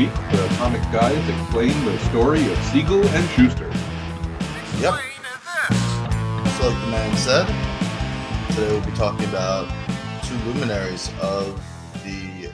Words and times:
week, 0.00 0.14
the 0.30 0.54
comic 0.56 0.80
guys 0.92 1.28
explain 1.28 1.84
the 1.84 1.98
story 2.08 2.40
of 2.50 2.56
Siegel 2.68 3.06
and 3.06 3.28
Shuster. 3.32 3.70
Yep. 4.80 4.94
Just 6.42 6.62
like 6.62 6.80
the 6.80 6.86
man 6.86 7.16
said, 7.18 7.46
today 8.48 8.68
we'll 8.70 8.80
be 8.80 8.92
talking 8.92 9.26
about 9.28 9.68
two 10.24 10.36
luminaries 10.46 11.10
of 11.20 11.54
the 12.02 12.50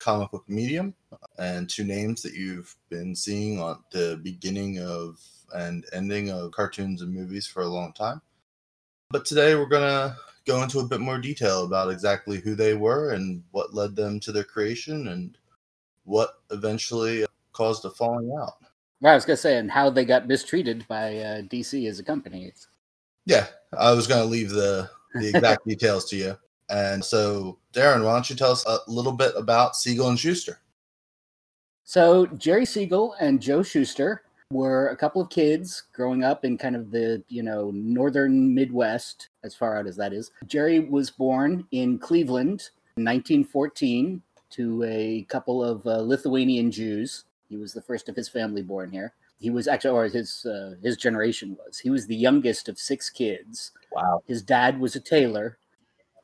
comic 0.00 0.32
book 0.32 0.42
medium 0.48 0.96
and 1.38 1.70
two 1.70 1.84
names 1.84 2.22
that 2.22 2.34
you've 2.34 2.74
been 2.88 3.14
seeing 3.14 3.60
on 3.60 3.78
the 3.92 4.18
beginning 4.24 4.80
of 4.80 5.20
and 5.54 5.84
ending 5.92 6.28
of 6.28 6.50
cartoons 6.50 7.02
and 7.02 7.14
movies 7.14 7.46
for 7.46 7.62
a 7.62 7.68
long 7.68 7.92
time. 7.92 8.20
But 9.10 9.24
today 9.24 9.54
we're 9.54 9.66
going 9.66 9.82
to 9.88 10.16
go 10.44 10.60
into 10.64 10.80
a 10.80 10.88
bit 10.88 10.98
more 10.98 11.18
detail 11.18 11.62
about 11.62 11.88
exactly 11.88 12.40
who 12.40 12.56
they 12.56 12.74
were 12.74 13.12
and 13.12 13.44
what 13.52 13.74
led 13.74 13.94
them 13.94 14.18
to 14.18 14.32
their 14.32 14.42
creation 14.42 15.06
and 15.06 15.36
what 16.04 16.40
eventually 16.50 17.24
caused 17.52 17.84
a 17.84 17.90
falling 17.90 18.32
out. 18.40 18.54
Well, 19.00 19.12
I 19.12 19.14
was 19.14 19.24
gonna 19.24 19.36
say, 19.36 19.56
and 19.56 19.70
how 19.70 19.90
they 19.90 20.04
got 20.04 20.28
mistreated 20.28 20.86
by 20.88 21.16
uh, 21.18 21.42
DC 21.42 21.88
as 21.88 21.98
a 21.98 22.02
company. 22.02 22.52
Yeah, 23.26 23.46
I 23.78 23.92
was 23.92 24.06
going 24.06 24.22
to 24.22 24.28
leave 24.28 24.50
the 24.50 24.90
the 25.14 25.28
exact 25.28 25.66
details 25.66 26.06
to 26.10 26.16
you. 26.16 26.36
And 26.68 27.04
so, 27.04 27.58
Darren, 27.72 28.04
why 28.04 28.12
don't 28.12 28.30
you 28.30 28.36
tell 28.36 28.52
us 28.52 28.64
a 28.66 28.78
little 28.86 29.12
bit 29.12 29.32
about 29.36 29.76
Siegel 29.76 30.08
and 30.08 30.18
Shuster? 30.18 30.60
So 31.84 32.26
Jerry 32.26 32.64
Siegel 32.64 33.16
and 33.20 33.42
Joe 33.42 33.64
Shuster 33.64 34.22
were 34.52 34.88
a 34.88 34.96
couple 34.96 35.20
of 35.20 35.30
kids 35.30 35.84
growing 35.92 36.22
up 36.22 36.44
in 36.44 36.56
kind 36.56 36.76
of 36.76 36.90
the 36.92 37.22
you 37.28 37.42
know 37.42 37.72
northern 37.74 38.54
Midwest, 38.54 39.28
as 39.42 39.54
far 39.54 39.76
out 39.76 39.86
as 39.86 39.96
that 39.96 40.12
is. 40.12 40.30
Jerry 40.46 40.80
was 40.80 41.10
born 41.10 41.66
in 41.72 41.98
Cleveland 41.98 42.70
in 42.96 43.04
1914 43.04 44.22
to 44.50 44.82
a 44.84 45.22
couple 45.28 45.64
of 45.64 45.86
uh, 45.86 46.00
Lithuanian 46.00 46.70
Jews. 46.70 47.24
He 47.48 47.56
was 47.56 47.72
the 47.72 47.82
first 47.82 48.08
of 48.08 48.16
his 48.16 48.28
family 48.28 48.62
born 48.62 48.90
here. 48.90 49.12
He 49.38 49.50
was 49.50 49.68
actually, 49.68 49.90
or 49.90 50.04
his 50.04 50.44
uh, 50.44 50.74
his 50.82 50.96
generation 50.96 51.56
was. 51.64 51.78
He 51.78 51.90
was 51.90 52.06
the 52.06 52.16
youngest 52.16 52.68
of 52.68 52.78
six 52.78 53.08
kids. 53.08 53.72
Wow. 53.92 54.22
His 54.26 54.42
dad 54.42 54.78
was 54.78 54.96
a 54.96 55.00
tailor, 55.00 55.58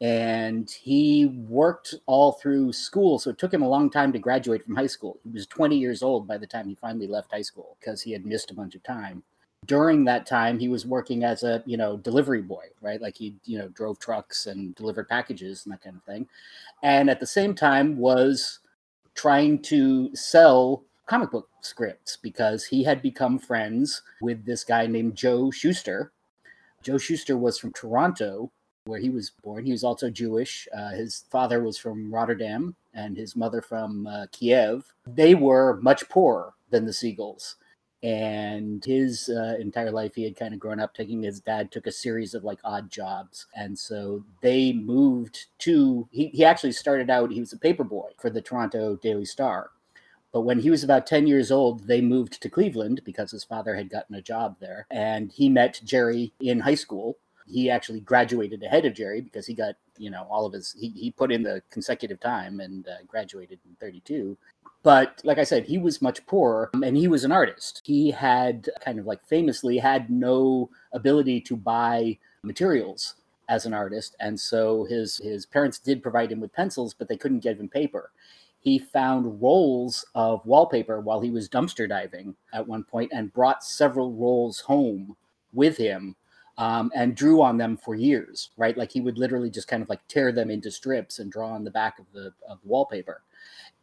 and 0.00 0.70
he 0.70 1.26
worked 1.48 1.94
all 2.06 2.32
through 2.32 2.72
school. 2.72 3.18
So 3.18 3.30
it 3.30 3.38
took 3.38 3.52
him 3.52 3.62
a 3.62 3.68
long 3.68 3.90
time 3.90 4.12
to 4.12 4.18
graduate 4.18 4.64
from 4.64 4.76
high 4.76 4.86
school. 4.86 5.18
He 5.24 5.30
was 5.30 5.46
20 5.46 5.76
years 5.76 6.02
old 6.02 6.28
by 6.28 6.36
the 6.36 6.46
time 6.46 6.68
he 6.68 6.74
finally 6.74 7.06
left 7.06 7.32
high 7.32 7.42
school 7.42 7.76
because 7.80 8.02
he 8.02 8.12
had 8.12 8.26
missed 8.26 8.50
a 8.50 8.54
bunch 8.54 8.74
of 8.74 8.82
time. 8.82 9.22
During 9.64 10.04
that 10.04 10.26
time, 10.26 10.58
he 10.58 10.68
was 10.68 10.86
working 10.86 11.24
as 11.24 11.42
a 11.42 11.62
you 11.66 11.76
know 11.76 11.96
delivery 11.96 12.42
boy, 12.42 12.66
right? 12.82 13.00
Like 13.00 13.16
he 13.16 13.34
you 13.44 13.58
know 13.58 13.68
drove 13.68 13.98
trucks 13.98 14.46
and 14.46 14.74
delivered 14.74 15.08
packages 15.08 15.64
and 15.64 15.72
that 15.72 15.82
kind 15.82 15.96
of 15.96 16.02
thing, 16.04 16.28
and 16.82 17.10
at 17.10 17.20
the 17.20 17.26
same 17.26 17.54
time 17.54 17.96
was 17.96 18.60
trying 19.14 19.60
to 19.62 20.14
sell 20.14 20.84
comic 21.06 21.30
book 21.30 21.48
scripts 21.60 22.16
because 22.16 22.64
he 22.64 22.82
had 22.82 23.00
become 23.00 23.38
friends 23.38 24.02
with 24.20 24.44
this 24.44 24.64
guy 24.64 24.86
named 24.86 25.14
Joe 25.14 25.50
Shuster. 25.50 26.12
Joe 26.82 26.98
Shuster 26.98 27.36
was 27.36 27.58
from 27.58 27.72
Toronto, 27.72 28.50
where 28.84 29.00
he 29.00 29.10
was 29.10 29.30
born. 29.42 29.64
He 29.64 29.72
was 29.72 29.84
also 29.84 30.10
Jewish. 30.10 30.68
Uh, 30.76 30.90
his 30.90 31.24
father 31.30 31.62
was 31.62 31.78
from 31.78 32.12
Rotterdam 32.12 32.76
and 32.94 33.16
his 33.16 33.36
mother 33.36 33.60
from 33.60 34.06
uh, 34.06 34.26
Kiev. 34.32 34.92
They 35.06 35.34
were 35.34 35.80
much 35.82 36.08
poorer 36.08 36.54
than 36.70 36.84
the 36.84 36.92
Siegels. 36.92 37.54
And 38.06 38.84
his 38.84 39.28
uh, 39.28 39.56
entire 39.58 39.90
life, 39.90 40.14
he 40.14 40.22
had 40.22 40.36
kind 40.36 40.54
of 40.54 40.60
grown 40.60 40.78
up 40.78 40.94
taking 40.94 41.24
his 41.24 41.40
dad, 41.40 41.72
took 41.72 41.88
a 41.88 41.92
series 41.92 42.34
of 42.34 42.44
like 42.44 42.60
odd 42.62 42.88
jobs. 42.88 43.46
And 43.52 43.76
so 43.76 44.22
they 44.42 44.72
moved 44.72 45.46
to, 45.60 46.08
he, 46.12 46.28
he 46.28 46.44
actually 46.44 46.70
started 46.70 47.10
out, 47.10 47.32
he 47.32 47.40
was 47.40 47.52
a 47.52 47.58
paper 47.58 47.82
boy 47.82 48.10
for 48.20 48.30
the 48.30 48.40
Toronto 48.40 48.94
Daily 48.94 49.24
Star. 49.24 49.70
But 50.32 50.42
when 50.42 50.60
he 50.60 50.70
was 50.70 50.84
about 50.84 51.08
10 51.08 51.26
years 51.26 51.50
old, 51.50 51.88
they 51.88 52.00
moved 52.00 52.40
to 52.40 52.48
Cleveland 52.48 53.00
because 53.04 53.32
his 53.32 53.42
father 53.42 53.74
had 53.74 53.90
gotten 53.90 54.14
a 54.14 54.22
job 54.22 54.58
there. 54.60 54.86
And 54.88 55.32
he 55.32 55.48
met 55.48 55.80
Jerry 55.82 56.32
in 56.38 56.60
high 56.60 56.76
school 56.76 57.18
he 57.46 57.70
actually 57.70 58.00
graduated 58.00 58.62
ahead 58.62 58.84
of 58.84 58.94
Jerry 58.94 59.20
because 59.20 59.46
he 59.46 59.54
got 59.54 59.76
you 59.96 60.10
know 60.10 60.26
all 60.28 60.44
of 60.46 60.52
his 60.52 60.74
he, 60.78 60.90
he 60.90 61.10
put 61.10 61.32
in 61.32 61.42
the 61.42 61.62
consecutive 61.70 62.20
time 62.20 62.60
and 62.60 62.86
uh, 62.86 62.96
graduated 63.06 63.60
in 63.64 63.76
32 63.80 64.36
but 64.86 65.20
like 65.24 65.38
i 65.38 65.42
said 65.42 65.64
he 65.64 65.78
was 65.78 66.00
much 66.00 66.24
poorer 66.26 66.70
um, 66.74 66.84
and 66.84 66.96
he 66.96 67.08
was 67.08 67.24
an 67.24 67.32
artist 67.32 67.82
he 67.84 68.08
had 68.08 68.68
kind 68.80 69.00
of 69.00 69.04
like 69.04 69.20
famously 69.24 69.78
had 69.78 70.08
no 70.08 70.70
ability 70.92 71.40
to 71.40 71.56
buy 71.56 72.16
materials 72.44 73.16
as 73.48 73.66
an 73.66 73.74
artist 73.74 74.14
and 74.20 74.38
so 74.38 74.84
his 74.84 75.16
his 75.24 75.44
parents 75.44 75.80
did 75.80 76.04
provide 76.04 76.30
him 76.30 76.38
with 76.38 76.52
pencils 76.52 76.94
but 76.94 77.08
they 77.08 77.16
couldn't 77.16 77.40
give 77.40 77.58
him 77.58 77.68
paper 77.68 78.12
he 78.60 78.78
found 78.78 79.42
rolls 79.42 80.06
of 80.14 80.46
wallpaper 80.46 81.00
while 81.00 81.20
he 81.20 81.30
was 81.30 81.48
dumpster 81.48 81.88
diving 81.88 82.36
at 82.52 82.68
one 82.68 82.84
point 82.84 83.10
and 83.12 83.32
brought 83.32 83.64
several 83.64 84.12
rolls 84.12 84.60
home 84.60 85.16
with 85.52 85.76
him 85.76 86.14
um, 86.58 86.92
and 86.94 87.14
drew 87.14 87.42
on 87.42 87.58
them 87.58 87.76
for 87.76 87.94
years, 87.94 88.50
right? 88.56 88.78
Like 88.78 88.90
he 88.90 89.02
would 89.02 89.18
literally 89.18 89.50
just 89.50 89.68
kind 89.68 89.82
of 89.82 89.90
like 89.90 90.00
tear 90.08 90.32
them 90.32 90.50
into 90.50 90.70
strips 90.70 91.18
and 91.18 91.30
draw 91.30 91.50
on 91.50 91.64
the 91.64 91.70
back 91.70 91.98
of 91.98 92.06
the 92.14 92.32
of 92.48 92.58
wallpaper. 92.64 93.20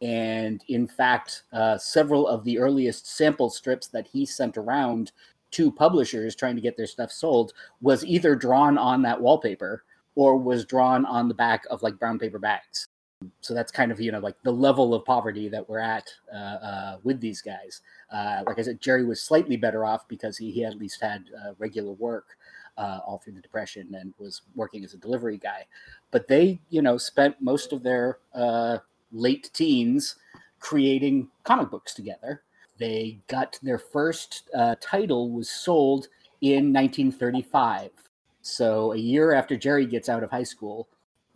And 0.04 0.62
in 0.68 0.86
fact, 0.86 1.44
uh, 1.50 1.78
several 1.78 2.28
of 2.28 2.44
the 2.44 2.58
earliest 2.58 3.06
sample 3.06 3.48
strips 3.48 3.86
that 3.88 4.06
he 4.06 4.26
sent 4.26 4.58
around 4.58 5.12
to 5.52 5.72
publishers 5.72 6.36
trying 6.36 6.56
to 6.56 6.60
get 6.60 6.76
their 6.76 6.86
stuff 6.86 7.10
sold 7.10 7.54
was 7.80 8.04
either 8.04 8.36
drawn 8.36 8.76
on 8.76 9.00
that 9.00 9.18
wallpaper 9.18 9.82
or 10.14 10.36
was 10.36 10.66
drawn 10.66 11.06
on 11.06 11.26
the 11.26 11.34
back 11.34 11.64
of 11.70 11.82
like 11.82 11.98
brown 11.98 12.18
paper 12.18 12.38
bags. 12.38 12.88
So 13.40 13.54
that's 13.54 13.72
kind 13.72 13.90
of 13.90 13.98
you 13.98 14.12
know 14.12 14.18
like 14.18 14.36
the 14.42 14.52
level 14.52 14.92
of 14.92 15.06
poverty 15.06 15.48
that 15.48 15.66
we're 15.66 15.78
at 15.78 16.06
uh, 16.30 16.36
uh, 16.36 16.96
with 17.02 17.18
these 17.18 17.40
guys. 17.40 17.80
Uh, 18.12 18.42
like 18.46 18.58
I 18.58 18.62
said, 18.62 18.82
Jerry 18.82 19.06
was 19.06 19.22
slightly 19.22 19.56
better 19.56 19.86
off 19.86 20.06
because 20.06 20.36
he, 20.36 20.50
he 20.50 20.66
at 20.66 20.76
least 20.76 21.00
had 21.00 21.24
uh, 21.42 21.52
regular 21.56 21.92
work 21.92 22.36
uh, 22.76 22.98
all 23.06 23.22
through 23.24 23.32
the 23.32 23.40
depression 23.40 23.94
and 23.94 24.12
was 24.18 24.42
working 24.54 24.84
as 24.84 24.92
a 24.92 24.98
delivery 24.98 25.38
guy 25.38 25.64
but 26.10 26.26
they 26.26 26.60
you 26.70 26.82
know 26.82 26.98
spent 26.98 27.36
most 27.40 27.72
of 27.72 27.84
their 27.84 28.18
uh, 28.34 28.78
late 29.14 29.50
teens 29.54 30.16
creating 30.60 31.28
comic 31.44 31.70
books 31.70 31.94
together 31.94 32.42
they 32.78 33.18
got 33.28 33.58
their 33.62 33.78
first 33.78 34.50
uh, 34.54 34.74
title 34.80 35.30
was 35.30 35.48
sold 35.48 36.08
in 36.40 36.72
1935 36.72 37.90
so 38.42 38.92
a 38.92 38.96
year 38.96 39.32
after 39.32 39.56
jerry 39.56 39.86
gets 39.86 40.08
out 40.08 40.22
of 40.22 40.30
high 40.30 40.42
school 40.42 40.88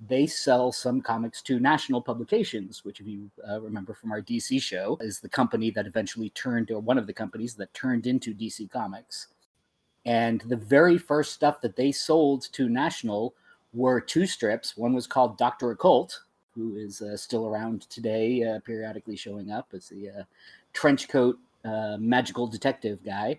they 0.08 0.26
sell 0.26 0.70
some 0.70 1.00
comics 1.00 1.40
to 1.42 1.58
national 1.58 2.00
publications 2.00 2.84
which 2.84 3.00
if 3.00 3.06
you 3.06 3.30
uh, 3.48 3.60
remember 3.60 3.94
from 3.94 4.12
our 4.12 4.20
dc 4.20 4.60
show 4.60 4.98
is 5.00 5.20
the 5.20 5.28
company 5.28 5.70
that 5.70 5.86
eventually 5.86 6.30
turned 6.30 6.70
or 6.70 6.80
one 6.80 6.98
of 6.98 7.06
the 7.06 7.12
companies 7.12 7.54
that 7.54 7.72
turned 7.74 8.06
into 8.06 8.34
dc 8.34 8.70
comics 8.70 9.28
and 10.08 10.40
the 10.46 10.56
very 10.56 10.96
first 10.96 11.34
stuff 11.34 11.60
that 11.60 11.76
they 11.76 11.92
sold 11.92 12.50
to 12.52 12.68
National 12.70 13.34
were 13.74 14.00
two 14.00 14.26
strips. 14.26 14.74
One 14.74 14.94
was 14.94 15.06
called 15.06 15.36
Dr. 15.36 15.70
Occult, 15.70 16.22
who 16.54 16.76
is 16.76 17.00
uh, 17.00 17.16
still 17.16 17.47
around 17.47 17.82
today, 17.88 18.42
uh, 18.42 18.60
periodically 18.60 19.16
showing 19.16 19.50
up 19.50 19.69
as 19.72 19.88
the 19.88 20.10
uh, 20.10 20.22
trench 20.72 21.09
coat 21.09 21.38
uh, 21.64 21.97
magical 21.98 22.47
detective 22.47 23.04
guy. 23.04 23.38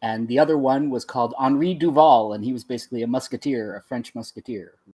And 0.00 0.26
the 0.26 0.38
other 0.38 0.58
one 0.58 0.90
was 0.90 1.04
called 1.04 1.34
Henri 1.38 1.74
Duval, 1.74 2.32
and 2.32 2.44
he 2.44 2.52
was 2.52 2.64
basically 2.64 3.02
a 3.02 3.06
musketeer, 3.06 3.76
a 3.76 3.82
French 3.82 4.14
musketeer 4.14 4.74
who 4.84 4.92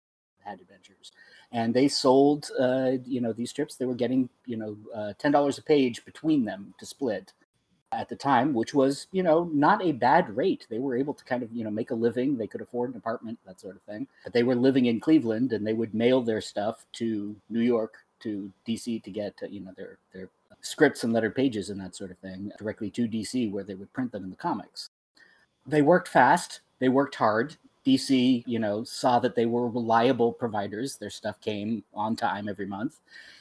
had 0.44 0.60
adventures. 0.60 1.10
And 1.50 1.74
they 1.74 1.88
sold, 1.88 2.50
uh, 2.58 2.92
you 3.04 3.20
know, 3.20 3.32
these 3.32 3.50
strips. 3.50 3.74
They 3.74 3.84
were 3.84 3.94
getting, 3.94 4.28
you 4.46 4.56
know, 4.56 4.76
uh, 4.94 5.12
ten 5.18 5.32
dollars 5.32 5.58
a 5.58 5.62
page 5.62 6.04
between 6.04 6.44
them 6.44 6.74
to 6.78 6.86
split 6.86 7.32
at 7.92 8.08
the 8.08 8.16
time, 8.16 8.54
which 8.54 8.74
was, 8.74 9.06
you 9.12 9.22
know, 9.22 9.50
not 9.52 9.82
a 9.82 9.92
bad 9.92 10.34
rate. 10.36 10.66
They 10.70 10.78
were 10.78 10.96
able 10.96 11.14
to 11.14 11.24
kind 11.24 11.42
of, 11.42 11.52
you 11.52 11.64
know, 11.64 11.70
make 11.70 11.90
a 11.90 11.94
living. 11.94 12.36
They 12.36 12.46
could 12.46 12.60
afford 12.60 12.90
an 12.90 12.96
apartment, 12.96 13.38
that 13.46 13.60
sort 13.60 13.76
of 13.76 13.82
thing. 13.82 14.06
But 14.24 14.32
they 14.32 14.42
were 14.42 14.54
living 14.54 14.86
in 14.86 15.00
Cleveland 15.00 15.52
and 15.52 15.66
they 15.66 15.74
would 15.74 15.94
mail 15.94 16.22
their 16.22 16.40
stuff 16.40 16.86
to 16.94 17.36
New 17.50 17.60
York, 17.60 17.94
to 18.20 18.50
DC 18.66 19.02
to 19.02 19.10
get, 19.10 19.34
uh, 19.42 19.46
you 19.46 19.60
know, 19.60 19.72
their, 19.76 19.98
their 20.12 20.28
scripts 20.60 21.04
and 21.04 21.12
lettered 21.12 21.34
pages 21.34 21.70
and 21.70 21.80
that 21.80 21.94
sort 21.94 22.10
of 22.10 22.18
thing 22.18 22.50
directly 22.58 22.90
to 22.90 23.08
DC 23.08 23.50
where 23.50 23.64
they 23.64 23.74
would 23.74 23.92
print 23.92 24.12
them 24.12 24.24
in 24.24 24.30
the 24.30 24.36
comics. 24.36 24.90
They 25.66 25.82
worked 25.82 26.08
fast. 26.08 26.60
They 26.78 26.88
worked 26.88 27.16
hard. 27.16 27.56
DC, 27.84 28.44
you 28.46 28.58
know, 28.58 28.84
saw 28.84 29.18
that 29.18 29.34
they 29.34 29.46
were 29.46 29.68
reliable 29.68 30.32
providers. 30.32 30.96
Their 30.96 31.10
stuff 31.10 31.40
came 31.40 31.82
on 31.92 32.14
time 32.14 32.48
every 32.48 32.66
month 32.66 33.00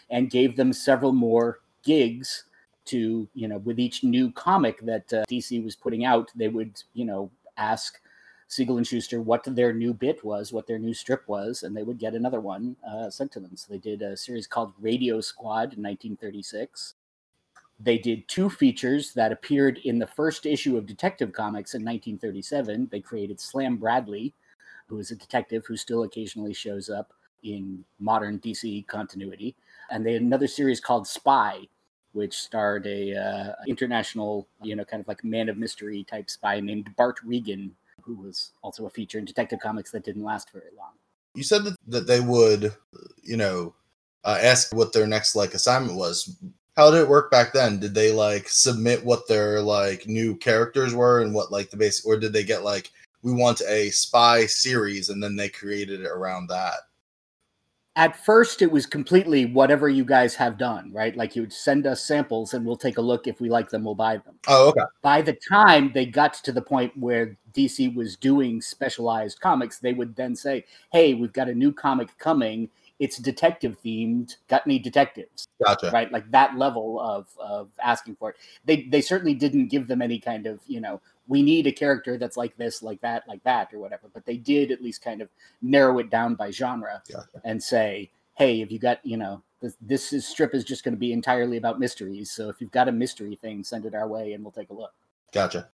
and 0.10 0.32
gave 0.32 0.56
them 0.56 0.74
several 0.74 1.14
more 1.14 1.60
gigs 1.84 2.46
to 2.92 3.28
you 3.34 3.48
know 3.48 3.58
with 3.60 3.80
each 3.80 4.04
new 4.04 4.32
comic 4.32 4.80
that 4.86 5.12
uh, 5.14 5.24
DC 5.30 5.64
was 5.64 5.76
putting 5.76 6.06
out, 6.06 6.32
they 6.36 6.48
would 6.48 6.82
you 6.94 7.06
know 7.06 7.32
ask 7.58 8.00
Siegel 8.48 8.78
and 8.78 8.86
Shuster 8.86 9.22
what 9.22 9.44
their 9.46 9.74
new 9.74 9.94
bit 9.94 10.26
was, 10.26 10.52
what 10.52 10.68
their 10.68 10.80
new 10.80 10.94
strip 10.94 11.28
was, 11.28 11.64
and 11.64 11.76
they 11.76 11.84
would 11.84 11.98
get 11.98 12.14
another 12.14 12.42
one 12.42 12.76
uh, 12.86 13.10
sent 13.10 13.32
to 13.32 13.40
them. 13.40 13.56
So 13.56 13.68
they 13.70 13.80
did 13.80 14.02
a 14.02 14.18
series 14.18 14.46
called 14.46 14.74
Radio 14.80 15.22
Squad 15.22 15.74
in 15.74 15.82
1936. 15.82 16.96
They 17.80 17.98
did 17.98 18.28
two 18.28 18.50
features 18.50 19.14
that 19.14 19.32
appeared 19.32 19.80
in 19.86 19.98
the 19.98 20.06
first 20.06 20.46
issue 20.46 20.78
of 20.78 20.86
Detective 20.86 21.32
Comics 21.32 21.74
in 21.74 21.82
1937. 21.82 22.90
They 22.92 23.00
created 23.00 23.40
Slam 23.40 23.78
Bradley, 23.78 24.34
who 24.88 25.00
is 25.00 25.12
a 25.12 25.16
detective 25.16 25.66
who 25.66 25.78
still 25.78 26.04
occasionally 26.04 26.54
shows 26.54 26.90
up 26.90 27.14
in 27.44 27.84
modern 28.00 28.38
DC 28.40 28.86
continuity. 28.88 29.56
And 29.90 30.06
they 30.06 30.14
had 30.14 30.22
another 30.22 30.48
series 30.48 30.80
called 30.80 31.08
Spy, 31.08 31.68
which 32.14 32.34
starred 32.34 32.86
a 32.88 33.16
uh, 33.16 33.54
international, 33.68 34.48
you 34.62 34.76
know, 34.76 34.86
kind 34.86 35.02
of 35.02 35.08
like 35.08 35.24
man 35.24 35.50
of 35.50 35.58
mystery 35.58 36.04
type 36.04 36.30
spy 36.30 36.60
named 36.60 36.90
Bart 36.96 37.20
Regan, 37.24 37.76
who 38.02 38.16
was 38.16 38.52
also 38.62 38.86
a 38.86 38.90
feature 38.90 39.20
in 39.20 39.26
Detective 39.26 39.60
Comics 39.60 39.92
that 39.92 40.04
didn't 40.04 40.24
last 40.24 40.52
very 40.52 40.72
long. 40.78 40.92
You 41.36 41.44
said 41.44 41.64
that, 41.64 41.76
that 41.88 42.08
they 42.08 42.20
would, 42.20 42.74
you 43.24 43.38
know, 43.38 43.74
uh, 44.24 44.38
ask 44.42 44.76
what 44.76 44.94
their 44.94 45.08
next 45.08 45.36
like 45.36 45.54
assignment 45.54 45.98
was. 45.98 46.38
How 46.76 46.92
did 46.92 47.02
it 47.02 47.10
work 47.10 47.32
back 47.32 47.54
then? 47.54 47.80
Did 47.80 47.94
they 47.94 48.12
like 48.12 48.48
submit 48.50 49.04
what 49.04 49.28
their 49.28 49.62
like 49.62 50.08
new 50.08 50.36
characters 50.36 50.94
were 50.94 51.22
and 51.22 51.34
what 51.34 51.52
like 51.52 51.70
the 51.70 51.78
basic, 51.78 52.06
or 52.06 52.18
did 52.18 52.34
they 52.34 52.44
get 52.44 52.64
like 52.64 52.92
we 53.24 53.34
want 53.34 53.62
a 53.68 53.90
spy 53.92 54.46
series 54.46 55.10
and 55.10 55.22
then 55.22 55.36
they 55.36 55.50
created 55.50 56.02
it 56.02 56.08
around 56.08 56.48
that? 56.48 56.76
At 57.96 58.16
first 58.26 58.62
it 58.62 58.72
was 58.72 58.86
completely 58.86 59.46
whatever 59.46 59.90
you 59.90 60.06
guys 60.06 60.34
have 60.36 60.58
done 60.58 60.92
right? 60.94 61.16
Like 61.16 61.36
you 61.36 61.42
would 61.42 61.54
send 61.54 61.86
us 61.86 62.02
samples 62.04 62.54
and 62.54 62.66
we'll 62.66 62.78
take 62.78 62.98
a 62.98 63.02
look 63.02 63.28
if 63.28 63.42
we 63.42 63.50
like 63.50 63.70
them 63.70 63.84
we'll 63.84 63.96
buy 63.96 64.18
them. 64.18 64.36
Oh, 64.48 64.70
okay. 64.70 64.82
by 65.02 65.22
the 65.22 65.38
time 65.50 65.92
they 65.94 66.06
got 66.06 66.34
to 66.36 66.52
the 66.52 66.62
point 66.62 66.94
where 66.98 67.38
dc 67.54 67.94
was 67.96 68.16
doing 68.16 68.62
specialized 68.62 69.42
comics 69.42 69.80
they 69.80 69.94
would 69.94 70.16
then 70.16 70.36
say 70.36 70.64
hey 70.94 71.14
we've 71.14 71.34
got 71.34 71.50
a 71.50 71.56
new 71.56 71.74
comic 71.74 72.18
coming. 72.18 72.70
It's 73.00 73.18
detective 73.18 73.78
themed 73.84 74.36
got 74.48 74.62
any 74.68 74.78
detectives. 74.78 75.48
Gotcha. 75.66 75.90
right? 75.92 76.12
Like 76.12 76.30
that 76.32 76.56
level 76.56 77.00
of 77.02 77.28
of 77.40 77.70
asking 77.84 78.16
for 78.16 78.30
it. 78.30 78.36
They 78.64 78.84
they 78.84 79.02
certainly 79.02 79.34
didn't 79.34 79.68
give 79.68 79.88
them 79.88 80.02
any 80.02 80.20
kind 80.20 80.46
of 80.46 80.60
you 80.68 80.80
know 80.80 81.02
we 81.32 81.42
need 81.42 81.66
a 81.66 81.72
character 81.72 82.18
that's 82.18 82.36
like 82.36 82.58
this 82.58 82.84
like 82.84 83.00
that 83.00 83.26
like 83.26 83.42
that 83.44 83.74
or 83.74 83.80
whatever. 83.80 84.10
But 84.14 84.26
they 84.26 84.36
did 84.36 84.70
at 84.70 84.82
least 84.82 85.02
kind 85.02 85.22
of 85.22 85.30
narrow 85.62 85.98
it 86.00 86.10
down 86.10 86.36
by 86.36 86.52
genre 86.52 87.02
Gotcha. 87.10 87.42
and 87.46 87.64
say 87.64 88.12
hey 88.36 88.60
if 88.62 88.70
you 88.70 88.80
got 88.80 89.00
you 89.06 89.16
know 89.16 89.42
this, 89.62 89.78
this 89.80 90.12
is 90.12 90.28
strip 90.28 90.54
is 90.54 90.66
just 90.66 90.84
going 90.84 90.94
to 90.94 91.00
be 91.00 91.14
entirely 91.14 91.56
about 91.56 91.80
mysteries. 91.80 92.32
So 92.32 92.50
if 92.50 92.60
you've 92.60 92.72
got 92.72 92.90
a 92.90 92.92
mystery 92.92 93.38
thing 93.38 93.64
send 93.64 93.86
it 93.86 93.96
our 93.96 94.10
way 94.10 94.34
and 94.34 94.44
we'll 94.44 94.52
take 94.52 94.72
a 94.72 94.74
look. 94.74 94.92
Gotcha. 95.32 95.70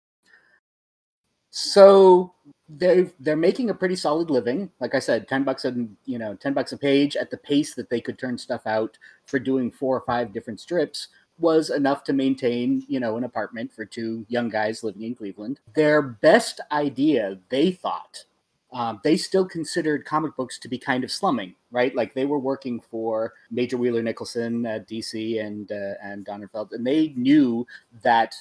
so 1.49 2.35
they 2.69 3.09
they're 3.19 3.35
making 3.35 3.71
a 3.71 3.73
pretty 3.73 3.95
solid 3.95 4.29
living. 4.29 4.69
Like 4.79 4.93
i 4.93 4.99
said 4.99 5.27
10 5.27 5.43
bucks 5.43 5.65
a 5.65 5.73
you 6.05 6.19
know 6.19 6.35
10 6.35 6.53
bucks 6.53 6.71
a 6.71 6.77
page 6.77 7.15
at 7.15 7.31
the 7.31 7.37
pace 7.37 7.73
that 7.73 7.89
they 7.89 7.99
could 7.99 8.19
turn 8.19 8.37
stuff 8.37 8.67
out 8.67 8.95
for 9.25 9.39
doing 9.39 9.71
four 9.71 9.97
or 9.97 10.01
five 10.01 10.31
different 10.33 10.59
strips 10.59 11.07
was 11.39 11.69
enough 11.69 12.03
to 12.03 12.13
maintain 12.13 12.83
you 12.87 12.99
know 12.99 13.17
an 13.17 13.23
apartment 13.23 13.71
for 13.71 13.85
two 13.85 14.25
young 14.27 14.49
guys 14.49 14.83
living 14.83 15.03
in 15.03 15.15
cleveland 15.15 15.59
their 15.75 16.01
best 16.01 16.61
idea 16.71 17.37
they 17.49 17.71
thought 17.71 18.25
um, 18.73 18.99
they 19.03 19.15
still 19.15 19.45
considered 19.45 20.05
comic 20.05 20.35
books 20.35 20.59
to 20.59 20.67
be 20.67 20.77
kind 20.77 21.03
of 21.03 21.11
slumming, 21.11 21.55
right? 21.71 21.95
Like 21.95 22.13
they 22.13 22.25
were 22.25 22.39
working 22.39 22.81
for 22.81 23.33
Major 23.49 23.77
Wheeler 23.77 24.03
Nicholson 24.03 24.65
at 24.65 24.87
DC 24.87 25.43
and 25.43 25.71
uh, 25.71 25.93
and 26.03 26.25
Donenfeld, 26.25 26.73
and 26.73 26.85
they 26.85 27.13
knew 27.15 27.65
that 28.03 28.35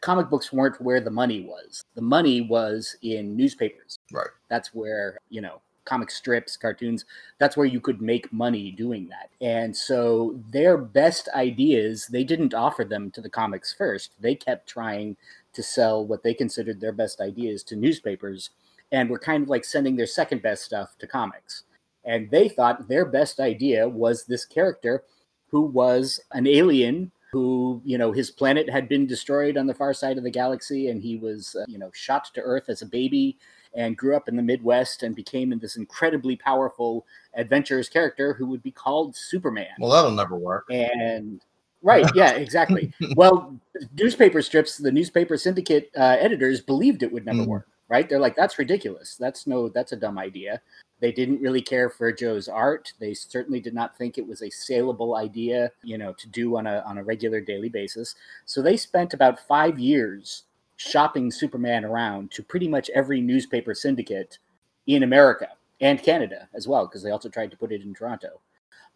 comic 0.00 0.30
books 0.30 0.52
weren't 0.52 0.80
where 0.80 1.00
the 1.00 1.10
money 1.10 1.42
was. 1.42 1.84
The 1.94 2.02
money 2.02 2.40
was 2.40 2.96
in 3.02 3.36
newspapers. 3.36 3.98
Right. 4.10 4.28
That's 4.48 4.74
where 4.74 5.18
you 5.28 5.42
know 5.42 5.60
comic 5.86 6.10
strips, 6.10 6.56
cartoons. 6.56 7.04
That's 7.38 7.56
where 7.56 7.66
you 7.66 7.80
could 7.80 8.02
make 8.02 8.32
money 8.32 8.70
doing 8.70 9.08
that. 9.08 9.30
And 9.40 9.74
so 9.74 10.38
their 10.50 10.76
best 10.76 11.28
ideas, 11.34 12.06
they 12.08 12.24
didn't 12.24 12.52
offer 12.52 12.84
them 12.84 13.10
to 13.12 13.20
the 13.20 13.30
comics 13.30 13.72
first. 13.72 14.12
They 14.20 14.34
kept 14.34 14.68
trying 14.68 15.16
to 15.54 15.62
sell 15.62 16.04
what 16.06 16.22
they 16.22 16.34
considered 16.34 16.80
their 16.80 16.92
best 16.92 17.20
ideas 17.20 17.62
to 17.64 17.76
newspapers 17.76 18.50
and 18.92 19.08
were 19.08 19.18
kind 19.18 19.42
of 19.42 19.48
like 19.48 19.64
sending 19.64 19.96
their 19.96 20.06
second 20.06 20.42
best 20.42 20.64
stuff 20.64 20.96
to 20.98 21.06
comics. 21.06 21.62
And 22.04 22.30
they 22.30 22.48
thought 22.48 22.88
their 22.88 23.04
best 23.04 23.40
idea 23.40 23.88
was 23.88 24.24
this 24.24 24.44
character 24.44 25.02
who 25.50 25.62
was 25.62 26.20
an 26.32 26.46
alien 26.46 27.10
who, 27.32 27.82
you 27.84 27.98
know, 27.98 28.12
his 28.12 28.30
planet 28.30 28.70
had 28.70 28.88
been 28.88 29.06
destroyed 29.06 29.56
on 29.56 29.66
the 29.66 29.74
far 29.74 29.92
side 29.92 30.16
of 30.16 30.24
the 30.24 30.30
galaxy 30.30 30.88
and 30.88 31.02
he 31.02 31.16
was, 31.16 31.56
uh, 31.56 31.64
you 31.66 31.78
know, 31.78 31.90
shot 31.92 32.26
to 32.34 32.40
Earth 32.40 32.68
as 32.68 32.82
a 32.82 32.86
baby 32.86 33.36
and 33.76 33.96
grew 33.96 34.16
up 34.16 34.28
in 34.28 34.34
the 34.36 34.42
Midwest 34.42 35.02
and 35.02 35.14
became 35.14 35.56
this 35.58 35.76
incredibly 35.76 36.34
powerful, 36.34 37.06
adventurous 37.34 37.88
character 37.88 38.32
who 38.34 38.46
would 38.46 38.62
be 38.62 38.72
called 38.72 39.14
Superman. 39.14 39.68
Well, 39.78 39.90
that'll 39.90 40.10
never 40.10 40.36
work. 40.36 40.66
And 40.70 41.40
right, 41.82 42.10
yeah, 42.14 42.32
exactly. 42.32 42.92
well, 43.16 43.54
newspaper 43.96 44.42
strips, 44.42 44.78
the 44.78 44.90
newspaper 44.90 45.36
syndicate 45.36 45.90
uh, 45.96 46.16
editors 46.18 46.60
believed 46.60 47.02
it 47.02 47.12
would 47.12 47.26
never 47.26 47.42
Mm. 47.42 47.46
work. 47.46 47.68
Right? 47.88 48.08
They're 48.08 48.18
like, 48.18 48.34
that's 48.34 48.58
ridiculous. 48.58 49.14
That's 49.14 49.46
no, 49.46 49.68
that's 49.68 49.92
a 49.92 49.96
dumb 49.96 50.18
idea. 50.18 50.60
They 50.98 51.12
didn't 51.12 51.40
really 51.40 51.62
care 51.62 51.88
for 51.88 52.10
Joe's 52.10 52.48
art. 52.48 52.92
They 52.98 53.14
certainly 53.14 53.60
did 53.60 53.74
not 53.74 53.96
think 53.96 54.18
it 54.18 54.26
was 54.26 54.42
a 54.42 54.50
saleable 54.50 55.14
idea, 55.14 55.70
you 55.84 55.96
know, 55.96 56.12
to 56.14 56.28
do 56.28 56.56
on 56.56 56.66
a 56.66 56.82
on 56.84 56.98
a 56.98 57.04
regular 57.04 57.40
daily 57.40 57.68
basis. 57.68 58.16
So 58.44 58.60
they 58.60 58.76
spent 58.76 59.14
about 59.14 59.38
five 59.38 59.78
years 59.78 60.42
shopping 60.76 61.30
Superman 61.30 61.84
around 61.84 62.30
to 62.32 62.42
pretty 62.42 62.68
much 62.68 62.90
every 62.90 63.20
newspaper 63.20 63.74
syndicate 63.74 64.38
in 64.86 65.02
America 65.02 65.48
and 65.80 66.02
Canada 66.02 66.48
as 66.54 66.68
well, 66.68 66.86
because 66.86 67.02
they 67.02 67.10
also 67.10 67.28
tried 67.28 67.50
to 67.50 67.56
put 67.56 67.72
it 67.72 67.82
in 67.82 67.94
Toronto. 67.94 68.40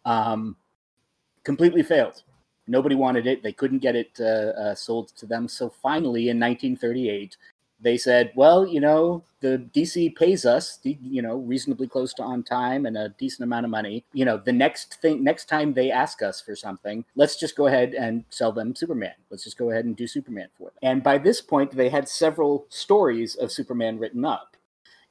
Um, 0.05 0.55
completely 1.43 1.83
failed. 1.83 2.23
Nobody 2.67 2.95
wanted 2.95 3.27
it. 3.27 3.43
They 3.43 3.51
couldn't 3.51 3.79
get 3.79 3.95
it 3.95 4.11
uh, 4.19 4.23
uh, 4.59 4.75
sold 4.75 5.09
to 5.17 5.25
them. 5.25 5.47
So 5.47 5.69
finally, 5.69 6.29
in 6.29 6.39
1938, 6.39 7.37
they 7.81 7.97
said, 7.97 8.31
"Well, 8.35 8.65
you 8.67 8.79
know, 8.79 9.23
the 9.39 9.57
DC 9.73 10.15
pays 10.15 10.45
us, 10.45 10.79
you 10.83 11.21
know, 11.21 11.37
reasonably 11.37 11.87
close 11.87 12.13
to 12.15 12.23
on 12.23 12.43
time 12.43 12.85
and 12.85 12.95
a 12.97 13.09
decent 13.09 13.43
amount 13.43 13.65
of 13.65 13.71
money. 13.71 14.05
You 14.13 14.25
know, 14.25 14.37
the 14.37 14.53
next 14.53 14.95
thing, 15.01 15.23
next 15.23 15.45
time 15.45 15.73
they 15.73 15.91
ask 15.91 16.21
us 16.21 16.39
for 16.41 16.55
something, 16.55 17.03
let's 17.15 17.37
just 17.37 17.55
go 17.55 17.67
ahead 17.67 17.93
and 17.93 18.23
sell 18.29 18.51
them 18.51 18.75
Superman. 18.75 19.13
Let's 19.29 19.43
just 19.43 19.57
go 19.57 19.71
ahead 19.71 19.85
and 19.85 19.95
do 19.95 20.07
Superman 20.07 20.49
for 20.57 20.65
them." 20.65 20.79
And 20.83 21.03
by 21.03 21.17
this 21.17 21.41
point, 21.41 21.71
they 21.71 21.89
had 21.89 22.07
several 22.07 22.65
stories 22.69 23.35
of 23.35 23.51
Superman 23.51 23.97
written 23.99 24.25
up, 24.25 24.55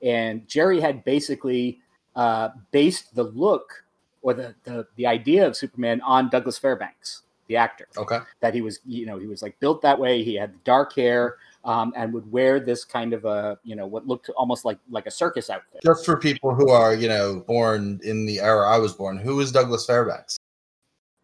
and 0.02 0.46
Jerry 0.48 0.80
had 0.80 1.04
basically 1.04 1.80
uh, 2.16 2.50
based 2.70 3.14
the 3.14 3.24
look 3.24 3.84
or 4.22 4.34
the, 4.34 4.54
the 4.64 4.86
the 4.96 5.06
idea 5.06 5.46
of 5.46 5.56
Superman 5.56 6.00
on 6.02 6.28
Douglas 6.28 6.58
Fairbanks, 6.58 7.22
the 7.48 7.56
actor 7.56 7.86
Okay. 7.96 8.18
that 8.40 8.54
he 8.54 8.60
was 8.60 8.80
you 8.86 9.06
know 9.06 9.18
he 9.18 9.26
was 9.26 9.42
like 9.42 9.58
built 9.60 9.82
that 9.82 9.98
way 9.98 10.22
he 10.22 10.34
had 10.34 10.62
dark 10.64 10.94
hair 10.94 11.36
um, 11.64 11.92
and 11.96 12.12
would 12.12 12.30
wear 12.30 12.60
this 12.60 12.84
kind 12.84 13.12
of 13.12 13.24
a 13.24 13.58
you 13.64 13.76
know 13.76 13.86
what 13.86 14.06
looked 14.06 14.28
almost 14.30 14.64
like 14.64 14.78
like 14.90 15.06
a 15.06 15.10
circus 15.10 15.50
outfit 15.50 15.80
Just 15.84 16.04
for 16.04 16.16
people 16.16 16.54
who 16.54 16.70
are, 16.70 16.94
you 16.94 17.08
know, 17.08 17.44
born 17.46 18.00
in 18.02 18.26
the 18.26 18.40
era 18.40 18.68
I 18.68 18.78
was 18.78 18.92
born, 18.92 19.18
who 19.18 19.40
is 19.40 19.52
Douglas 19.52 19.86
Fairbanks? 19.86 20.38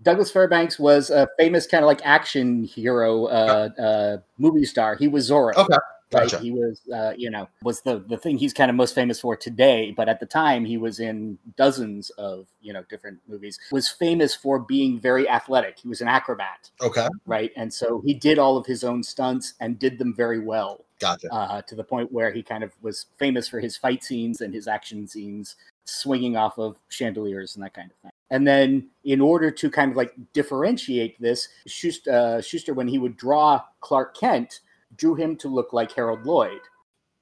douglas 0.03 0.31
fairbanks 0.31 0.79
was 0.79 1.09
a 1.09 1.27
famous 1.39 1.67
kind 1.67 1.83
of 1.83 1.87
like 1.87 2.01
action 2.05 2.65
hero 2.65 3.25
uh, 3.27 3.69
uh, 3.81 4.17
movie 4.39 4.65
star 4.65 4.95
he 4.95 5.09
was 5.09 5.31
zorro 5.31 5.55
Okay. 5.57 5.77
Right? 6.13 6.23
Gotcha. 6.31 6.39
he 6.39 6.53
was 6.53 6.81
uh, 6.95 7.15
you 7.17 7.31
know 7.31 7.49
was 7.65 7.81
the 7.81 7.99
the 8.09 8.17
thing 8.17 8.39
he's 8.39 8.53
kind 8.53 8.71
of 8.71 8.77
most 8.77 8.95
famous 8.95 9.19
for 9.19 9.37
today 9.37 9.93
but 9.97 10.09
at 10.09 10.21
the 10.21 10.27
time 10.27 10.65
he 10.65 10.77
was 10.77 11.01
in 11.01 11.37
dozens 11.57 12.11
of 12.11 12.47
you 12.61 12.73
know 12.73 12.85
different 12.89 13.19
movies 13.27 13.59
was 13.73 13.89
famous 13.89 14.33
for 14.33 14.61
being 14.61 15.01
very 15.01 15.29
athletic 15.29 15.79
he 15.81 15.89
was 15.89 16.01
an 16.01 16.07
acrobat 16.07 16.71
Okay. 16.81 17.09
right 17.27 17.51
and 17.57 17.75
so 17.75 18.01
he 18.07 18.15
did 18.15 18.39
all 18.39 18.57
of 18.57 18.65
his 18.67 18.85
own 18.85 19.03
stunts 19.03 19.55
and 19.59 19.81
did 19.81 19.99
them 19.99 20.15
very 20.15 20.39
well 20.39 20.85
Gotcha. 21.01 21.31
uh, 21.33 21.61
to 21.63 21.75
the 21.75 21.85
point 21.85 22.13
where 22.13 22.31
he 22.31 22.43
kind 22.43 22.63
of 22.63 22.73
was 22.83 23.07
famous 23.19 23.49
for 23.49 23.59
his 23.61 23.77
fight 23.77 24.03
scenes 24.05 24.41
and 24.41 24.55
his 24.55 24.67
action 24.67 25.07
scenes, 25.07 25.57
swinging 25.85 26.39
off 26.39 26.59
of 26.59 26.79
chandeliers 26.89 27.55
and 27.55 27.63
that 27.63 27.75
kind 27.75 27.91
of 27.91 27.97
thing. 27.99 28.11
And 28.31 28.47
then, 28.47 28.89
in 29.05 29.21
order 29.21 29.51
to 29.51 29.71
kind 29.71 29.91
of 29.91 29.97
like 29.99 30.15
differentiate 30.33 31.21
this, 31.21 31.49
Shuster, 31.67 32.11
uh, 32.11 32.41
Shuster 32.41 32.73
when 32.73 32.89
he 32.89 32.99
would 32.99 33.19
draw 33.19 33.61
Clark 33.81 34.17
Kent, 34.17 34.61
drew 34.97 35.15
him 35.15 35.37
to 35.37 35.49
look 35.49 35.73
like 35.73 35.93
Harold 35.93 36.25
Lloyd. 36.25 36.61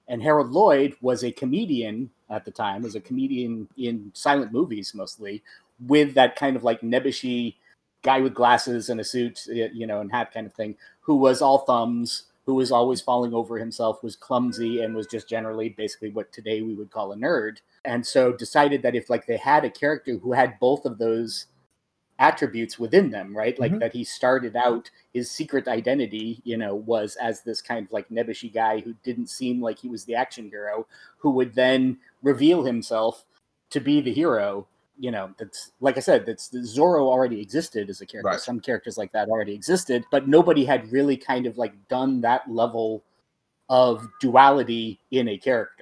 And 0.08 0.22
Harold 0.22 0.50
Lloyd 0.50 0.96
was 1.00 1.24
a 1.24 1.32
comedian 1.32 2.10
at 2.30 2.44
the 2.44 2.50
time, 2.50 2.82
was 2.82 2.94
a 2.94 3.00
comedian 3.00 3.68
in 3.76 4.10
silent 4.14 4.52
movies 4.52 4.94
mostly, 4.94 5.42
with 5.86 6.14
that 6.14 6.36
kind 6.36 6.56
of 6.56 6.64
like 6.64 6.80
nebbishy 6.82 7.54
guy 8.02 8.20
with 8.20 8.34
glasses 8.34 8.90
and 8.90 9.00
a 9.00 9.04
suit, 9.04 9.46
you 9.46 9.86
know, 9.86 10.00
and 10.00 10.12
hat 10.12 10.32
kind 10.32 10.46
of 10.46 10.52
thing, 10.52 10.76
who 11.00 11.16
was 11.16 11.40
all 11.40 11.58
thumbs, 11.58 12.24
who 12.44 12.54
was 12.54 12.70
always 12.70 13.00
falling 13.00 13.32
over 13.32 13.58
himself, 13.58 14.02
was 14.02 14.14
clumsy, 14.14 14.82
and 14.82 14.94
was 14.94 15.06
just 15.06 15.28
generally 15.28 15.70
basically 15.70 16.10
what 16.10 16.30
today 16.30 16.60
we 16.60 16.74
would 16.74 16.90
call 16.90 17.12
a 17.12 17.16
nerd. 17.16 17.58
And 17.86 18.06
so 18.06 18.32
decided 18.32 18.82
that 18.82 18.94
if 18.94 19.08
like 19.08 19.26
they 19.26 19.38
had 19.38 19.64
a 19.64 19.70
character 19.70 20.18
who 20.18 20.32
had 20.32 20.60
both 20.60 20.84
of 20.84 20.98
those 20.98 21.46
attributes 22.18 22.78
within 22.78 23.10
them, 23.10 23.36
right? 23.36 23.58
Like 23.58 23.72
Mhm. 23.72 23.80
that 23.80 23.92
he 23.92 24.04
started 24.04 24.54
out 24.54 24.90
his 25.12 25.30
secret 25.30 25.66
identity, 25.66 26.40
you 26.44 26.56
know, 26.56 26.74
was 26.74 27.16
as 27.16 27.42
this 27.42 27.60
kind 27.60 27.84
of 27.86 27.92
like 27.92 28.08
nebbishy 28.08 28.52
guy 28.52 28.80
who 28.80 28.94
didn't 29.02 29.28
seem 29.28 29.60
like 29.60 29.78
he 29.78 29.88
was 29.88 30.04
the 30.04 30.14
action 30.14 30.48
hero, 30.48 30.86
who 31.18 31.30
would 31.30 31.54
then 31.54 31.98
reveal 32.22 32.62
himself 32.64 33.24
to 33.70 33.80
be 33.80 34.00
the 34.00 34.12
hero. 34.12 34.66
You 34.96 35.10
know, 35.10 35.34
that's 35.38 35.72
like 35.80 35.96
I 35.96 36.00
said, 36.00 36.24
that's 36.24 36.50
Zorro 36.50 37.02
already 37.08 37.40
existed 37.40 37.90
as 37.90 38.00
a 38.00 38.06
character. 38.06 38.28
Right. 38.28 38.40
Some 38.40 38.60
characters 38.60 38.96
like 38.96 39.10
that 39.10 39.28
already 39.28 39.52
existed, 39.52 40.04
but 40.12 40.28
nobody 40.28 40.64
had 40.64 40.92
really 40.92 41.16
kind 41.16 41.46
of 41.46 41.58
like 41.58 41.72
done 41.88 42.20
that 42.20 42.48
level 42.48 43.02
of 43.68 44.06
duality 44.20 45.00
in 45.10 45.26
a 45.28 45.36
character. 45.38 45.73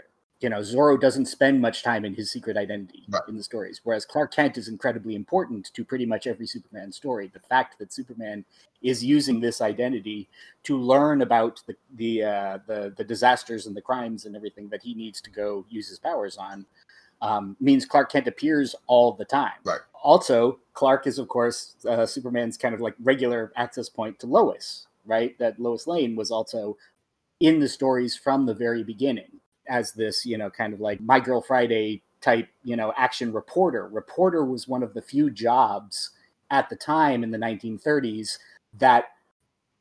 You 0.43 0.49
know, 0.49 0.59
Zorro 0.59 1.01
doesn't 1.01 1.27
spend 1.27 1.61
much 1.61 1.83
time 1.83 2.05
in 2.05 2.15
his 2.15 2.31
secret 2.31 2.57
identity 2.57 3.05
Right. 3.09 3.23
in 3.29 3.37
the 3.37 3.43
stories, 3.43 3.81
whereas 3.85 4.05
Clark 4.05 4.35
Kent 4.35 4.59
is 4.59 4.69
incredibly 4.69 5.15
important 5.15 5.71
to 5.75 5.85
pretty 5.85 6.07
much 6.07 6.27
every 6.27 6.47
Superman 6.47 6.91
story. 6.93 7.29
The 7.29 7.41
fact 7.41 7.79
that 7.79 7.93
Superman 7.93 8.45
is 8.83 9.05
using 9.05 9.41
this 9.41 9.61
identity 9.61 10.29
to 10.65 10.77
learn 10.79 11.23
about 11.23 11.63
the 11.67 11.77
the 11.95 12.25
uh, 12.25 12.59
the, 12.67 12.93
the 12.97 13.05
disasters 13.05 13.67
and 13.67 13.77
the 13.77 13.83
crimes 13.83 14.27
and 14.27 14.35
everything 14.35 14.69
that 14.71 14.83
he 14.83 14.95
needs 14.95 15.21
to 15.21 15.31
go 15.31 15.65
use 15.71 15.89
his 15.89 15.99
powers 15.99 16.37
on 16.37 16.67
um, 17.21 17.57
means 17.61 17.85
Clark 17.85 18.11
Kent 18.11 18.27
appears 18.27 18.75
all 18.89 19.13
the 19.13 19.25
time. 19.25 19.53
Right. 19.65 19.81
Also, 20.03 20.59
Clark 20.75 21.07
is 21.07 21.19
of 21.19 21.29
course 21.29 21.77
uh, 21.89 22.05
Superman's 22.05 22.57
kind 22.57 22.75
of 22.75 22.81
like 22.81 22.95
regular 23.03 23.53
access 23.57 23.89
point 23.89 24.19
to 24.19 24.27
Lois, 24.27 24.89
right? 25.07 25.39
That 25.39 25.61
Lois 25.61 25.87
Lane 25.87 26.17
was 26.17 26.33
also 26.33 26.77
in 27.39 27.61
the 27.61 27.69
stories 27.69 28.17
from 28.17 28.47
the 28.47 28.55
very 28.55 28.83
beginning 28.83 29.41
as 29.69 29.93
this, 29.93 30.25
you 30.27 30.39
know, 30.39 30.51
kind 30.51 30.73
of 30.73 30.81
like 30.81 31.01
My 31.01 31.21
Girl 31.21 31.41
Friday 31.41 32.03
type, 32.21 32.49
you 32.63 32.77
know, 32.77 32.93
action 32.97 33.33
reporter. 33.33 33.89
Reporter 33.89 34.45
was 34.45 34.69
one 34.69 34.83
of 34.83 34.95
the 34.95 35.03
few 35.03 35.31
jobs 35.31 36.11
at 36.51 36.69
the 36.69 36.77
time 36.77 37.25
in 37.25 37.31
the 37.31 37.39
1930s 37.39 38.39
that 38.79 39.07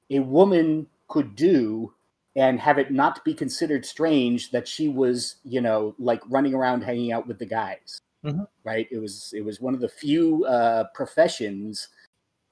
a 0.09 0.19
woman 0.19 0.87
could 1.07 1.35
do 1.35 1.93
and 2.35 2.59
have 2.59 2.77
it 2.77 2.91
not 2.91 3.23
be 3.25 3.33
considered 3.33 3.85
strange 3.85 4.51
that 4.51 4.67
she 4.67 4.87
was, 4.87 5.35
you 5.43 5.61
know, 5.61 5.93
like 5.99 6.21
running 6.29 6.53
around 6.53 6.81
hanging 6.81 7.11
out 7.11 7.27
with 7.27 7.39
the 7.39 7.45
guys. 7.45 7.99
Mhm. 8.23 8.47
Right? 8.63 8.87
It 8.91 8.99
was 8.99 9.33
it 9.35 9.43
was 9.43 9.59
one 9.59 9.73
of 9.73 9.81
the 9.81 9.89
few 9.89 10.45
uh, 10.45 10.85
professions 10.93 11.89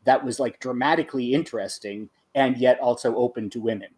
that 0.04 0.24
was 0.24 0.40
like 0.40 0.60
dramatically 0.60 1.34
interesting 1.34 2.10
and 2.36 2.58
yet 2.58 2.80
also 2.80 3.16
open 3.16 3.50
to 3.52 3.62
women 3.62 3.90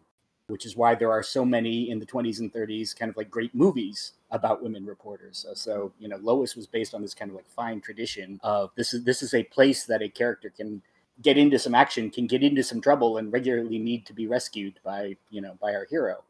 which 0.48 0.66
is 0.66 0.76
why 0.76 0.94
there 0.94 1.10
are 1.10 1.22
so 1.22 1.44
many 1.44 1.90
in 1.90 1.98
the 1.98 2.06
20s 2.06 2.40
and 2.40 2.52
30s 2.52 2.96
kind 2.96 3.10
of 3.10 3.16
like 3.16 3.30
great 3.30 3.54
movies 3.54 4.12
about 4.30 4.62
women 4.62 4.84
reporters. 4.84 5.38
So, 5.38 5.54
so 5.54 5.92
you 5.98 6.08
know 6.08 6.16
lois 6.16 6.56
was 6.56 6.66
based 6.66 6.94
on 6.94 7.02
this 7.02 7.14
kind 7.14 7.30
of 7.30 7.36
like 7.36 7.48
fine 7.48 7.80
tradition 7.80 8.40
of 8.42 8.70
this 8.76 8.94
is 8.94 9.04
this 9.04 9.22
is 9.22 9.34
a 9.34 9.44
place 9.44 9.84
that 9.84 10.02
a 10.02 10.08
character 10.08 10.50
can 10.50 10.82
get 11.20 11.38
into 11.38 11.58
some 11.58 11.74
action 11.74 12.10
can 12.10 12.26
get 12.26 12.42
into 12.42 12.62
some 12.62 12.80
trouble 12.80 13.18
and 13.18 13.32
regularly 13.32 13.78
need 13.78 14.06
to 14.06 14.12
be 14.12 14.26
rescued 14.26 14.80
by 14.84 15.16
you 15.30 15.40
know 15.40 15.56
by 15.60 15.74
our 15.74 15.86
hero. 15.88 16.24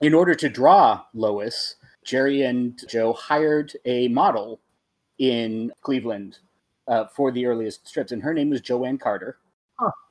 In 0.00 0.14
order 0.14 0.34
to 0.34 0.48
draw 0.48 1.04
lois 1.12 1.76
jerry 2.04 2.42
and 2.42 2.80
joe 2.88 3.12
hired 3.12 3.76
a 3.84 4.08
model 4.08 4.58
in 5.18 5.70
cleveland 5.82 6.38
uh, 6.88 7.04
for 7.06 7.30
the 7.30 7.44
earliest 7.44 7.86
strips 7.86 8.10
and 8.10 8.22
her 8.22 8.32
name 8.32 8.48
was 8.48 8.62
joanne 8.62 8.96
carter 8.96 9.36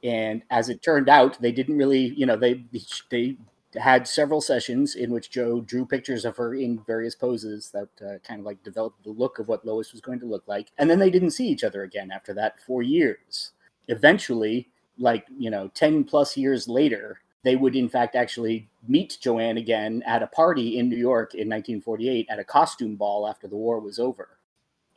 and 0.03 0.43
as 0.49 0.69
it 0.69 0.81
turned 0.81 1.09
out, 1.09 1.41
they 1.41 1.51
didn't 1.51 1.77
really, 1.77 2.13
you 2.15 2.25
know, 2.25 2.35
they 2.35 2.63
they 3.09 3.37
had 3.75 4.07
several 4.07 4.41
sessions 4.41 4.95
in 4.95 5.11
which 5.11 5.29
Joe 5.29 5.61
drew 5.61 5.85
pictures 5.85 6.25
of 6.25 6.37
her 6.37 6.55
in 6.55 6.81
various 6.87 7.15
poses 7.15 7.71
that 7.71 7.89
uh, 8.01 8.17
kind 8.27 8.39
of 8.39 8.45
like 8.45 8.63
developed 8.63 9.03
the 9.03 9.11
look 9.11 9.37
of 9.37 9.47
what 9.47 9.65
Lois 9.65 9.91
was 9.91 10.01
going 10.01 10.19
to 10.21 10.25
look 10.25 10.47
like. 10.47 10.71
And 10.77 10.89
then 10.89 10.99
they 10.99 11.11
didn't 11.11 11.31
see 11.31 11.47
each 11.47 11.63
other 11.63 11.83
again 11.83 12.09
after 12.11 12.33
that 12.33 12.59
for 12.65 12.81
years. 12.81 13.51
Eventually, 13.87 14.69
like, 14.97 15.25
you 15.37 15.51
know, 15.51 15.69
10 15.75 16.03
plus 16.03 16.35
years 16.35 16.67
later, 16.67 17.19
they 17.43 17.55
would 17.55 17.75
in 17.75 17.89
fact 17.89 18.15
actually 18.15 18.69
meet 18.87 19.17
Joanne 19.21 19.57
again 19.57 20.03
at 20.05 20.23
a 20.23 20.27
party 20.27 20.77
in 20.77 20.89
New 20.89 20.97
York 20.97 21.33
in 21.33 21.47
1948 21.47 22.27
at 22.29 22.39
a 22.39 22.43
costume 22.43 22.95
ball 22.95 23.27
after 23.27 23.47
the 23.47 23.55
war 23.55 23.79
was 23.79 23.99
over 23.99 24.39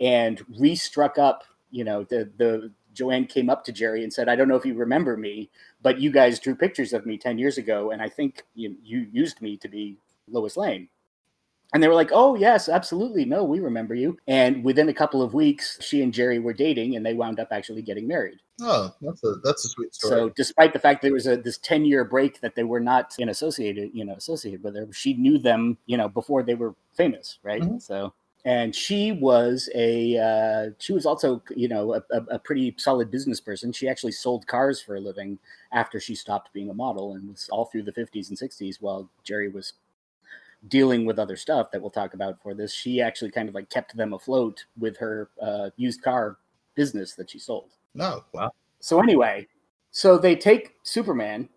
and 0.00 0.44
re-struck 0.58 1.18
up, 1.18 1.44
you 1.70 1.84
know, 1.84 2.04
the 2.04 2.30
the 2.36 2.72
Joanne 2.92 3.26
came 3.26 3.50
up 3.50 3.64
to 3.64 3.72
Jerry 3.72 4.02
and 4.02 4.12
said, 4.12 4.28
I 4.28 4.36
don't 4.36 4.48
know 4.48 4.56
if 4.56 4.66
you 4.66 4.74
remember 4.74 5.16
me, 5.16 5.50
but 5.82 6.00
you 6.00 6.10
guys 6.10 6.38
drew 6.38 6.54
pictures 6.54 6.92
of 6.92 7.06
me 7.06 7.18
10 7.18 7.38
years 7.38 7.58
ago, 7.58 7.90
and 7.90 8.02
I 8.02 8.08
think 8.08 8.44
you, 8.54 8.76
you 8.82 9.06
used 9.10 9.40
me 9.40 9.56
to 9.58 9.68
be 9.68 9.96
Lois 10.28 10.56
Lane. 10.56 10.88
And 11.74 11.82
they 11.82 11.88
were 11.88 11.94
like, 11.94 12.10
oh, 12.12 12.34
yes, 12.34 12.68
absolutely. 12.68 13.24
No, 13.24 13.44
we 13.44 13.60
remember 13.60 13.94
you. 13.94 14.18
And 14.28 14.62
within 14.62 14.90
a 14.90 14.94
couple 14.94 15.22
of 15.22 15.32
weeks, 15.32 15.78
she 15.80 16.02
and 16.02 16.12
Jerry 16.12 16.38
were 16.38 16.52
dating, 16.52 16.96
and 16.96 17.06
they 17.06 17.14
wound 17.14 17.40
up 17.40 17.48
actually 17.50 17.80
getting 17.80 18.06
married. 18.06 18.40
Oh, 18.60 18.94
that's 19.00 19.24
a 19.24 19.36
that's 19.42 19.64
a 19.64 19.68
sweet 19.68 19.94
story. 19.94 20.10
So, 20.10 20.28
despite 20.28 20.74
the 20.74 20.78
fact 20.78 21.00
there 21.00 21.14
was 21.14 21.26
a 21.26 21.36
this 21.36 21.56
10 21.58 21.86
year 21.86 22.04
break 22.04 22.40
that 22.42 22.54
they 22.54 22.62
were 22.62 22.78
not 22.78 23.14
in 23.18 23.30
associated, 23.30 23.90
you 23.94 24.04
know, 24.04 24.12
associated 24.12 24.62
with 24.62 24.76
her, 24.76 24.86
she 24.92 25.14
knew 25.14 25.38
them, 25.38 25.78
you 25.86 25.96
know, 25.96 26.08
before 26.08 26.42
they 26.42 26.54
were 26.54 26.74
famous, 26.92 27.38
right? 27.42 27.62
Mhm. 27.62 27.80
So, 27.80 28.12
and 28.44 28.74
she 28.74 29.12
was 29.12 29.68
a 29.74 30.18
uh, 30.18 30.70
she 30.78 30.92
was 30.92 31.06
also 31.06 31.42
you 31.54 31.68
know 31.68 31.94
a, 31.94 32.02
a, 32.10 32.22
a 32.32 32.38
pretty 32.38 32.74
solid 32.78 33.10
business 33.10 33.40
person. 33.40 33.72
She 33.72 33.88
actually 33.88 34.12
sold 34.12 34.46
cars 34.46 34.80
for 34.80 34.96
a 34.96 35.00
living 35.00 35.38
after 35.72 36.00
she 36.00 36.14
stopped 36.14 36.52
being 36.52 36.70
a 36.70 36.74
model 36.74 37.14
and 37.14 37.28
was 37.28 37.48
all 37.52 37.66
through 37.66 37.84
the 37.84 37.92
50s 37.92 38.28
and 38.28 38.38
60s 38.38 38.76
while 38.80 39.08
jerry 39.24 39.48
was 39.48 39.74
dealing 40.68 41.04
with 41.04 41.18
other 41.18 41.36
stuff 41.36 41.70
that 41.70 41.80
we'll 41.80 41.90
talk 41.90 42.14
about 42.14 42.40
for 42.42 42.54
this. 42.54 42.72
She 42.72 43.00
actually 43.00 43.30
kind 43.30 43.48
of 43.48 43.54
like 43.54 43.68
kept 43.70 43.96
them 43.96 44.12
afloat 44.12 44.64
with 44.78 44.96
her 44.98 45.28
uh, 45.40 45.70
used 45.76 46.02
car 46.02 46.38
business 46.74 47.14
that 47.14 47.30
she 47.30 47.38
sold. 47.38 47.70
No, 47.94 48.24
wow. 48.32 48.50
so 48.80 49.00
anyway, 49.00 49.46
so 49.90 50.16
they 50.16 50.34
take 50.34 50.74
Superman 50.82 51.48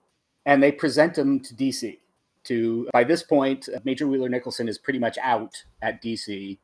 and 0.46 0.62
they 0.62 0.72
present 0.72 1.18
him 1.18 1.40
to 1.42 1.56
DC. 1.56 2.00
To 2.46 2.88
by 2.94 3.04
this 3.04 3.24
point, 3.24 3.68
Major 3.86 4.08
Wheeler 4.08 4.30
Nicholson 4.30 4.70
is 4.70 4.78
pretty 4.78 5.00
much 5.00 5.18
out 5.20 5.64
at 5.82 6.04
DC, 6.04 6.60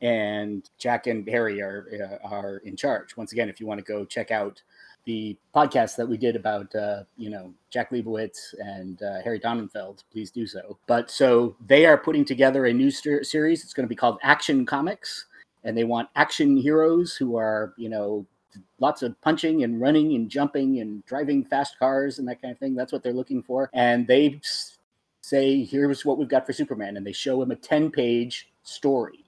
and 0.00 0.68
Jack 0.78 1.06
and 1.06 1.28
Harry 1.28 1.60
are 1.60 2.20
uh, 2.24 2.26
are 2.26 2.56
in 2.58 2.76
charge. 2.76 3.16
Once 3.16 3.32
again, 3.32 3.48
if 3.48 3.60
you 3.60 3.66
want 3.66 3.78
to 3.78 3.84
go 3.84 4.04
check 4.04 4.30
out 4.30 4.62
the 5.06 5.36
podcast 5.54 5.96
that 5.96 6.06
we 6.06 6.16
did 6.16 6.36
about 6.36 6.74
uh, 6.74 7.04
you 7.16 7.30
know 7.30 7.52
Jack 7.70 7.90
Liebowitz 7.90 8.54
and 8.58 9.02
uh, 9.02 9.20
Harry 9.22 9.40
Donenfeld, 9.40 10.04
please 10.12 10.30
do 10.30 10.46
so. 10.46 10.78
But 10.86 11.10
so 11.10 11.56
they 11.66 11.86
are 11.86 11.98
putting 11.98 12.24
together 12.24 12.66
a 12.66 12.72
new 12.72 12.90
ser- 12.90 13.24
series. 13.24 13.64
It's 13.64 13.74
going 13.74 13.86
to 13.86 13.88
be 13.88 13.96
called 13.96 14.18
Action 14.22 14.66
Comics, 14.66 15.26
and 15.64 15.76
they 15.76 15.84
want 15.84 16.08
action 16.16 16.56
heroes 16.56 17.16
who 17.16 17.36
are 17.36 17.74
you 17.76 17.88
know 17.88 18.26
lots 18.78 19.02
of 19.02 19.20
punching 19.20 19.62
and 19.62 19.80
running 19.80 20.14
and 20.14 20.28
jumping 20.28 20.80
and 20.80 21.04
driving 21.06 21.44
fast 21.44 21.78
cars 21.78 22.18
and 22.18 22.26
that 22.28 22.40
kind 22.40 22.52
of 22.52 22.58
thing. 22.58 22.74
That's 22.74 22.92
what 22.92 23.02
they're 23.02 23.12
looking 23.12 23.42
for. 23.42 23.70
And 23.72 24.06
they 24.06 24.40
say, 25.20 25.64
here's 25.64 26.04
what 26.04 26.18
we've 26.18 26.28
got 26.28 26.46
for 26.46 26.52
Superman. 26.52 26.96
And 26.96 27.06
they 27.06 27.12
show 27.12 27.40
him 27.42 27.50
a 27.50 27.56
10 27.56 27.90
page 27.90 28.48
story. 28.62 29.24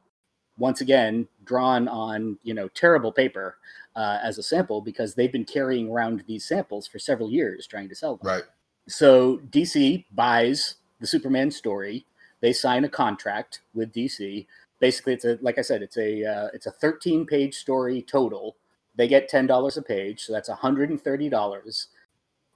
Once 0.59 0.81
again, 0.81 1.27
drawn 1.45 1.89
on, 1.89 2.39
you 2.43 2.55
know, 2.55 2.69
terrible 2.69 3.13
paper 3.13 3.57
uh, 3.97 4.19
as 4.23 4.39
a 4.39 4.43
sample 4.43 4.81
because 4.81 5.15
they've 5.15 5.33
been 5.33 5.45
carrying 5.45 5.91
around 5.91 6.23
these 6.27 6.45
samples 6.45 6.87
for 6.87 6.99
several 6.99 7.31
years 7.31 7.67
trying 7.67 7.89
to 7.89 7.95
sell 7.95 8.17
them. 8.17 8.29
Right. 8.29 8.45
So 8.89 9.39
DC 9.51 10.05
buys 10.13 10.77
the 11.01 11.07
Superman 11.07 11.51
story. 11.51 12.07
They 12.41 12.53
sign 12.53 12.85
a 12.85 12.89
contract 12.89 13.61
with 13.75 13.93
DC. 13.93 14.47
Basically, 14.81 15.13
it's 15.13 15.25
a 15.25 15.39
like 15.41 15.59
I 15.59 15.63
said, 15.63 15.83
it's 15.83 15.97
a 15.97 16.25
uh, 16.25 16.49
it's 16.53 16.67
a 16.67 16.73
13 16.73 17.25
page 17.25 17.55
story 17.55 18.03
total. 18.03 18.57
They 18.97 19.07
get 19.07 19.29
ten 19.29 19.47
dollars 19.47 19.77
a 19.77 19.83
page, 19.83 20.25
so 20.25 20.33
that's 20.33 20.49
130 20.49 21.29
dollars, 21.29 21.89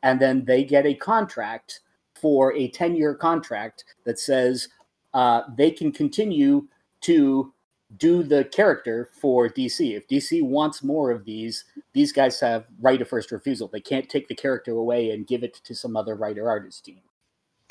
and 0.02 0.20
then 0.20 0.44
they 0.44 0.64
get 0.64 0.86
a 0.86 0.94
contract 0.94 1.80
for 2.20 2.54
a 2.54 2.68
10 2.68 2.96
year 2.96 3.14
contract 3.14 3.84
that 4.04 4.18
says 4.18 4.68
uh, 5.14 5.42
they 5.56 5.70
can 5.70 5.92
continue 5.92 6.66
to 7.02 7.52
do 7.98 8.22
the 8.22 8.44
character 8.44 9.10
for 9.20 9.48
DC. 9.48 9.96
If 9.96 10.08
DC 10.08 10.42
wants 10.42 10.82
more 10.82 11.10
of 11.10 11.24
these, 11.24 11.64
these 11.92 12.12
guys 12.12 12.40
have 12.40 12.66
right 12.80 13.00
of 13.00 13.08
first 13.08 13.30
refusal. 13.30 13.68
They 13.68 13.80
can't 13.80 14.08
take 14.08 14.28
the 14.28 14.34
character 14.34 14.72
away 14.72 15.10
and 15.10 15.26
give 15.26 15.42
it 15.42 15.54
to 15.64 15.74
some 15.74 15.96
other 15.96 16.16
writer 16.16 16.48
artist 16.48 16.84
team. 16.84 17.00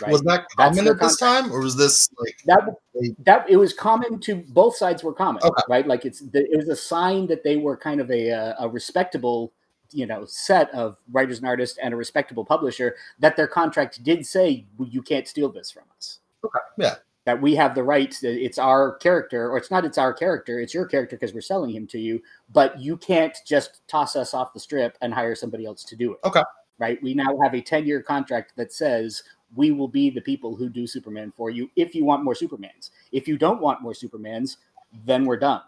Right? 0.02 0.12
Was 0.12 0.22
that 0.24 0.46
common 0.58 0.88
at 0.88 1.00
this 1.00 1.18
time, 1.18 1.52
or 1.52 1.62
was 1.62 1.78
this 1.78 2.10
like 2.20 2.36
that 2.48 2.76
that 3.20 3.50
it 3.50 3.56
was 3.56 3.74
common 3.74 4.20
to 4.22 4.36
both 4.50 4.76
sides 4.76 5.04
were 5.04 5.14
common, 5.14 5.42
Okay. 5.42 5.64
right? 5.70 5.88
Like 5.88 6.06
it's 6.06 6.20
the, 6.20 6.40
it 6.52 6.58
was 6.58 6.68
a 6.68 6.76
sign 6.76 7.28
that 7.28 7.44
they 7.46 7.56
were 7.56 7.78
kind 7.78 8.02
of 8.02 8.12
a 8.12 8.30
a 8.60 8.68
respectable 8.68 9.54
you 9.92 10.06
know 10.06 10.26
set 10.26 10.70
of 10.74 10.98
writers 11.12 11.38
and 11.38 11.48
artists 11.48 11.78
and 11.78 11.94
a 11.94 11.98
respectable 11.98 12.44
publisher 12.44 12.96
that 13.20 13.38
their 13.38 13.48
contract 13.48 14.04
did 14.04 14.26
say 14.26 14.66
"Well, 14.78 14.90
you 14.90 15.02
can't 15.02 15.30
steal 15.30 15.50
this 15.50 15.72
from 15.72 15.84
us. 15.98 16.20
Okay, 16.44 16.60
yeah. 16.78 16.96
That 17.26 17.42
we 17.42 17.56
have 17.56 17.74
the 17.74 17.84
right. 17.84 18.16
It's 18.22 18.60
our 18.60 18.98
character, 18.98 19.50
or 19.50 19.58
it's 19.58 19.72
not. 19.72 19.84
It's 19.84 19.98
our 19.98 20.14
character. 20.14 20.60
It's 20.60 20.74
your 20.74 20.86
character 20.86 21.16
because 21.16 21.34
we're 21.34 21.42
selling 21.42 21.72
him 21.72 21.88
to 21.88 22.00
you. 22.00 22.22
But 22.54 22.80
you 22.80 22.98
can't 22.98 23.36
just 23.46 23.82
toss 23.88 24.16
us 24.16 24.34
off 24.34 24.54
the 24.54 24.60
strip 24.60 24.98
and 25.02 25.14
hire 25.14 25.34
somebody 25.34 25.66
else 25.66 25.84
to 25.86 25.96
do 25.96 26.14
it. 26.14 26.20
Okay. 26.24 26.44
Right. 26.78 27.02
We 27.02 27.14
now 27.14 27.38
have 27.42 27.56
a 27.56 27.62
ten 27.62 27.86
year 27.88 28.02
contract 28.02 28.54
that 28.58 28.72
says 28.72 29.24
we 29.56 29.72
will 29.72 29.88
be 29.88 30.10
the 30.10 30.22
people 30.22 30.56
who 30.56 30.70
do 30.70 30.86
Superman 30.86 31.34
for 31.36 31.50
you 31.50 31.70
if 31.76 31.96
you 31.96 32.06
want 32.06 32.24
more 32.24 32.36
Supermans. 32.36 32.92
If 33.12 33.28
you 33.28 33.38
don't 33.38 33.62
want 33.62 33.82
more 33.82 33.94
Supermans, 33.94 34.58
then 35.06 35.26
we're 35.26 35.38
done. 35.38 35.62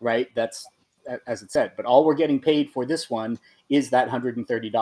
Right? 0.00 0.28
That's 0.34 0.66
as 1.26 1.42
it 1.42 1.50
said. 1.50 1.72
But 1.76 1.86
all 1.86 2.04
we're 2.04 2.14
getting 2.14 2.40
paid 2.40 2.70
for 2.70 2.84
this 2.84 3.10
one 3.10 3.38
is 3.68 3.90
that 3.90 4.08
$130. 4.08 4.72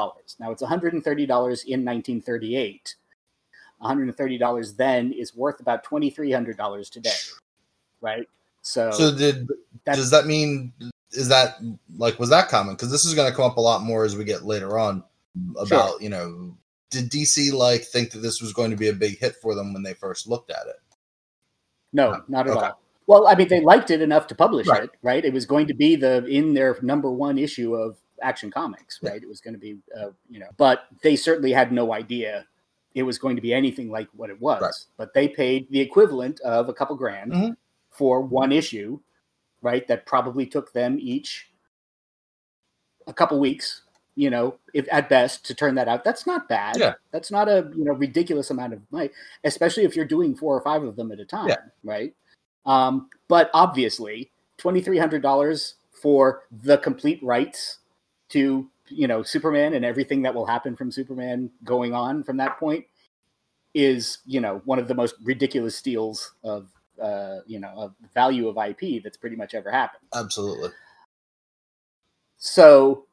Now 0.40 0.50
it's 0.50 0.62
$130 0.62 0.92
in 0.92 1.00
1938. 1.00 2.94
$130 3.82 4.76
then 4.76 5.12
is 5.12 5.34
worth 5.34 5.60
about 5.60 5.84
$2,300 5.84 6.90
today. 6.90 7.10
Right? 8.00 8.28
So, 8.62 8.90
So 8.90 9.14
did 9.14 9.48
does 9.86 10.10
that 10.10 10.26
mean 10.26 10.72
is 11.12 11.28
that 11.28 11.56
like 11.96 12.18
was 12.18 12.30
that 12.30 12.48
common? 12.48 12.74
Because 12.74 12.90
this 12.90 13.04
is 13.04 13.14
going 13.14 13.30
to 13.30 13.34
come 13.36 13.46
up 13.46 13.56
a 13.56 13.60
lot 13.60 13.82
more 13.82 14.04
as 14.04 14.16
we 14.16 14.24
get 14.24 14.44
later 14.44 14.78
on 14.78 15.02
about 15.58 16.02
you 16.02 16.08
know 16.08 16.56
did 16.90 17.10
DC 17.10 17.52
like 17.52 17.84
think 17.84 18.10
that 18.10 18.18
this 18.18 18.40
was 18.40 18.52
going 18.52 18.70
to 18.70 18.76
be 18.76 18.88
a 18.88 18.92
big 18.92 19.18
hit 19.18 19.36
for 19.36 19.54
them 19.54 19.72
when 19.72 19.82
they 19.82 19.94
first 19.94 20.26
looked 20.28 20.50
at 20.50 20.66
it? 20.66 20.76
No, 21.92 22.22
not 22.28 22.46
at 22.46 22.56
Okay. 22.56 22.66
all. 22.66 22.80
Well, 23.06 23.26
I 23.26 23.34
mean, 23.34 23.48
they 23.48 23.60
liked 23.60 23.90
it 23.90 24.02
enough 24.02 24.26
to 24.28 24.34
publish 24.34 24.66
Right. 24.66 24.84
it, 24.84 24.90
right? 25.02 25.24
It 25.24 25.32
was 25.32 25.46
going 25.46 25.66
to 25.68 25.74
be 25.74 25.96
the 25.96 26.26
in 26.26 26.52
their 26.52 26.76
number 26.82 27.10
one 27.10 27.38
issue 27.38 27.74
of 27.74 27.96
Action 28.22 28.50
Comics, 28.50 28.98
Yeah. 29.02 29.10
right? 29.10 29.22
It 29.22 29.28
was 29.28 29.40
going 29.40 29.54
to 29.54 29.60
be, 29.60 29.78
uh, 29.98 30.10
you 30.28 30.40
know, 30.40 30.48
but 30.58 30.86
they 31.02 31.16
certainly 31.16 31.52
had 31.52 31.72
no 31.72 31.92
idea 31.94 32.46
it 32.94 33.02
was 33.02 33.18
going 33.18 33.36
to 33.36 33.42
be 33.42 33.52
anything 33.54 33.90
like 33.90 34.08
what 34.14 34.30
it 34.30 34.40
was. 34.40 34.62
Right. 34.62 34.74
But 34.96 35.14
they 35.14 35.28
paid 35.28 35.70
the 35.70 35.80
equivalent 35.80 36.40
of 36.40 36.68
a 36.68 36.74
couple 36.74 36.96
grand 36.96 37.32
Mhm. 37.32 37.56
for 37.90 38.20
one 38.20 38.50
issue, 38.52 38.98
right? 39.62 39.86
That 39.88 40.06
probably 40.06 40.46
took 40.46 40.72
them 40.72 40.98
each 41.00 41.50
a 43.06 43.12
couple 43.12 43.38
weeks, 43.40 43.82
you 44.16 44.30
know, 44.30 44.56
if 44.74 44.86
at 44.92 45.08
best 45.08 45.44
to 45.46 45.54
turn 45.54 45.74
that 45.76 45.88
out. 45.88 46.04
That's 46.04 46.26
not 46.26 46.48
bad. 46.48 46.76
Yeah. 46.76 46.94
That's 47.10 47.30
not 47.30 47.48
a 47.48 47.70
you 47.76 47.84
know 47.84 47.92
ridiculous 47.92 48.50
amount 48.50 48.72
of 48.74 48.80
money, 48.90 49.10
especially 49.44 49.84
if 49.84 49.96
you're 49.96 50.04
doing 50.04 50.34
four 50.34 50.56
or 50.56 50.60
five 50.60 50.82
of 50.82 50.96
them 50.96 51.12
at 51.12 51.20
a 51.20 51.24
time, 51.24 51.48
Yeah. 51.48 51.56
right? 51.84 52.14
Um, 52.66 53.08
but 53.28 53.50
obviously, 53.54 54.30
twenty 54.56 54.80
three 54.82 54.98
hundred 54.98 55.22
dollars 55.22 55.74
for 55.92 56.44
the 56.62 56.78
complete 56.78 57.22
rights 57.22 57.78
to 58.30 58.68
you 58.90 59.06
know 59.06 59.22
Superman 59.22 59.74
and 59.74 59.84
everything 59.84 60.22
that 60.22 60.34
will 60.34 60.46
happen 60.46 60.76
from 60.76 60.90
Superman 60.90 61.50
going 61.64 61.94
on 61.94 62.22
from 62.22 62.36
that 62.38 62.58
point 62.58 62.84
is 63.74 64.18
you 64.24 64.40
know 64.40 64.62
one 64.64 64.78
of 64.78 64.88
the 64.88 64.94
most 64.94 65.14
ridiculous 65.22 65.76
steals 65.76 66.34
of 66.44 66.68
uh, 67.02 67.38
you 67.46 67.60
know 67.60 67.72
of 67.76 67.94
value 68.14 68.48
of 68.48 68.56
IP 68.56 69.02
that's 69.02 69.16
pretty 69.16 69.36
much 69.36 69.54
ever 69.54 69.70
happened. 69.70 70.02
Absolutely. 70.14 70.70
So 72.38 73.06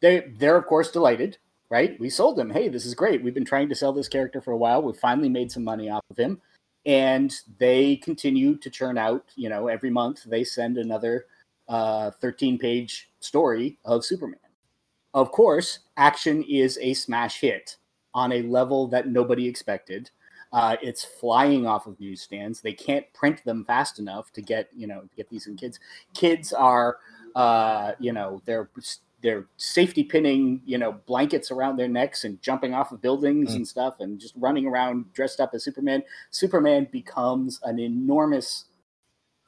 they 0.00 0.32
they're 0.38 0.56
of 0.56 0.66
course 0.66 0.90
delighted, 0.90 1.38
right? 1.70 1.98
We 2.00 2.10
sold 2.10 2.38
him. 2.38 2.50
Hey, 2.50 2.68
this 2.68 2.84
is 2.84 2.94
great. 2.94 3.22
We've 3.22 3.34
been 3.34 3.44
trying 3.44 3.68
to 3.68 3.74
sell 3.74 3.92
this 3.92 4.08
character 4.08 4.40
for 4.40 4.52
a 4.52 4.56
while. 4.56 4.82
We 4.82 4.92
finally 4.92 5.28
made 5.28 5.52
some 5.52 5.64
money 5.64 5.88
off 5.88 6.04
of 6.10 6.16
him. 6.16 6.40
And 6.86 7.34
they 7.58 7.96
continue 7.96 8.56
to 8.56 8.70
churn 8.70 8.96
out, 8.96 9.26
you 9.36 9.50
know, 9.50 9.68
every 9.68 9.90
month 9.90 10.24
they 10.24 10.44
send 10.44 10.78
another 10.78 11.26
uh, 11.68 12.10
13 12.22 12.58
page 12.58 13.10
story 13.20 13.78
of 13.84 14.04
Superman. 14.04 14.40
Of 15.14 15.32
course, 15.32 15.80
action 15.96 16.42
is 16.44 16.78
a 16.80 16.94
smash 16.94 17.40
hit 17.40 17.76
on 18.14 18.32
a 18.32 18.42
level 18.42 18.86
that 18.88 19.08
nobody 19.08 19.46
expected. 19.48 20.10
Uh, 20.52 20.76
it's 20.82 21.04
flying 21.04 21.66
off 21.66 21.86
of 21.86 21.98
newsstands. 22.00 22.60
They 22.60 22.72
can't 22.72 23.06
print 23.12 23.44
them 23.44 23.64
fast 23.64 23.98
enough 24.00 24.32
to 24.32 24.42
get, 24.42 24.68
you 24.76 24.86
know, 24.88 25.02
get 25.16 25.28
these 25.28 25.46
in 25.46 25.56
kids. 25.56 25.78
Kids 26.14 26.52
are 26.52 26.98
uh, 27.36 27.92
you 28.00 28.12
know, 28.12 28.42
they're 28.44 28.68
they're 29.22 29.46
safety 29.56 30.02
pinning, 30.02 30.62
you 30.64 30.78
know, 30.78 30.92
blankets 31.06 31.50
around 31.50 31.76
their 31.76 31.88
necks 31.88 32.24
and 32.24 32.40
jumping 32.40 32.72
off 32.74 32.90
of 32.90 33.02
buildings 33.02 33.52
Mm. 33.52 33.56
and 33.56 33.68
stuff 33.68 34.00
and 34.00 34.18
just 34.18 34.34
running 34.36 34.66
around 34.66 35.12
dressed 35.12 35.40
up 35.40 35.50
as 35.54 35.62
Superman. 35.62 36.02
Superman 36.30 36.88
becomes 36.90 37.60
an 37.62 37.78
enormous 37.78 38.64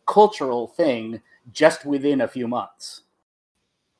cultural 0.07 0.69
thing 0.69 1.21
just 1.53 1.85
within 1.87 2.21
a 2.21 2.29
few 2.29 2.47
months. 2.47 3.03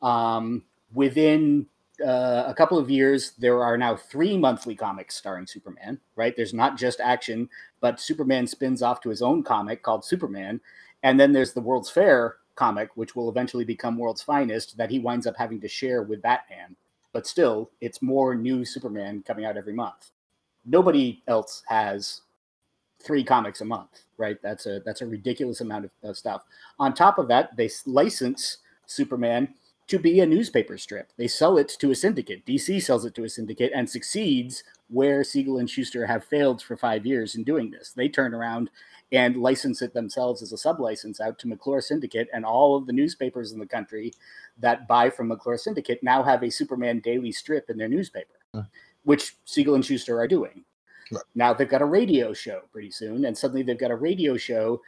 Um, 0.03 0.63
within 0.95 1.67
uh, 2.05 2.45
a 2.47 2.55
couple 2.55 2.79
of 2.79 2.91
years, 2.91 3.33
there 3.39 3.63
are 3.63 3.77
now 3.77 3.97
three 3.97 4.37
monthly 4.37 4.75
comics 4.75 5.17
starring 5.17 5.47
Superman, 5.47 6.01
right? 6.17 6.35
There's 6.37 6.55
not 6.55 6.77
just 6.77 7.01
action, 7.01 7.49
but 7.81 8.01
Superman 8.01 8.47
spins 8.47 8.83
off 8.83 9.01
to 9.03 9.11
his 9.11 9.23
own 9.23 9.43
comic 9.43 9.83
called 9.83 10.05
Superman. 10.05 10.61
And 11.03 11.19
then 11.19 11.33
there's 11.33 11.53
the 11.53 11.61
World's 11.61 11.91
Fair 11.91 12.37
comic, 12.55 12.91
which 12.97 13.15
will 13.15 13.29
eventually 13.29 13.65
become 13.65 13.99
World's 13.99 14.23
Finest, 14.23 14.77
that 14.77 14.91
he 14.91 14.99
winds 14.99 15.27
up 15.27 15.37
having 15.37 15.61
to 15.61 15.69
share 15.69 16.03
with 16.03 16.23
Batman. 16.23 16.77
But 17.13 17.27
still, 17.27 17.71
it's 17.81 18.03
more 18.03 18.35
new 18.35 18.65
Superman 18.65 19.23
coming 19.27 19.45
out 19.45 19.57
every 19.57 19.75
month. 19.75 20.11
Nobody 20.65 21.23
else 21.29 21.63
has 21.67 22.23
three 23.03 23.25
comics 23.25 23.61
a 23.61 23.65
month, 23.65 24.05
right? 24.17 24.41
That's 24.43 24.67
a 24.67 24.81
that's 24.85 25.03
a 25.03 25.07
ridiculous 25.07 25.61
amount 25.61 25.87
of, 25.87 25.91
of 26.03 26.17
stuff. 26.17 26.43
On 26.79 26.95
top 26.95 27.19
of 27.19 27.29
that, 27.29 27.57
they 27.57 27.69
license 27.85 28.59
Superman 28.87 29.55
to 29.89 29.99
be 29.99 30.21
a 30.21 30.27
newspaper 30.27 30.79
strip. 30.79 31.13
They 31.17 31.29
sell 31.29 31.59
it 31.59 31.69
to 31.81 31.91
a 31.91 31.95
syndicate. 31.95 32.47
DC 32.47 32.83
sells 32.83 33.05
it 33.05 33.15
to 33.15 33.25
a 33.25 33.29
syndicate 33.29 33.73
and 33.75 33.89
succeeds 33.89 34.63
where 34.89 35.25
Siegel 35.25 35.59
and 35.59 35.69
Shuster 35.69 36.07
have 36.07 36.25
failed 36.25 36.63
for 36.63 36.77
five 36.77 37.05
years 37.07 37.35
in 37.35 37.45
doing 37.45 37.71
this. 37.71 37.93
They 37.93 38.09
turn 38.09 38.35
around 38.35 38.71
and 39.11 39.37
license 39.37 39.83
it 39.83 39.93
themselves 39.93 40.43
as 40.43 40.53
a 40.53 40.57
sublicense 40.57 41.21
out 41.21 41.39
to 41.39 41.49
McClure 41.49 41.83
Syndicate, 41.83 42.29
and 42.33 42.45
all 42.47 42.77
of 42.77 42.87
the 42.87 42.93
newspapers 42.95 43.53
in 43.53 43.59
the 43.59 43.67
country 43.67 44.13
that 44.59 44.89
buy 44.89 45.11
from 45.11 45.29
McClure 45.29 45.59
Syndicate 45.59 46.03
now 46.03 46.23
have 46.23 46.43
a 46.43 46.51
Superman 46.51 47.01
daily 47.01 47.31
strip 47.33 47.69
in 47.69 47.77
their 47.77 47.89
newspaper, 47.89 48.35
Hmm. 48.55 48.61
which 49.05 49.37
Siegel 49.45 49.75
and 49.75 49.85
Shuster 49.85 50.19
are 50.19 50.29
doing. 50.29 50.65
Right. 51.11 51.23
Now 51.35 51.53
they've 51.53 51.69
got 51.69 51.83
a 51.83 51.87
radio 51.87 52.33
show 52.33 52.63
pretty 52.73 52.91
soon, 52.91 53.27
and 53.27 53.37
suddenly 53.37 53.63
they've 53.63 53.79
got 53.79 53.91
a 53.91 53.97
radio 53.97 54.39
show 54.39 54.81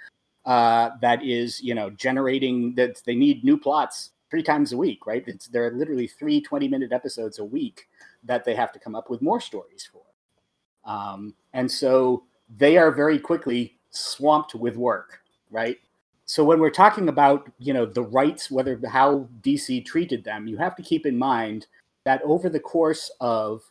uh, 0.47 0.91
that 1.01 1.23
is, 1.23 1.63
you 1.63 1.75
know, 1.75 1.91
generating 1.91 2.75
that 2.77 3.03
they 3.05 3.15
need 3.15 3.45
new 3.45 3.59
plots 3.59 4.11
three 4.35 4.43
times 4.43 4.73
a 4.73 4.77
week, 4.77 5.07
right? 5.07 5.23
It's, 5.29 5.47
there 5.47 5.65
are 5.65 5.71
literally 5.71 6.09
three 6.09 6.41
20 6.41 6.67
minute 6.67 6.91
episodes 6.91 7.39
a 7.39 7.45
week 7.45 7.87
that 8.25 8.45
they 8.45 8.57
have 8.57 8.73
to 8.73 8.81
come 8.81 8.97
up 8.97 9.09
with 9.09 9.23
more 9.23 9.41
stories 9.41 9.89
for. 9.93 10.03
Um, 10.91 11.37
and 11.53 11.71
so 11.71 12.25
they 12.57 12.77
are 12.77 12.91
very 12.91 13.17
quickly 13.17 13.79
swamped 13.91 14.57
with 14.57 14.77
work, 14.77 15.21
right? 15.53 15.77
So 16.25 16.43
when 16.43 16.59
we're 16.59 16.71
talking 16.71 17.09
about, 17.09 17.49
you 17.61 17.73
know, 17.73 17.87
the 17.87 18.03
rights, 18.03 18.51
whether 18.51 18.77
how 18.89 19.29
DC 19.43 19.87
treated 19.87 20.25
them, 20.25 20.49
you 20.49 20.57
have 20.57 20.75
to 20.75 20.83
keep 20.83 21.07
in 21.07 21.17
mind 21.17 21.69
that 22.03 22.21
over 22.25 22.49
the 22.49 22.59
course 22.59 23.13
of 23.21 23.63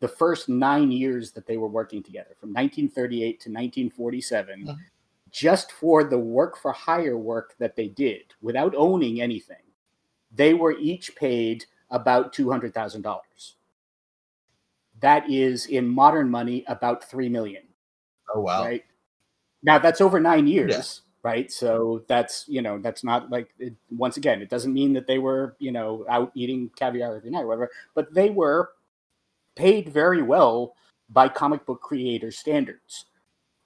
the 0.00 0.08
first 0.08 0.48
nine 0.48 0.90
years 0.90 1.32
that 1.32 1.46
they 1.46 1.58
were 1.58 1.68
working 1.68 2.02
together, 2.02 2.34
from 2.40 2.48
1938 2.54 3.40
to 3.40 3.50
1947, 3.50 4.64
Mhm. 4.64 4.76
just 5.30 5.70
for 5.70 6.02
the 6.02 6.18
work 6.18 6.56
for 6.56 6.72
hire 6.72 7.18
work 7.18 7.54
that 7.58 7.76
they 7.76 7.88
did 7.88 8.22
without 8.40 8.74
owning 8.74 9.20
anything, 9.20 9.56
they 10.34 10.54
were 10.54 10.72
each 10.72 11.14
paid 11.16 11.64
about 11.90 12.34
$200,000. 12.34 13.54
That 15.00 15.28
is 15.28 15.66
in 15.66 15.88
modern 15.88 16.30
money 16.30 16.64
about 16.68 17.04
3 17.04 17.28
million 17.28 17.62
Oh 18.34 18.40
wow. 18.40 18.64
right? 18.64 18.84
Now 19.62 19.78
that's 19.78 20.00
over 20.00 20.20
nine 20.20 20.46
years, 20.46 21.02
right? 21.22 21.50
So 21.50 22.04
that's 22.08 22.44
you 22.48 22.62
know 22.62 22.78
that's 22.78 23.04
not 23.04 23.30
like 23.30 23.50
it, 23.58 23.74
once 23.90 24.16
again, 24.16 24.42
it 24.42 24.50
doesn't 24.50 24.72
mean 24.72 24.92
that 24.94 25.06
they 25.06 25.18
were 25.18 25.56
you 25.58 25.72
know 25.72 26.04
out 26.08 26.32
eating 26.34 26.70
caviar 26.76 27.16
every 27.16 27.30
night 27.30 27.42
or 27.42 27.46
whatever, 27.46 27.70
but 27.94 28.12
they 28.14 28.30
were 28.30 28.70
paid 29.54 29.88
very 29.88 30.22
well 30.22 30.74
by 31.10 31.28
comic 31.28 31.66
book 31.66 31.80
creator 31.80 32.30
standards, 32.30 33.06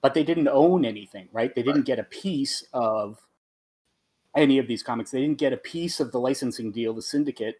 but 0.01 0.13
they 0.13 0.23
didn't 0.23 0.49
own 0.49 0.85
anything, 0.85 1.29
right? 1.31 1.55
They 1.55 1.63
didn't 1.63 1.83
get 1.83 1.99
a 1.99 2.03
piece 2.03 2.63
of 2.73 3.19
any 4.37 4.59
of 4.59 4.67
these 4.67 4.83
comics. 4.83 5.11
They 5.11 5.21
didn't 5.21 5.39
get 5.39 5.51
a 5.51 5.57
piece 5.57 5.99
of 5.99 6.11
the 6.11 6.19
licensing 6.19 6.71
deal, 6.71 6.93
the 6.93 7.01
syndicate. 7.01 7.59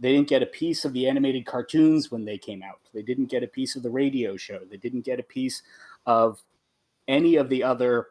They 0.00 0.12
didn't 0.12 0.28
get 0.28 0.42
a 0.42 0.46
piece 0.46 0.84
of 0.84 0.92
the 0.92 1.06
animated 1.08 1.46
cartoons 1.46 2.10
when 2.10 2.24
they 2.24 2.38
came 2.38 2.62
out. 2.62 2.80
They 2.92 3.02
didn't 3.02 3.26
get 3.26 3.44
a 3.44 3.48
piece 3.48 3.76
of 3.76 3.82
the 3.82 3.90
radio 3.90 4.36
show. 4.36 4.60
They 4.68 4.78
didn't 4.78 5.04
get 5.04 5.20
a 5.20 5.24
piece 5.24 5.62
of 6.06 6.42
any 7.06 7.36
of 7.36 7.48
the 7.48 7.62
other 7.62 8.08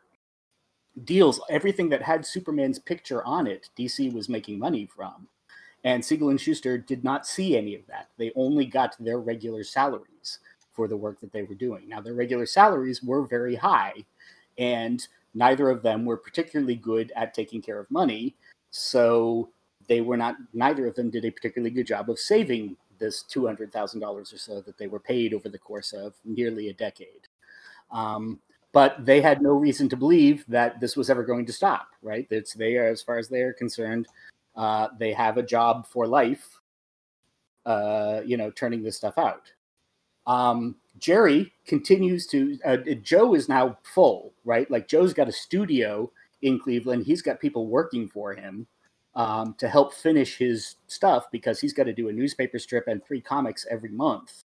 deals. 1.04 1.41
Everything 1.49 1.89
that 1.89 2.02
had 2.02 2.26
Superman's 2.26 2.80
picture 2.80 3.23
on 3.26 3.47
it, 3.47 3.69
DC 3.78 4.13
was 4.13 4.30
making 4.30 4.60
money 4.60 4.88
from. 4.95 5.28
And 5.84 6.06
Siegel 6.06 6.30
and 6.30 6.39
Shuster 6.39 6.78
did 6.78 7.04
not 7.04 7.28
see 7.28 7.58
any 7.58 7.76
of 7.76 7.86
that. 7.88 8.08
They 8.17 8.32
only 8.36 8.65
got 8.65 8.95
their 8.99 9.19
regular 9.19 9.65
salaries 9.65 10.39
for 10.71 10.88
the 10.88 10.95
work 10.95 11.19
that 11.19 11.34
they 11.34 11.43
were 11.43 11.56
doing. 11.56 11.89
Now, 11.89 11.99
their 11.99 12.13
regular 12.13 12.45
salaries 12.45 13.04
were 13.04 13.28
very 13.28 13.56
high, 13.56 14.06
and 14.58 15.06
neither 15.34 15.69
of 15.69 15.82
them 15.82 16.06
were 16.06 16.17
particularly 16.17 16.76
good 16.76 17.12
at 17.15 17.34
taking 17.34 17.62
care 17.62 17.80
of 17.80 17.89
money. 17.89 18.36
So 18.72 19.50
they 19.88 20.02
were 20.02 20.17
not, 20.17 20.36
neither 20.54 20.88
of 20.88 20.96
them 20.96 21.10
did 21.10 21.26
a 21.26 21.32
particularly 21.32 21.72
good 21.72 21.88
job 21.88 22.10
of 22.10 22.19
saving 22.19 22.78
this 23.00 23.24
$200,000 23.34 24.04
or 24.04 24.26
so 24.38 24.62
that 24.62 24.78
they 24.78 24.88
were 24.88 25.00
paid 25.00 25.34
over 25.34 25.50
the 25.50 25.58
course 25.58 25.93
of 25.93 26.13
nearly 26.24 26.69
a 26.69 26.74
decade. 26.74 27.28
Um, 27.91 28.39
but 28.72 29.06
they 29.06 29.22
had 29.22 29.41
no 29.41 29.52
reason 29.52 29.88
to 29.89 29.98
believe 29.98 30.46
that 30.48 30.80
this 30.80 30.98
was 30.98 31.10
ever 31.10 31.24
going 31.24 31.46
to 31.46 31.54
stop, 31.54 31.89
right? 32.02 32.28
It's 32.32 32.54
they 32.54 32.76
are, 32.78 32.88
as 32.88 33.04
far 33.04 33.17
as 33.19 33.30
they 33.30 33.41
are 33.41 33.54
concerned, 33.54 34.08
uh, 34.56 34.88
they 34.98 35.13
have 35.13 35.38
a 35.38 35.43
job 35.43 35.86
for 35.88 36.08
life, 36.08 36.60
uh, 37.65 38.22
you 38.26 38.36
know, 38.36 38.50
turning 38.52 38.82
this 38.82 38.98
stuff 38.98 39.17
out. 39.17 39.52
Um, 40.27 40.75
Jerry 40.99 41.51
continues 41.67 42.27
to, 42.27 42.57
uh, 42.65 42.77
Joe 43.01 43.33
is 43.36 43.49
now 43.49 43.77
full, 43.83 44.33
right? 44.45 44.69
Like 44.71 44.88
Joe's 44.88 45.13
got 45.13 45.27
a 45.27 45.33
studio 45.33 46.12
in 46.41 46.59
Cleveland. 46.59 47.05
He's 47.05 47.21
got 47.21 47.39
people 47.39 47.67
working 47.67 48.07
for 48.07 48.33
him 48.33 48.67
um, 49.15 49.55
to 49.57 49.67
help 49.67 49.93
finish 49.93 50.38
his 50.38 50.75
stuff 50.88 51.25
because 51.31 51.59
he's 51.59 51.73
got 51.73 51.83
to 51.83 51.93
do 51.93 52.09
a 52.09 52.13
newspaper 52.13 52.59
strip 52.59 52.88
and 52.88 53.03
three 53.03 53.21
comics 53.21 53.65
every 53.69 53.91
month 53.91 54.43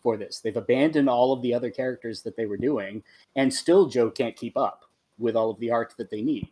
for 0.00 0.16
this. 0.16 0.40
They've 0.40 0.56
abandoned 0.56 1.08
all 1.08 1.32
of 1.32 1.42
the 1.42 1.54
other 1.54 1.70
characters 1.70 2.22
that 2.22 2.36
they 2.36 2.46
were 2.46 2.56
doing, 2.56 3.02
and 3.36 3.52
still 3.52 3.86
Joe 3.86 4.10
can't 4.10 4.36
keep 4.36 4.56
up 4.56 4.84
with 5.18 5.36
all 5.36 5.50
of 5.50 5.58
the 5.58 5.70
art 5.70 5.94
that 5.96 6.10
they 6.10 6.22
need. 6.22 6.50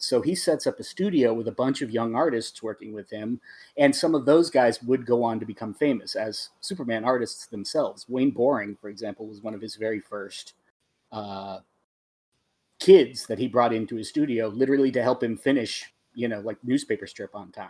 So 0.00 0.22
he 0.22 0.34
sets 0.34 0.66
up 0.66 0.80
a 0.80 0.82
studio 0.82 1.34
with 1.34 1.46
a 1.46 1.52
bunch 1.52 1.82
of 1.82 1.90
young 1.90 2.14
artists 2.14 2.62
working 2.62 2.94
with 2.94 3.10
him, 3.10 3.38
and 3.76 3.94
some 3.94 4.14
of 4.14 4.24
those 4.24 4.48
guys 4.48 4.82
would 4.82 5.04
go 5.04 5.22
on 5.22 5.38
to 5.38 5.46
become 5.46 5.74
famous 5.74 6.16
as 6.16 6.48
Superman 6.62 7.04
artists 7.04 7.46
themselves. 7.46 8.06
Wayne 8.08 8.30
Boring, 8.30 8.76
for 8.80 8.88
example, 8.88 9.26
was 9.26 9.42
one 9.42 9.52
of 9.52 9.60
his 9.60 9.76
very 9.76 10.00
first 10.00 10.54
uh, 11.12 11.58
kids 12.78 13.26
that 13.26 13.38
he 13.38 13.46
brought 13.46 13.74
into 13.74 13.96
his 13.96 14.08
studio 14.08 14.48
literally 14.48 14.90
to 14.90 15.02
help 15.02 15.22
him 15.22 15.36
finish, 15.36 15.92
you 16.14 16.28
know, 16.28 16.40
like 16.40 16.56
newspaper 16.64 17.06
strip 17.06 17.34
on 17.34 17.52
time. 17.52 17.68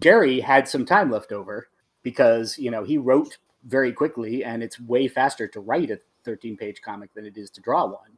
Jerry 0.00 0.40
had 0.40 0.66
some 0.66 0.86
time 0.86 1.10
left 1.10 1.30
over 1.30 1.68
because, 2.02 2.58
you 2.58 2.70
know, 2.70 2.84
he 2.84 2.96
wrote 2.96 3.36
very 3.64 3.92
quickly 3.92 4.44
and 4.44 4.62
it's 4.62 4.80
way 4.80 5.08
faster 5.08 5.46
to 5.48 5.60
write 5.60 5.90
a 5.90 6.00
13 6.24 6.56
page 6.56 6.80
comic 6.82 7.12
than 7.12 7.26
it 7.26 7.36
is 7.36 7.50
to 7.50 7.60
draw 7.60 7.84
one. 7.84 8.16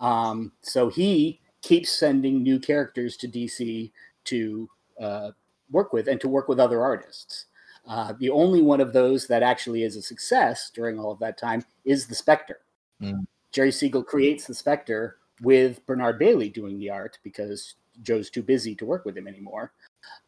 Um, 0.00 0.52
so 0.60 0.88
he 0.88 1.40
keeps 1.62 1.90
sending 1.90 2.42
new 2.42 2.58
characters 2.58 3.16
to 3.16 3.28
DC 3.28 3.90
to 4.24 4.68
uh, 5.00 5.30
work 5.70 5.92
with 5.92 6.08
and 6.08 6.20
to 6.20 6.28
work 6.28 6.48
with 6.48 6.60
other 6.60 6.82
artists. 6.82 7.46
Uh, 7.86 8.12
the 8.18 8.30
only 8.30 8.60
one 8.60 8.80
of 8.80 8.92
those 8.92 9.26
that 9.26 9.42
actually 9.42 9.82
is 9.82 9.96
a 9.96 10.02
success 10.02 10.70
during 10.74 10.98
all 10.98 11.10
of 11.10 11.18
that 11.18 11.38
time 11.38 11.64
is 11.84 12.06
the 12.06 12.14
Spectre. 12.14 12.60
Mm. 13.00 13.26
Jerry 13.50 13.72
Siegel 13.72 14.04
creates 14.04 14.46
the 14.46 14.54
Spectre 14.54 15.16
with 15.40 15.84
Bernard 15.86 16.18
Bailey 16.18 16.50
doing 16.50 16.78
the 16.78 16.90
art 16.90 17.18
because 17.22 17.74
Joe's 18.02 18.30
too 18.30 18.42
busy 18.42 18.74
to 18.74 18.84
work 18.84 19.04
with 19.04 19.16
him 19.16 19.26
anymore. 19.26 19.72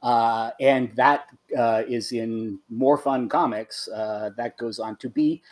Uh, 0.02 0.50
and 0.60 0.94
that 0.96 1.26
uh, 1.56 1.82
is 1.86 2.12
in 2.12 2.58
More 2.68 2.96
Fun 2.96 3.28
Comics. 3.28 3.88
Uh, 3.88 4.30
that 4.36 4.56
goes 4.56 4.78
on 4.78 4.96
to 4.96 5.08
be 5.08 5.42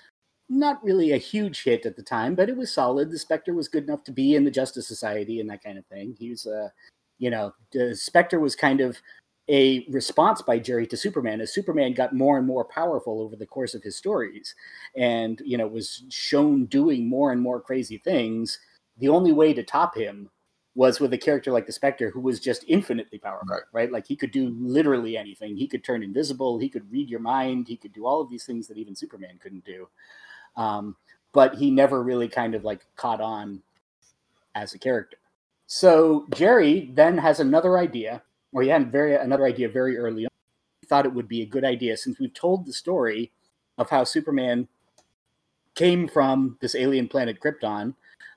not 0.49 0.83
really 0.83 1.13
a 1.13 1.19
huge 1.19 1.63
hit 1.63 1.85
at 1.85 1.97
the 1.97 2.03
time, 2.03 2.35
but 2.35 2.49
it 2.49 2.57
was 2.57 2.73
solid. 2.73 3.11
The 3.11 3.19
Spectre 3.19 3.55
was 3.55 3.69
good 3.69 3.85
enough 3.85 4.05
to 4.05 4.13
be 4.13 4.35
in 4.35 4.45
the 4.45 4.51
Justice 4.51 4.87
Society 4.87 5.41
and 5.41 5.51
that 5.51 5.63
kind 5.63 5.79
of 5.79 5.87
thing. 5.87 6.17
He 6.19 6.31
was, 6.31 6.47
uh, 6.47 6.69
you 7.19 7.31
know, 7.31 7.53
the 7.73 7.95
Spectre 7.95 8.41
was 8.41 8.57
kind 8.57 8.81
of 8.81 8.97
a 9.51 9.87
response 9.89 10.43
by 10.43 10.59
Jerry 10.59 10.87
to 10.87 10.97
Superman 10.97 11.41
as 11.41 11.53
Superman 11.53 11.95
got 11.95 12.15
more 12.15 12.39
and 12.39 12.47
more 12.47 12.65
powerful 12.65 13.21
over 13.21 13.35
the 13.35 13.47
course 13.47 13.75
of 13.75 13.83
his 13.83 13.97
stories 13.97 14.55
and, 14.97 15.41
you 15.45 15.57
know, 15.57 15.67
was 15.67 16.05
shown 16.11 16.67
doing 16.67 17.09
more 17.09 17.33
and 17.33 17.41
more 17.41 17.61
crazy 17.61 17.99
things. 17.99 18.59
The 18.99 19.09
only 19.09 19.33
way 19.33 19.55
to 19.55 19.63
top 19.63 19.97
him 19.97 20.31
was 20.75 21.01
with 21.01 21.13
a 21.13 21.19
character 21.19 21.51
like 21.51 21.67
the 21.67 21.73
Spectre 21.73 22.11
who 22.11 22.21
was 22.21 22.41
just 22.41 22.65
infinitely 22.69 23.19
powerful, 23.19 23.49
right. 23.49 23.63
right? 23.73 23.93
Like 23.93 24.07
he 24.07 24.17
could 24.17 24.31
do 24.31 24.55
literally 24.59 25.17
anything. 25.17 25.57
He 25.57 25.67
could 25.67 25.83
turn 25.83 26.03
invisible, 26.03 26.59
he 26.59 26.69
could 26.69 26.91
read 26.91 27.09
your 27.09 27.21
mind, 27.21 27.69
he 27.69 27.77
could 27.77 27.93
do 27.93 28.07
all 28.07 28.21
of 28.21 28.31
these 28.31 28.45
things 28.45 28.69
that 28.69 28.79
even 28.79 28.95
Superman 28.95 29.39
couldn't 29.43 29.65
do. 29.65 29.89
Um, 30.59 30.97
but 31.33 31.55
he 31.55 31.71
never 31.71 32.03
really 32.03 32.29
kind 32.29 32.55
of 32.55 32.65
like 32.65 32.85
caught 32.97 33.23
on 33.23 33.63
as 34.55 34.75
a 34.75 34.79
character. 34.79 35.17
So 35.67 36.27
Jerry 36.35 36.91
then 36.95 37.17
has 37.17 37.41
another 37.41 37.79
idea 37.79 38.23
or 38.53 38.63
he 38.63 38.69
had 38.69 38.91
very 38.91 39.15
another 39.15 39.47
idea 39.47 39.69
very 39.69 39.97
early 39.97 40.25
on. 40.25 40.31
He 40.81 40.87
thought 40.87 41.07
it 41.07 41.13
would 41.13 41.29
be 41.29 41.43
a 41.43 41.47
good 41.47 41.65
idea 41.65 41.97
since 41.97 42.19
we've 42.19 42.35
told 42.35 42.67
the 42.67 42.73
story 42.73 43.31
of 43.77 43.91
how 43.91 44.05
Superman 44.05 44.69
came 45.75 46.09
from 46.09 46.57
this 46.61 46.75
alien 46.75 47.09
planet 47.09 47.41
Krypton 47.41 47.95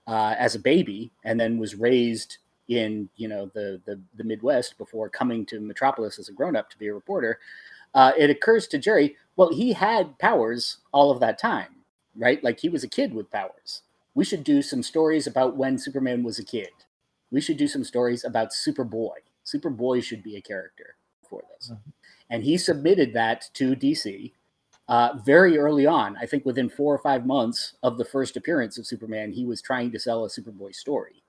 uh, 0.07 0.35
as 0.37 0.55
a 0.55 0.59
baby 0.59 1.11
and 1.23 1.39
then 1.39 1.57
was 1.57 1.75
raised 1.75 2.37
in 2.67 3.09
you 3.15 3.27
know 3.27 3.49
the, 3.53 3.81
the, 3.85 3.99
the 4.15 4.23
Midwest 4.23 4.77
before 4.77 5.09
coming 5.09 5.45
to 5.47 5.59
Metropolis 5.59 6.19
as 6.19 6.29
a 6.29 6.33
grown 6.33 6.55
up 6.55 6.69
to 6.69 6.77
be 6.77 6.87
a 6.87 6.93
reporter. 6.93 7.39
Uh, 7.93 8.11
it 8.17 8.29
occurs 8.29 8.67
to 8.67 8.77
Jerry, 8.77 9.17
well, 9.35 9.51
he 9.51 9.73
had 9.73 10.17
powers 10.17 10.77
all 10.93 11.11
of 11.11 11.19
that 11.19 11.37
time, 11.37 11.75
right? 12.15 12.43
Like 12.43 12.59
he 12.59 12.69
was 12.69 12.83
a 12.83 12.89
kid 12.89 13.13
with 13.13 13.31
powers. 13.31 13.81
We 14.13 14.25
should 14.25 14.43
do 14.43 14.61
some 14.61 14.83
stories 14.83 15.27
about 15.27 15.55
when 15.55 15.77
Superman 15.77 16.23
was 16.23 16.37
a 16.39 16.43
kid. 16.43 16.71
We 17.31 17.41
should 17.41 17.57
do 17.57 17.67
some 17.67 17.83
stories 17.83 18.25
about 18.25 18.51
Superboy 18.51 19.19
Superboy 19.45 20.03
should 20.03 20.23
be 20.23 20.35
a 20.35 20.41
character 20.41 20.95
for 21.27 21.41
this. 21.53 21.71
Mm-hmm. 21.71 21.89
And 22.29 22.43
he 22.43 22.57
submitted 22.57 23.13
that 23.13 23.49
to 23.55 23.75
DC 23.75 24.31
uh, 24.87 25.13
very 25.25 25.57
early 25.57 25.85
on. 25.85 26.17
I 26.17 26.25
think 26.25 26.45
within 26.45 26.69
four 26.69 26.93
or 26.93 26.99
five 26.99 27.25
months 27.25 27.73
of 27.83 27.97
the 27.97 28.05
first 28.05 28.37
appearance 28.37 28.77
of 28.77 28.85
Superman, 28.85 29.31
he 29.31 29.45
was 29.45 29.61
trying 29.61 29.91
to 29.91 29.99
sell 29.99 30.25
a 30.25 30.29
Superboy 30.29 30.75
story. 30.75 31.23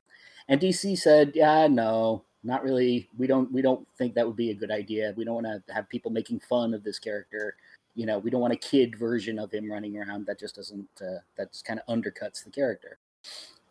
And 0.48 0.60
DC 0.60 0.98
said, 0.98 1.32
"Yeah, 1.34 1.68
no, 1.68 2.24
not 2.42 2.64
really. 2.64 3.08
We 3.16 3.26
don't. 3.26 3.50
We 3.52 3.62
don't 3.62 3.86
think 3.96 4.14
that 4.14 4.26
would 4.26 4.36
be 4.36 4.50
a 4.50 4.54
good 4.54 4.72
idea. 4.72 5.14
We 5.16 5.24
don't 5.24 5.42
want 5.42 5.46
to 5.66 5.72
have 5.72 5.88
people 5.88 6.10
making 6.10 6.40
fun 6.40 6.74
of 6.74 6.82
this 6.82 6.98
character. 6.98 7.54
You 7.94 8.06
know, 8.06 8.18
we 8.18 8.30
don't 8.30 8.40
want 8.40 8.54
a 8.54 8.56
kid 8.56 8.98
version 8.98 9.38
of 9.38 9.52
him 9.52 9.70
running 9.70 9.96
around. 9.96 10.26
That 10.26 10.38
just 10.38 10.56
doesn't. 10.56 10.88
Uh, 11.00 11.44
kind 11.64 11.80
of 11.80 11.94
undercuts 11.94 12.44
the 12.44 12.50
character." 12.50 12.98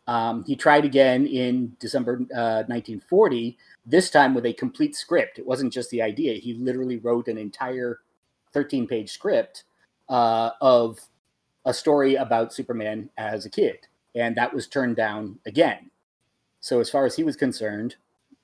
Um, 0.08 0.44
he 0.46 0.56
tried 0.56 0.84
again 0.84 1.28
in 1.28 1.76
December 1.80 2.14
uh, 2.36 2.66
1940, 2.68 3.58
this 3.86 4.10
time 4.10 4.34
with 4.34 4.46
a 4.46 4.54
complete 4.54 4.96
script. 4.96 5.40
It 5.40 5.46
wasn't 5.46 5.72
just 5.72 5.90
the 5.90 6.02
idea, 6.02 6.34
he 6.34 6.54
literally 6.54 6.98
wrote 6.98 7.28
an 7.28 7.38
entire 7.38 8.00
13 8.52 8.88
page 8.88 9.12
script 9.12 9.64
uh, 10.10 10.52
of 10.60 11.00
a 11.66 11.74
story 11.74 12.16
about 12.16 12.54
Superman 12.54 13.10
as 13.18 13.46
a 13.46 13.50
kid. 13.50 13.88
And 14.16 14.36
that 14.36 14.54
was 14.54 14.68
turned 14.68 14.96
down 14.98 15.40
again. 15.46 15.90
So, 16.60 16.80
as 16.80 16.90
far 16.90 17.06
as 17.06 17.16
he 17.16 17.24
was 17.24 17.36
concerned, 17.36 17.96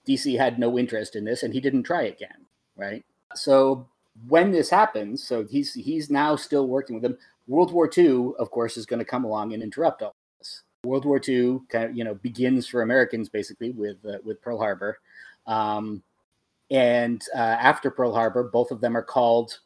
DC 0.07 0.37
had 0.37 0.59
no 0.59 0.79
interest 0.79 1.15
in 1.15 1.25
this 1.25 1.43
and 1.43 1.53
he 1.53 1.59
didn't 1.59 1.83
try 1.83 2.03
again, 2.03 2.45
right? 2.77 3.03
So, 3.35 3.87
when 4.27 4.51
this 4.51 4.69
happens, 4.69 5.23
so 5.23 5.45
he's 5.45 5.73
he's 5.73 6.09
now 6.09 6.35
still 6.35 6.67
working 6.67 6.95
with 6.95 7.03
them. 7.03 7.17
World 7.47 7.71
War 7.71 7.89
II, 7.95 8.31
of 8.39 8.51
course, 8.51 8.77
is 8.77 8.85
going 8.85 8.99
to 8.99 9.05
come 9.05 9.23
along 9.23 9.53
and 9.53 9.63
interrupt 9.63 10.01
all 10.01 10.15
this. 10.39 10.63
World 10.83 11.05
War 11.05 11.21
II 11.25 11.59
kind 11.69 11.85
of 11.85 11.95
you 11.95 12.03
know 12.03 12.15
begins 12.15 12.67
for 12.67 12.81
Americans 12.81 13.29
basically 13.29 13.71
with 13.71 13.97
uh, 14.05 14.17
with 14.23 14.41
Pearl 14.41 14.57
Harbor, 14.57 14.99
um, 15.45 16.01
and 16.71 17.23
uh, 17.35 17.37
after 17.39 17.91
Pearl 17.91 18.13
Harbor, 18.13 18.43
both 18.43 18.71
of 18.71 18.81
them 18.81 18.97
are 18.97 19.03
called 19.03 19.59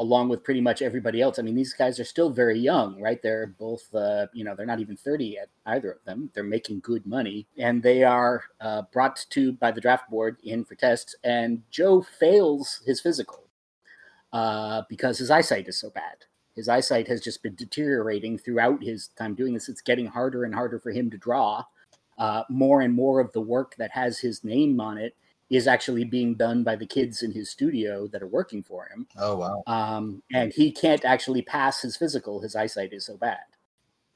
along 0.00 0.28
with 0.28 0.42
pretty 0.42 0.60
much 0.60 0.82
everybody 0.82 1.20
else. 1.20 1.38
I 1.38 1.42
mean, 1.42 1.54
these 1.54 1.72
guys 1.72 2.00
are 2.00 2.04
still 2.04 2.30
very 2.30 2.58
young, 2.58 3.00
right? 3.00 3.22
They're 3.22 3.54
both, 3.58 3.94
uh, 3.94 4.26
you 4.32 4.44
know, 4.44 4.54
they're 4.54 4.66
not 4.66 4.80
even 4.80 4.96
30 4.96 5.24
yet, 5.24 5.48
either 5.66 5.92
of 5.92 6.04
them. 6.04 6.30
They're 6.34 6.42
making 6.42 6.80
good 6.80 7.06
money, 7.06 7.46
and 7.58 7.82
they 7.82 8.02
are 8.02 8.42
uh, 8.60 8.82
brought 8.92 9.24
to 9.30 9.52
by 9.52 9.70
the 9.70 9.80
draft 9.80 10.10
board 10.10 10.38
in 10.42 10.64
for 10.64 10.74
tests. 10.74 11.14
And 11.24 11.62
Joe 11.70 12.02
fails 12.02 12.82
his 12.84 13.00
physical 13.00 13.43
uh, 14.34 14.82
because 14.88 15.16
his 15.16 15.30
eyesight 15.30 15.68
is 15.68 15.78
so 15.78 15.88
bad. 15.90 16.16
His 16.56 16.68
eyesight 16.68 17.08
has 17.08 17.20
just 17.20 17.42
been 17.42 17.54
deteriorating 17.54 18.36
throughout 18.36 18.82
his 18.82 19.08
time 19.16 19.34
doing 19.34 19.54
this. 19.54 19.68
It's 19.68 19.80
getting 19.80 20.06
harder 20.06 20.44
and 20.44 20.54
harder 20.54 20.78
for 20.80 20.90
him 20.90 21.08
to 21.10 21.16
draw. 21.16 21.64
Uh, 22.18 22.42
more 22.50 22.80
and 22.82 22.92
more 22.92 23.20
of 23.20 23.32
the 23.32 23.40
work 23.40 23.74
that 23.76 23.92
has 23.92 24.18
his 24.18 24.44
name 24.44 24.80
on 24.80 24.98
it 24.98 25.16
is 25.50 25.68
actually 25.68 26.04
being 26.04 26.34
done 26.34 26.64
by 26.64 26.74
the 26.74 26.86
kids 26.86 27.22
in 27.22 27.30
his 27.30 27.48
studio 27.48 28.08
that 28.08 28.22
are 28.22 28.28
working 28.28 28.62
for 28.62 28.86
him. 28.86 29.06
Oh 29.18 29.36
wow! 29.36 29.62
Um, 29.66 30.22
and 30.32 30.52
he 30.52 30.72
can't 30.72 31.04
actually 31.04 31.42
pass 31.42 31.82
his 31.82 31.96
physical. 31.96 32.40
His 32.40 32.56
eyesight 32.56 32.92
is 32.92 33.04
so 33.04 33.16
bad. 33.16 33.44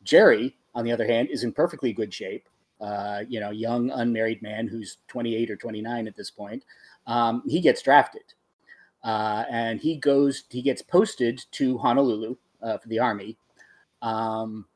Jerry, 0.02 0.56
on 0.74 0.84
the 0.84 0.92
other 0.92 1.06
hand, 1.06 1.28
is 1.30 1.44
in 1.44 1.52
perfectly 1.52 1.92
good 1.92 2.12
shape. 2.14 2.48
Uh, 2.80 3.22
you 3.28 3.40
know, 3.40 3.50
young 3.50 3.90
unmarried 3.90 4.42
man 4.42 4.66
who's 4.68 4.98
28 5.08 5.50
or 5.50 5.56
29 5.56 6.06
at 6.06 6.16
this 6.16 6.30
point. 6.30 6.64
Um, 7.06 7.42
he 7.46 7.60
gets 7.60 7.82
drafted 7.82 8.22
uh, 9.04 9.44
and 9.50 9.80
he 9.80 9.96
goes, 9.96 10.44
he 10.50 10.62
gets 10.62 10.82
posted 10.82 11.44
to 11.52 11.78
Honolulu 11.78 12.36
uh, 12.62 12.78
for 12.78 12.88
the 12.88 12.98
army, 12.98 13.36
um, 14.02 14.66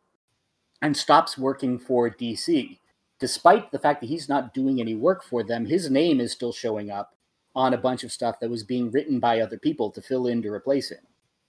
and 0.81 0.97
stops 0.97 1.37
working 1.37 1.79
for 1.79 2.11
DC. 2.11 2.79
Despite 3.19 3.71
the 3.71 3.79
fact 3.79 4.01
that 4.01 4.09
he's 4.09 4.29
not 4.29 4.55
doing 4.55 4.81
any 4.81 4.95
work 4.95 5.23
for 5.23 5.43
them, 5.43 5.65
his 5.65 5.91
name 5.91 6.21
is 6.21 6.33
still 6.33 6.53
showing 6.53 6.91
up 6.91 7.15
on 7.55 7.75
a 7.75 7.79
bunch 7.79 8.03
of 8.03 8.13
stuff 8.13 8.41
that 8.41 8.51
was 8.51 8.65
being 8.65 8.91
written 8.91 9.21
by 9.21 9.41
other 9.41 9.59
people 9.59 9.91
to 9.91 10.03
fill 10.03 10.27
in 10.27 10.43
to 10.43 10.53
replace 10.53 10.91
him. 10.91 11.05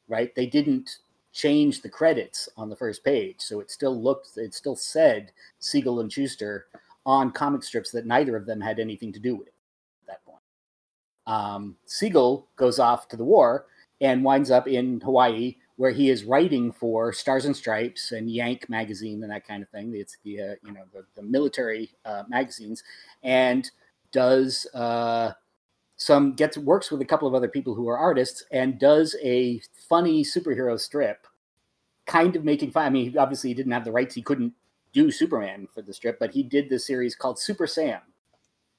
Right? 0.08 0.34
They 0.36 0.46
didn't 0.46 0.98
change 1.32 1.82
the 1.82 1.90
credits 1.90 2.48
on 2.58 2.70
the 2.70 2.76
first 2.76 3.04
page, 3.04 3.38
so 3.40 3.60
it 3.60 3.72
still 3.72 4.00
looked, 4.00 4.38
it 4.38 4.54
still 4.54 4.76
said 4.76 5.32
Siegel 5.60 6.00
and 6.00 6.12
Shuster 6.12 6.68
on 7.06 7.32
comic 7.32 7.64
strips 7.64 7.92
that 7.92 8.06
neither 8.06 8.36
of 8.36 8.46
them 8.46 8.62
had 8.62 8.80
anything 8.80 9.12
to 9.14 9.20
do 9.20 9.36
with 9.36 9.50
um, 11.28 11.76
Siegel 11.86 12.48
goes 12.56 12.80
off 12.80 13.08
to 13.10 13.18
the 13.18 13.24
war 13.24 13.66
and 14.02 14.24
winds 14.24 14.52
up 14.52 14.68
in 14.68 15.00
Hawaii, 15.02 15.56
where 15.78 15.92
he 15.92 16.10
is 16.10 16.24
writing 16.24 16.72
for 16.72 17.14
Stars 17.14 17.46
and 17.46 17.56
Stripes 17.56 18.12
and 18.12 18.30
Yank 18.30 18.70
magazine 18.70 19.24
and 19.24 19.32
that 19.32 19.48
kind 19.48 19.64
of 19.64 19.70
thing. 19.70 19.94
It's 19.96 20.18
the 20.24 20.42
uh, 20.42 20.56
you 20.64 20.74
know 20.74 20.84
the, 20.92 21.06
the 21.16 21.24
military 21.24 21.92
uh, 22.06 22.24
magazines, 22.28 22.84
and 23.24 23.70
does 24.12 24.68
uh, 24.74 25.32
some 25.96 26.34
gets 26.34 26.58
works 26.58 26.92
with 26.92 27.02
a 27.02 27.06
couple 27.06 27.28
of 27.28 27.34
other 27.34 27.48
people 27.48 27.74
who 27.74 27.88
are 27.88 27.98
artists 27.98 28.44
and 28.52 28.80
does 28.80 29.16
a 29.24 29.62
funny 29.88 30.24
superhero 30.24 30.80
strip, 30.80 31.26
kind 32.06 32.36
of 32.36 32.44
making 32.44 32.72
fun. 32.72 32.86
I 32.86 32.90
mean, 32.90 33.18
obviously 33.18 33.50
he 33.50 33.54
didn't 33.54 33.72
have 33.72 33.86
the 33.86 33.92
rights; 33.92 34.16
he 34.16 34.22
couldn't 34.22 34.54
do 34.92 35.10
Superman 35.10 35.68
for 35.74 35.82
the 35.82 35.94
strip, 35.94 36.20
but 36.20 36.32
he 36.32 36.44
did 36.44 36.70
this 36.70 36.86
series 36.86 37.16
called 37.16 37.40
Super 37.40 37.66
Sam 37.66 38.02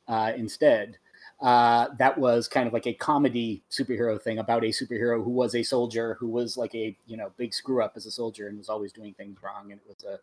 uh, 0.06 0.32
instead 0.36 0.98
uh, 1.40 1.88
that 1.98 2.16
was 2.16 2.48
kind 2.48 2.66
of 2.66 2.72
like 2.72 2.86
a 2.86 2.94
comedy 2.94 3.62
superhero 3.70 4.20
thing 4.20 4.38
about 4.38 4.64
a 4.64 4.68
superhero 4.68 5.22
who 5.22 5.30
was 5.30 5.54
a 5.54 5.62
soldier 5.62 6.16
who 6.20 6.28
was 6.28 6.56
like 6.56 6.74
a 6.74 6.96
you 7.06 7.16
know 7.16 7.30
big 7.36 7.52
screw 7.52 7.82
up 7.82 7.92
as 7.96 8.06
a 8.06 8.10
soldier 8.10 8.48
and 8.48 8.56
was 8.58 8.68
always 8.68 8.92
doing 8.92 9.12
things 9.14 9.36
wrong 9.42 9.72
and 9.72 9.80
it 9.80 9.86
was 9.86 10.04
a 10.04 10.18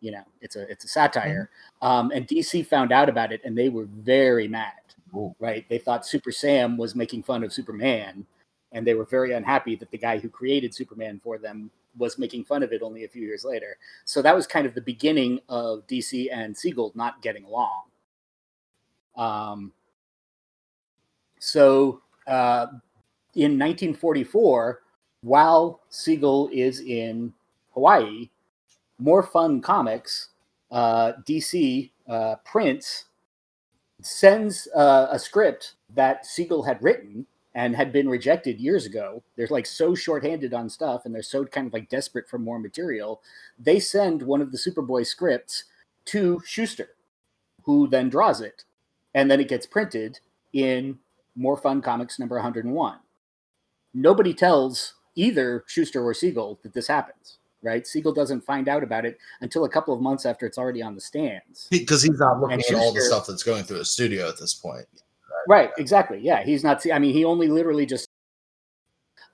you 0.00 0.10
know 0.10 0.22
it's 0.40 0.56
a 0.56 0.70
it's 0.70 0.84
a 0.84 0.88
satire 0.88 1.50
mm-hmm. 1.82 1.86
um, 1.86 2.10
and 2.12 2.26
dc 2.26 2.66
found 2.66 2.92
out 2.92 3.08
about 3.08 3.32
it 3.32 3.40
and 3.44 3.56
they 3.56 3.68
were 3.68 3.86
very 3.86 4.48
mad 4.48 4.72
Ooh. 5.14 5.34
right 5.38 5.64
they 5.68 5.78
thought 5.78 6.04
super 6.04 6.32
sam 6.32 6.76
was 6.76 6.94
making 6.94 7.22
fun 7.22 7.44
of 7.44 7.52
superman 7.52 8.26
and 8.72 8.86
they 8.86 8.94
were 8.94 9.04
very 9.04 9.32
unhappy 9.32 9.76
that 9.76 9.90
the 9.90 9.98
guy 9.98 10.18
who 10.18 10.28
created 10.28 10.74
superman 10.74 11.20
for 11.22 11.38
them 11.38 11.70
was 11.96 12.18
making 12.18 12.44
fun 12.44 12.62
of 12.62 12.72
it 12.72 12.82
only 12.82 13.04
a 13.04 13.08
few 13.08 13.22
years 13.22 13.44
later. 13.44 13.76
So 14.04 14.22
that 14.22 14.34
was 14.34 14.46
kind 14.46 14.66
of 14.66 14.74
the 14.74 14.80
beginning 14.80 15.40
of 15.48 15.86
DC 15.86 16.28
and 16.32 16.56
Siegel 16.56 16.92
not 16.94 17.22
getting 17.22 17.44
along. 17.44 17.82
Um, 19.16 19.72
so 21.38 22.00
uh, 22.26 22.66
in 23.34 23.58
1944, 23.58 24.80
while 25.22 25.80
Siegel 25.88 26.48
is 26.52 26.80
in 26.80 27.32
Hawaii, 27.74 28.30
More 28.98 29.22
Fun 29.22 29.60
Comics, 29.60 30.30
uh, 30.70 31.12
DC 31.26 31.90
uh, 32.08 32.36
prints, 32.44 33.06
sends 34.00 34.68
uh, 34.74 35.08
a 35.10 35.18
script 35.18 35.74
that 35.94 36.26
Siegel 36.26 36.62
had 36.62 36.82
written 36.82 37.26
and 37.54 37.74
had 37.74 37.92
been 37.92 38.08
rejected 38.08 38.60
years 38.60 38.86
ago. 38.86 39.22
They're 39.36 39.48
like 39.50 39.66
so 39.66 39.94
shorthanded 39.94 40.54
on 40.54 40.68
stuff 40.68 41.04
and 41.04 41.14
they're 41.14 41.22
so 41.22 41.44
kind 41.44 41.66
of 41.66 41.72
like 41.72 41.88
desperate 41.88 42.28
for 42.28 42.38
more 42.38 42.58
material. 42.58 43.20
They 43.58 43.80
send 43.80 44.22
one 44.22 44.40
of 44.40 44.52
the 44.52 44.58
Superboy 44.58 45.06
scripts 45.06 45.64
to 46.06 46.40
Shuster, 46.46 46.90
who 47.64 47.88
then 47.88 48.08
draws 48.08 48.40
it. 48.40 48.64
And 49.14 49.30
then 49.30 49.40
it 49.40 49.48
gets 49.48 49.66
printed 49.66 50.20
in 50.52 50.98
More 51.38 51.56
Fun 51.56 51.80
Comics 51.80 52.18
number 52.18 52.36
101. 52.36 52.98
Nobody 53.94 54.34
tells 54.34 54.94
either 55.14 55.64
Shuster 55.66 56.04
or 56.04 56.12
Siegel 56.12 56.58
that 56.62 56.74
this 56.74 56.86
happens, 56.86 57.38
right? 57.62 57.86
Siegel 57.86 58.12
doesn't 58.12 58.44
find 58.44 58.68
out 58.68 58.82
about 58.82 59.04
it 59.04 59.18
until 59.40 59.64
a 59.64 59.68
couple 59.68 59.94
of 59.94 60.00
months 60.00 60.26
after 60.26 60.46
it's 60.46 60.58
already 60.58 60.82
on 60.82 60.94
the 60.94 61.00
stands. 61.00 61.68
Because 61.70 62.02
he's 62.02 62.18
not 62.18 62.40
looking 62.40 62.54
And 62.54 62.64
at 62.64 62.74
all 62.74 62.92
the 62.92 63.00
stuff 63.00 63.26
that's 63.26 63.42
going 63.42 63.64
through 63.64 63.78
his 63.78 63.90
studio 63.90 64.28
at 64.28 64.38
this 64.38 64.54
point. 64.54 64.86
Right, 65.48 65.70
exactly. 65.78 66.18
Yeah, 66.20 66.42
he's 66.44 66.62
not. 66.62 66.84
I 66.92 66.98
mean, 66.98 67.14
he 67.14 67.24
only 67.24 67.48
literally 67.48 67.86
just. 67.86 68.08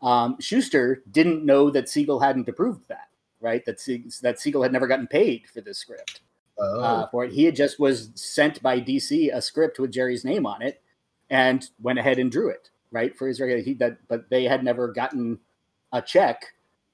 Um, 0.00 0.36
Shuster 0.38 1.02
didn't 1.10 1.44
know 1.44 1.70
that 1.70 1.88
Siegel 1.88 2.20
hadn't 2.20 2.48
approved 2.48 2.88
that. 2.88 3.08
Right, 3.40 3.64
that 3.66 3.78
that 4.22 4.40
Siegel 4.40 4.62
had 4.62 4.72
never 4.72 4.86
gotten 4.86 5.06
paid 5.06 5.42
for 5.52 5.60
this 5.60 5.78
script 5.78 6.20
Oh, 6.56 6.80
uh, 6.80 7.06
for 7.08 7.24
it. 7.24 7.32
He 7.32 7.44
had 7.44 7.56
just 7.56 7.80
was 7.80 8.10
sent 8.14 8.62
by 8.62 8.80
DC 8.80 9.34
a 9.34 9.42
script 9.42 9.78
with 9.78 9.90
Jerry's 9.90 10.24
name 10.24 10.46
on 10.46 10.62
it, 10.62 10.80
and 11.34 11.68
went 11.82 11.98
ahead 11.98 12.18
and 12.18 12.30
drew 12.30 12.48
it. 12.48 12.70
Right 12.90 13.16
for 13.16 13.26
his 13.26 13.40
regular. 13.40 13.60
He 13.60 13.74
that, 13.74 13.98
but 14.08 14.30
they 14.30 14.44
had 14.44 14.62
never 14.62 14.88
gotten 14.88 15.38
a 15.92 16.00
check 16.00 16.44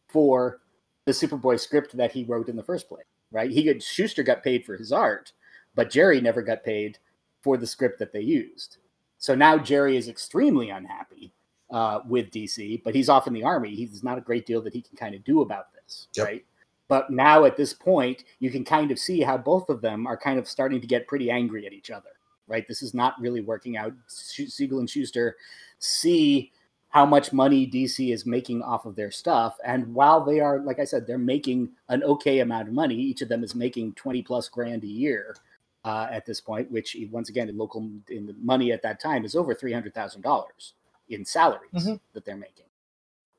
for 0.08 0.60
the 1.04 1.12
Superboy 1.12 1.60
script 1.60 1.94
that 1.96 2.10
he 2.12 2.24
wrote 2.24 2.48
in 2.48 2.56
the 2.56 2.62
first 2.62 2.88
place. 2.88 3.04
Right, 3.32 3.50
he 3.50 3.62
got 3.62 3.80
Shuster 3.82 4.22
got 4.24 4.42
paid 4.42 4.64
for 4.64 4.76
his 4.76 4.90
art, 4.92 5.32
but 5.76 5.90
Jerry 5.90 6.20
never 6.20 6.42
got 6.42 6.64
paid 6.64 6.98
for 7.42 7.56
the 7.56 7.66
script 7.66 7.98
that 8.00 8.12
they 8.12 8.20
used. 8.22 8.78
So 9.18 9.34
now 9.34 9.56
Jerry 9.58 9.96
is 9.96 10.08
extremely 10.08 10.70
unhappy 10.70 11.32
uh, 11.70 12.00
with 12.08 12.30
DC, 12.32 12.82
but 12.82 12.94
he's 12.94 13.08
off 13.08 13.26
in 13.28 13.32
the 13.32 13.44
army. 13.44 13.74
He's 13.74 14.02
not 14.02 14.18
a 14.18 14.22
great 14.22 14.46
deal 14.46 14.60
that 14.62 14.72
he 14.74 14.82
can 14.82 14.96
kind 14.96 15.14
of 15.14 15.22
do 15.22 15.42
about 15.42 15.66
this, 15.74 16.08
Yep. 16.16 16.26
right? 16.26 16.44
But 16.88 17.10
now 17.10 17.44
at 17.44 17.56
this 17.56 17.72
point, 17.72 18.24
you 18.40 18.50
can 18.50 18.64
kind 18.64 18.90
of 18.90 18.98
see 18.98 19.20
how 19.20 19.36
both 19.38 19.68
of 19.68 19.80
them 19.80 20.06
are 20.08 20.16
kind 20.16 20.38
of 20.38 20.48
starting 20.48 20.80
to 20.80 20.86
get 20.88 21.06
pretty 21.06 21.30
angry 21.30 21.66
at 21.66 21.72
each 21.72 21.90
other, 21.90 22.10
right? 22.50 22.68
This 22.68 22.82
is 22.82 22.92
not 22.92 23.18
really 23.20 23.40
working 23.40 23.76
out. 23.78 23.94
Siegel 24.08 24.80
and 24.80 24.90
Shuster 24.90 25.36
see 25.78 26.52
how 26.90 27.06
much 27.06 27.32
money 27.32 27.66
DC 27.66 28.12
is 28.12 28.26
making 28.26 28.62
off 28.62 28.84
of 28.84 28.96
their 28.96 29.12
stuff, 29.12 29.56
and 29.64 29.94
while 29.94 30.20
they 30.24 30.40
are, 30.40 30.58
like 30.60 30.80
I 30.80 30.84
said, 30.84 31.06
they're 31.06 31.18
making 31.18 31.70
an 31.88 32.02
okay 32.02 32.40
amount 32.40 32.68
of 32.68 32.74
money. 32.74 32.96
Each 32.96 33.22
of 33.22 33.28
them 33.28 33.44
is 33.44 33.54
making 33.54 33.94
twenty 33.94 34.22
plus 34.22 34.48
grand 34.48 34.82
a 34.82 34.88
year 34.88 35.36
uh, 35.84 36.08
at 36.10 36.26
this 36.26 36.40
point, 36.40 36.70
which 36.70 36.96
once 37.12 37.28
again 37.30 37.48
in 37.48 37.56
local 37.56 37.88
in 38.08 38.26
the 38.26 38.34
money 38.42 38.72
at 38.72 38.82
that 38.82 39.00
time 39.00 39.24
is 39.24 39.36
over 39.36 39.54
three 39.54 39.72
hundred 39.72 39.94
thousand 39.94 40.22
dollars 40.22 40.74
in 41.08 41.24
salaries 41.24 41.70
Mhm. 41.72 42.00
that 42.12 42.24
they're 42.24 42.36
making. 42.36 42.66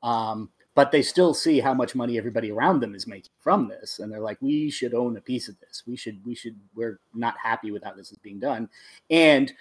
Um, 0.02 0.50
but 0.74 0.90
they 0.90 1.02
still 1.02 1.34
see 1.34 1.60
how 1.60 1.74
much 1.74 1.94
money 1.94 2.16
everybody 2.16 2.50
around 2.50 2.80
them 2.80 2.94
is 2.94 3.06
making 3.06 3.32
from 3.40 3.68
this, 3.68 3.98
and 3.98 4.10
they're 4.10 4.20
like, 4.20 4.40
"We 4.40 4.70
should 4.70 4.94
own 4.94 5.16
a 5.16 5.20
piece 5.20 5.48
of 5.48 5.58
this. 5.60 5.82
We 5.86 5.96
should. 5.96 6.24
We 6.24 6.34
should. 6.34 6.58
We're 6.74 7.00
not 7.14 7.36
happy 7.42 7.70
with 7.70 7.84
how 7.84 7.92
this 7.92 8.12
is 8.12 8.18
being 8.18 8.38
done," 8.40 8.68
and 9.10 9.52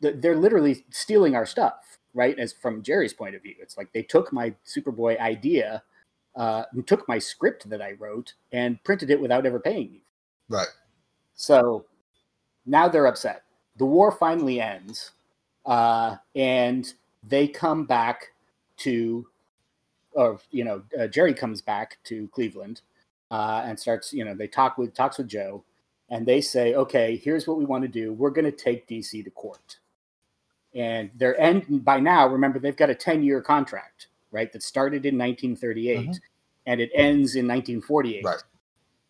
th- 0.00 0.16
they're 0.18 0.36
literally 0.36 0.84
stealing 0.90 1.34
our 1.36 1.46
stuff, 1.46 1.98
right? 2.14 2.38
As 2.38 2.52
from 2.52 2.82
Jerry's 2.82 3.14
point 3.14 3.34
of 3.34 3.42
view, 3.42 3.54
it's 3.60 3.76
like 3.76 3.92
they 3.92 4.02
took 4.02 4.32
my 4.32 4.54
Superboy 4.66 5.18
idea, 5.20 5.82
uh, 6.36 6.64
took 6.86 7.06
my 7.08 7.18
script 7.18 7.68
that 7.70 7.82
I 7.82 7.92
wrote, 7.92 8.34
and 8.52 8.82
printed 8.84 9.10
it 9.10 9.20
without 9.20 9.46
ever 9.46 9.60
paying 9.60 9.92
me 9.92 10.02
right. 10.48 10.68
so 11.34 11.86
now 12.66 12.88
they're 12.88 13.06
upset. 13.06 13.42
The 13.78 13.86
war 13.86 14.12
finally 14.12 14.60
ends, 14.60 15.12
uh, 15.66 16.16
and 16.34 16.92
they 17.22 17.48
come 17.48 17.84
back 17.86 18.28
to, 18.78 19.26
or 20.14 20.38
you 20.50 20.64
know, 20.64 20.82
uh, 20.98 21.06
Jerry 21.06 21.34
comes 21.34 21.60
back 21.60 21.98
to 22.04 22.28
Cleveland 22.28 22.82
uh, 23.30 23.62
and 23.64 23.78
starts. 23.78 24.12
You 24.12 24.24
know, 24.24 24.34
they 24.34 24.46
talk 24.48 24.78
with 24.78 24.94
talks 24.94 25.18
with 25.18 25.28
Joe, 25.28 25.64
and 26.10 26.26
they 26.26 26.40
say, 26.40 26.74
"Okay, 26.74 27.16
here's 27.16 27.46
what 27.46 27.58
we 27.58 27.64
want 27.64 27.82
to 27.82 27.88
do. 27.88 28.12
We're 28.12 28.30
going 28.30 28.44
to 28.44 28.52
take 28.52 28.86
DC 28.88 29.22
to 29.24 29.30
court." 29.30 29.78
And 30.74 31.10
they're 31.16 31.38
end 31.40 31.84
by 31.84 32.00
now. 32.00 32.26
Remember, 32.28 32.58
they've 32.58 32.76
got 32.76 32.90
a 32.90 32.94
ten 32.94 33.22
year 33.22 33.40
contract, 33.40 34.08
right? 34.30 34.52
That 34.52 34.62
started 34.62 35.04
in 35.04 35.16
1938, 35.18 36.08
Mhm. 36.08 36.20
and 36.66 36.80
it 36.80 36.90
ends 36.94 37.36
in 37.36 37.46
1948. 37.46 38.24
Right. 38.24 38.42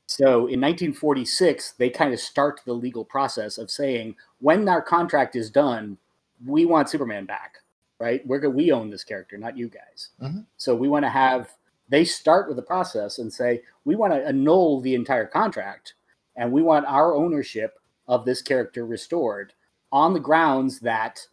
So 0.06 0.46
in 0.46 0.60
1946, 0.60 1.72
they 1.72 1.88
kind 1.88 2.12
of 2.12 2.20
start 2.20 2.60
the 2.66 2.74
legal 2.74 3.04
process 3.04 3.56
of 3.56 3.70
saying, 3.70 4.16
when 4.40 4.68
our 4.68 4.82
contract 4.82 5.36
is 5.36 5.48
done, 5.50 5.96
we 6.44 6.66
want 6.66 6.90
Superman 6.90 7.24
back, 7.24 7.61
right? 8.02 8.26
We're 8.26 8.50
we 8.50 8.72
own 8.72 8.90
this 8.90 9.04
character, 9.04 9.38
not 9.38 9.56
you 9.56 9.68
guys. 9.68 10.08
Mhm. 10.20 10.44
So 10.56 10.74
we 10.74 10.88
want 10.88 11.04
to 11.04 11.08
have. 11.08 11.54
They 11.88 12.04
start 12.04 12.48
with 12.48 12.56
the 12.56 12.62
process 12.62 13.18
and 13.18 13.32
say, 13.32 13.62
we 13.84 13.94
want 13.94 14.12
to 14.12 14.26
annul 14.26 14.80
the 14.80 14.94
entire 14.96 15.26
contract, 15.26 15.94
and 16.34 16.50
we 16.50 16.62
want 16.62 16.84
our 16.86 17.14
ownership 17.14 17.78
of 18.08 18.24
this 18.24 18.42
character 18.42 18.86
restored 18.86 19.52
on 19.92 20.14
the 20.14 20.20
grounds 20.20 20.80
that 20.80 21.24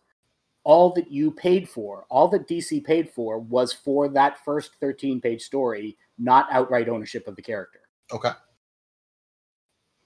all 0.64 0.92
that 0.94 1.10
you 1.10 1.32
paid 1.32 1.68
for, 1.68 2.06
all 2.10 2.28
that 2.28 2.48
DC 2.48 2.84
paid 2.84 3.10
for, 3.10 3.40
was 3.40 3.74
for 3.74 4.08
that 4.10 4.44
first 4.46 4.76
13 4.80 5.20
page 5.22 5.42
story, 5.42 5.98
not 6.20 6.48
outright 6.52 6.88
ownership 6.90 7.28
of 7.28 7.36
the 7.36 7.42
character 7.42 7.80
Okay. 8.14 8.32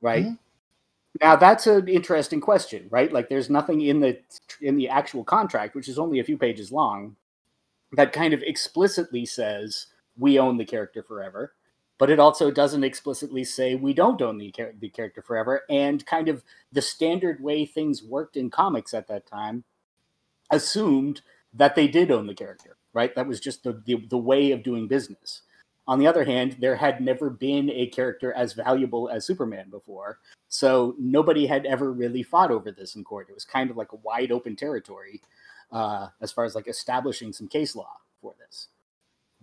right? 0.01 0.25
Mhm. 0.25 0.37
Now 1.21 1.35
that's 1.35 1.67
an 1.67 1.87
interesting 1.87 2.41
question, 2.41 2.87
right? 2.89 3.11
Like 3.11 3.29
there's 3.29 3.49
nothing 3.49 3.81
in 3.81 3.99
the 3.99 4.19
in 4.61 4.77
the 4.77 4.89
actual 4.89 5.23
contract, 5.23 5.75
which 5.75 5.87
is 5.89 5.99
only 5.99 6.19
a 6.19 6.23
few 6.23 6.37
pages 6.37 6.71
long, 6.71 7.15
that 7.93 8.13
kind 8.13 8.33
of 8.33 8.41
explicitly 8.43 9.25
says 9.25 9.87
we 10.17 10.39
own 10.39 10.57
the 10.57 10.65
character 10.65 11.03
forever, 11.03 11.53
but 11.97 12.09
it 12.09 12.19
also 12.19 12.51
doesn't 12.51 12.83
explicitly 12.83 13.43
say 13.43 13.75
we 13.75 13.93
don't 13.93 14.21
own 14.21 14.37
the, 14.37 14.51
char- 14.51 14.73
the 14.79 14.89
character 14.89 15.21
forever. 15.21 15.61
And 15.69 16.05
kind 16.05 16.29
of 16.29 16.43
the 16.71 16.81
standard 16.81 17.41
way 17.41 17.65
things 17.65 18.03
worked 18.03 18.37
in 18.37 18.49
comics 18.49 18.93
at 18.93 19.07
that 19.07 19.25
time 19.27 19.63
assumed 20.51 21.21
that 21.53 21.75
they 21.75 21.87
did 21.87 22.11
own 22.11 22.27
the 22.27 22.35
character, 22.35 22.77
right? 22.93 23.15
That 23.15 23.27
was 23.27 23.39
just 23.39 23.63
the, 23.63 23.81
the, 23.85 24.05
the 24.09 24.17
way 24.17 24.51
of 24.51 24.63
doing 24.63 24.87
business. 24.87 25.41
On 25.87 25.99
the 25.99 26.07
other 26.07 26.23
hand, 26.23 26.57
there 26.59 26.75
had 26.75 27.01
never 27.01 27.29
been 27.29 27.69
a 27.69 27.87
character 27.87 28.31
as 28.33 28.53
valuable 28.53 29.09
as 29.09 29.25
Superman 29.25 29.69
before. 29.69 30.19
So 30.47 30.95
nobody 30.97 31.45
had 31.45 31.65
ever 31.65 31.91
really 31.91 32.23
fought 32.23 32.51
over 32.51 32.71
this 32.71 32.95
in 32.95 33.03
court. 33.03 33.27
It 33.29 33.33
was 33.33 33.43
kind 33.43 33.69
of 33.69 33.75
like 33.75 33.91
a 33.91 33.97
wide 33.97 34.31
open 34.31 34.55
territory 34.55 35.21
uh, 35.71 36.07
as 36.21 36.31
far 36.31 36.45
as 36.45 36.55
like 36.55 36.67
establishing 36.67 37.33
some 37.33 37.47
case 37.47 37.75
law 37.75 37.97
for 38.21 38.33
this. 38.39 38.69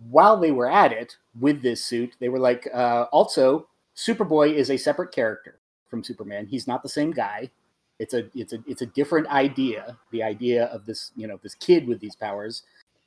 While 0.09 0.37
they 0.37 0.51
were 0.51 0.69
at 0.69 0.91
it 0.91 1.17
with 1.39 1.61
this 1.61 1.85
suit, 1.85 2.15
they 2.19 2.29
were 2.29 2.39
like, 2.39 2.67
uh, 2.73 3.05
also, 3.11 3.67
Superboy 3.95 4.53
is 4.53 4.71
a 4.71 4.77
separate 4.77 5.11
character 5.11 5.59
from 5.89 6.03
Superman. 6.03 6.47
He's 6.47 6.67
not 6.67 6.81
the 6.81 6.89
same 6.89 7.11
guy. 7.11 7.51
It's 7.99 8.15
a 8.15 8.25
it's 8.33 8.53
a 8.53 8.57
it's 8.65 8.81
a 8.81 8.87
different 8.87 9.27
idea. 9.27 9.95
The 10.09 10.23
idea 10.23 10.65
of 10.67 10.87
this 10.87 11.11
you 11.15 11.27
know 11.27 11.39
this 11.43 11.53
kid 11.53 11.87
with 11.87 11.99
these 11.99 12.15
powers, 12.15 12.63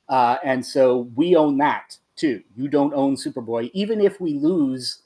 uh, 0.07 0.37
and 0.41 0.65
so 0.65 1.09
we 1.15 1.35
own 1.35 1.57
that 1.57 1.97
too. 2.15 2.43
You 2.55 2.67
don't 2.67 2.93
own 2.93 3.15
Superboy, 3.15 3.71
even 3.73 4.01
if 4.01 4.19
we 4.19 4.33
lose 4.33 5.01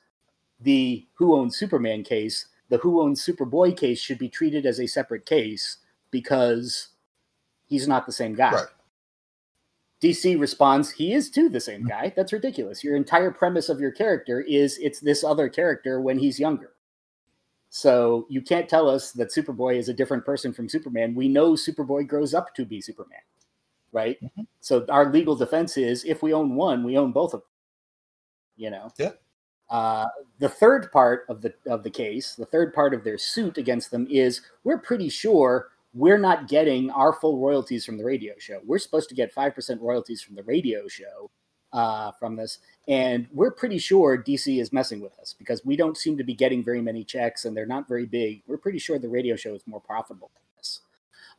the 0.60 1.06
Who 1.16 1.36
Owns 1.36 1.58
Superman 1.58 2.04
case. 2.04 2.48
The 2.70 2.78
Who 2.78 3.02
Owns 3.02 3.26
Superboy 3.26 3.76
case 3.78 4.00
should 4.00 4.20
be 4.20 4.30
treated 4.30 4.66
as 4.66 4.80
a 4.80 4.88
separate 4.88 5.26
case 5.26 5.78
because 6.12 6.90
he's 7.66 7.88
not 7.88 8.06
the 8.06 8.12
same 8.12 8.36
guy. 8.36 8.54
Right. 8.54 8.66
DC 10.02 10.40
responds, 10.40 10.92
he 10.92 11.14
is 11.14 11.30
too 11.30 11.50
the 11.50 11.60
same 11.60 11.86
guy. 11.86 12.14
That's 12.16 12.32
ridiculous. 12.32 12.84
Your 12.84 12.96
entire 12.96 13.32
premise 13.32 13.68
of 13.68 13.82
your 13.82 13.92
character 13.92 14.40
is 14.42 14.78
it's 14.78 15.00
this 15.00 15.24
other 15.24 15.50
character 15.50 16.00
when 16.00 16.18
he's 16.20 16.40
younger. 16.40 16.72
So 17.70 18.26
you 18.30 18.42
can't 18.42 18.70
tell 18.70 18.90
us 18.90 19.12
that 19.12 19.34
Superboy 19.34 19.78
is 19.78 19.90
a 19.90 19.94
different 19.94 20.26
person 20.26 20.54
from 20.54 20.70
Superman. 20.70 21.16
We 21.16 21.28
know 21.28 21.52
Superboy 21.52 22.08
grows 22.08 22.34
up 22.34 22.56
to 22.56 22.66
be 22.66 22.82
Superman, 22.82 23.20
right? 23.92 24.18
Mhm. 24.22 24.48
So 24.62 24.86
our 24.90 25.12
legal 25.12 25.36
defense 25.36 25.78
is 25.78 26.04
if 26.06 26.22
we 26.24 26.34
own 26.34 26.56
one, 26.56 26.84
we 26.84 26.98
own 26.98 27.12
both 27.12 27.34
of 27.34 27.42
them. 27.42 27.50
You 28.58 28.72
know. 28.72 28.92
Yeah. 28.98 29.12
Uh, 29.70 30.08
the 30.40 30.50
third 30.50 30.92
part 30.92 31.26
of 31.30 31.42
the 31.42 31.54
of 31.68 31.84
the 31.84 31.90
case, 31.90 32.36
the 32.36 32.46
third 32.46 32.74
part 32.74 32.94
of 32.94 33.04
their 33.04 33.18
suit 33.18 33.58
against 33.58 33.92
them 33.92 34.08
is 34.10 34.42
we're 34.64 34.80
pretty 34.80 35.10
sure 35.10 35.70
we're 35.94 36.18
not 36.18 36.48
getting 36.48 36.90
our 36.92 37.14
full 37.14 37.40
royalties 37.40 37.86
from 37.86 37.98
the 37.98 38.04
radio 38.04 38.34
show. 38.40 38.60
We're 38.66 38.80
supposed 38.80 39.10
to 39.10 39.16
get 39.16 39.32
five 39.32 39.54
percent 39.56 39.82
royalties 39.82 40.22
from 40.22 40.36
the 40.36 40.44
radio 40.44 40.88
show, 40.88 41.30
uh, 41.74 42.12
from 42.14 42.36
this. 42.36 42.60
And 42.88 43.28
we're 43.32 43.52
pretty 43.52 43.78
sure 43.78 44.18
DC 44.18 44.60
is 44.60 44.74
messing 44.74 45.00
with 45.02 45.18
us 45.20 45.36
because 45.38 45.64
we 45.64 45.76
don't 45.76 45.98
seem 45.98 46.18
to 46.18 46.24
be 46.24 46.34
getting 46.34 46.64
very 46.64 46.82
many 46.82 47.04
checks 47.04 47.46
and 47.46 47.56
they're 47.56 47.66
not 47.68 47.88
very 47.88 48.06
big. 48.08 48.42
We're 48.48 48.58
pretty 48.58 48.80
sure 48.80 48.98
the 48.98 49.08
radio 49.10 49.36
show 49.36 49.54
is 49.54 49.62
more 49.68 49.82
profitable 49.82 50.32
than 50.34 50.44
this. 50.58 50.82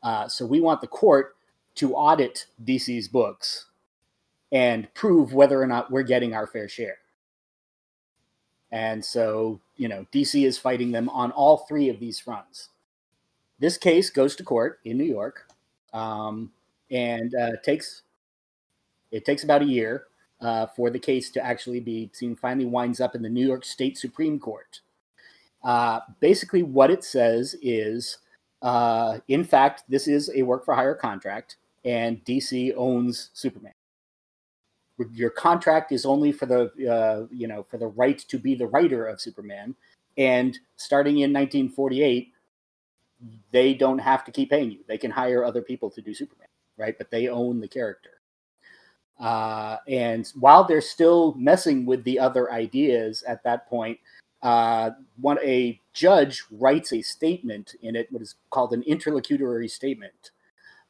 Uh, 0.03 0.29
so 0.29 0.47
we 0.47 0.61
want 0.61 0.81
the 0.81 0.87
court 0.87 1.35
to 1.81 1.95
audit 1.95 2.47
DC's 2.63 3.09
books 3.09 3.67
and 4.53 4.93
prove 4.95 5.33
whether 5.33 5.61
or 5.61 5.67
not 5.67 5.91
we're 5.91 6.03
getting 6.03 6.35
our 6.35 6.47
fair 6.47 6.69
share. 6.69 6.99
And 8.71 9.05
so, 9.05 9.61
you 9.77 9.89
know, 9.89 10.07
DC 10.13 10.45
is 10.47 10.59
fighting 10.59 10.93
them 10.93 11.09
on 11.09 11.33
all 11.33 11.59
three 11.59 11.89
of 11.89 11.99
these 11.99 12.21
fronts. 12.21 12.69
This 13.59 13.79
case 13.79 14.11
goes 14.11 14.37
to 14.37 14.45
court 14.45 14.81
in 14.85 14.99
New 14.99 15.05
York, 15.05 15.49
um, 15.93 16.53
and 16.91 17.35
uh, 17.35 17.53
takes 17.63 18.03
it 19.11 19.25
takes 19.25 19.43
about 19.43 19.63
a 19.63 19.67
year 19.67 20.05
uh, 20.41 20.67
for 20.67 20.89
the 20.91 20.99
case 20.99 21.31
to 21.31 21.45
actually 21.45 21.81
be 21.81 22.11
seen. 22.13 22.37
Finally, 22.37 22.67
winds 22.67 23.01
up 23.01 23.15
in 23.15 23.23
the 23.23 23.29
New 23.29 23.47
York 23.47 23.65
State 23.65 23.99
Supreme 23.99 24.39
Court. 24.39 24.81
Uh, 25.65 26.01
basically, 26.21 26.63
what 26.63 26.91
it 26.91 27.05
says 27.05 27.57
is, 27.61 28.19
uh, 28.63 29.19
in 29.29 29.45
fact, 29.45 29.83
this 29.89 30.07
is 30.07 30.31
a 30.35 30.43
work 30.43 30.65
for 30.65 30.75
hire 30.75 30.95
contract, 30.95 31.57
and 31.85 32.25
DC 32.25 32.75
owns 32.77 33.31
Superman 33.33 33.73
your 35.13 35.31
contract 35.31 35.93
is 35.93 36.05
only 36.05 36.33
for 36.33 36.47
the 36.47 36.71
uh, 36.91 37.27
you 37.31 37.47
know 37.47 37.63
for 37.63 37.79
the 37.79 37.87
right 37.87 38.19
to 38.19 38.39
be 38.39 38.55
the 38.55 38.67
writer 38.67 39.07
of 39.07 39.21
Superman, 39.21 39.75
and 40.19 40.59
starting 40.77 41.19
in 41.19 41.33
1948, 41.33 42.33
they 43.51 43.75
don't 43.75 43.99
have 43.99 44.25
to 44.25 44.33
keep 44.33 44.51
paying 44.51 44.71
you. 44.71 44.81
They 44.87 44.99
can 44.99 45.11
hire 45.11 45.45
other 45.45 45.63
people 45.63 45.91
to 45.91 46.03
do 46.03 46.13
Superman, 46.13 46.49
right? 46.77 46.97
But 46.97 47.11
they 47.11 47.29
own 47.29 47.61
the 47.61 47.69
character. 47.69 48.11
Uh, 49.19 49.77
and 49.87 50.33
while 50.39 50.65
they're 50.65 50.81
still 50.81 51.35
messing 51.35 51.85
with 51.85 52.03
the 52.05 52.19
other 52.19 52.51
ideas 52.51 53.23
at 53.25 53.45
that 53.45 53.69
point, 53.69 53.99
uh, 54.43 54.91
one 55.21 55.39
a 55.43 55.79
judge 55.93 56.43
writes 56.51 56.93
a 56.95 57.03
statement 57.03 57.75
in 57.83 57.97
it, 57.97 58.11
what 58.11 58.23
is 58.23 58.37
called 58.49 58.73
an 58.73 58.83
interlocutory 58.85 59.69
statement, 59.69 60.31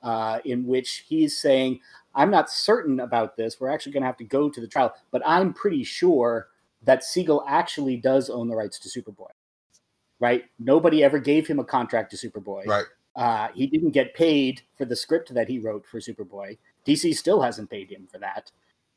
uh, 0.03 0.41
in 0.45 0.67
which 0.67 1.05
he's 1.09 1.39
saying, 1.39 1.81
I'm 2.15 2.31
not 2.31 2.51
certain 2.51 3.01
about 3.01 3.37
this. 3.37 3.61
We're 3.61 3.71
actually 3.71 3.93
going 3.93 4.03
to 4.03 4.07
have 4.07 4.17
to 4.19 4.25
go 4.25 4.49
to 4.51 4.61
the 4.61 4.67
trial, 4.67 4.95
but 5.11 5.23
I'm 5.25 5.53
pretty 5.53 5.85
sure 5.85 6.49
that 6.83 7.05
Siegel 7.05 7.45
actually 7.47 7.97
does 7.97 8.31
own 8.31 8.49
the 8.49 8.57
rights 8.57 8.79
to 8.81 8.89
Superboy. 8.89 9.31
Right? 10.19 10.45
Nobody 10.59 11.03
ever 11.03 11.19
gave 11.19 11.47
him 11.47 11.59
a 11.59 11.65
contract 11.65 12.11
to 12.11 12.17
Superboy. 12.17 12.67
Right. 12.67 12.85
Uh, 13.17 13.49
he 13.55 13.67
didn't 13.67 13.91
get 13.91 14.15
paid 14.15 14.63
for 14.77 14.85
the 14.85 14.97
script 14.97 15.33
that 15.35 15.49
he 15.49 15.59
wrote 15.59 15.85
for 15.87 15.99
Superboy. 15.99 16.59
DC 16.87 17.15
still 17.15 17.41
hasn't 17.41 17.71
paid 17.71 17.91
him 17.91 18.07
for 18.11 18.19
that. 18.19 18.51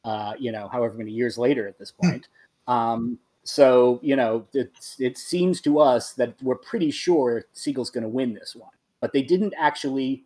Uh, 0.04 0.34
you 0.38 0.52
know, 0.52 0.68
however 0.68 0.98
many 0.98 1.12
years 1.12 1.38
later 1.38 1.68
at 1.68 1.78
this 1.80 1.94
hmm. 2.00 2.10
point. 2.10 2.28
um, 2.68 3.18
so 3.44 4.00
you 4.02 4.16
know, 4.16 4.46
it, 4.54 4.72
it 5.00 5.18
seems 5.18 5.62
to 5.62 5.80
us 5.80 6.14
that 6.14 6.42
we're 6.42 6.56
pretty 6.56 6.92
sure 6.92 7.46
Siegel's 7.54 7.90
going 7.90 8.04
to 8.04 8.10
win 8.10 8.34
this 8.34 8.56
one, 8.56 8.72
but 9.02 9.12
they 9.12 9.22
didn't 9.22 9.54
actually 9.58 10.24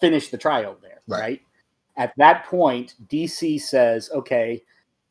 finish 0.00 0.28
the 0.28 0.38
trial 0.38 0.76
there, 0.82 1.00
right? 1.06 1.20
right? 1.20 1.40
At 1.96 2.12
that 2.16 2.46
point, 2.46 2.94
DC 3.08 3.60
says, 3.60 4.10
okay, 4.12 4.62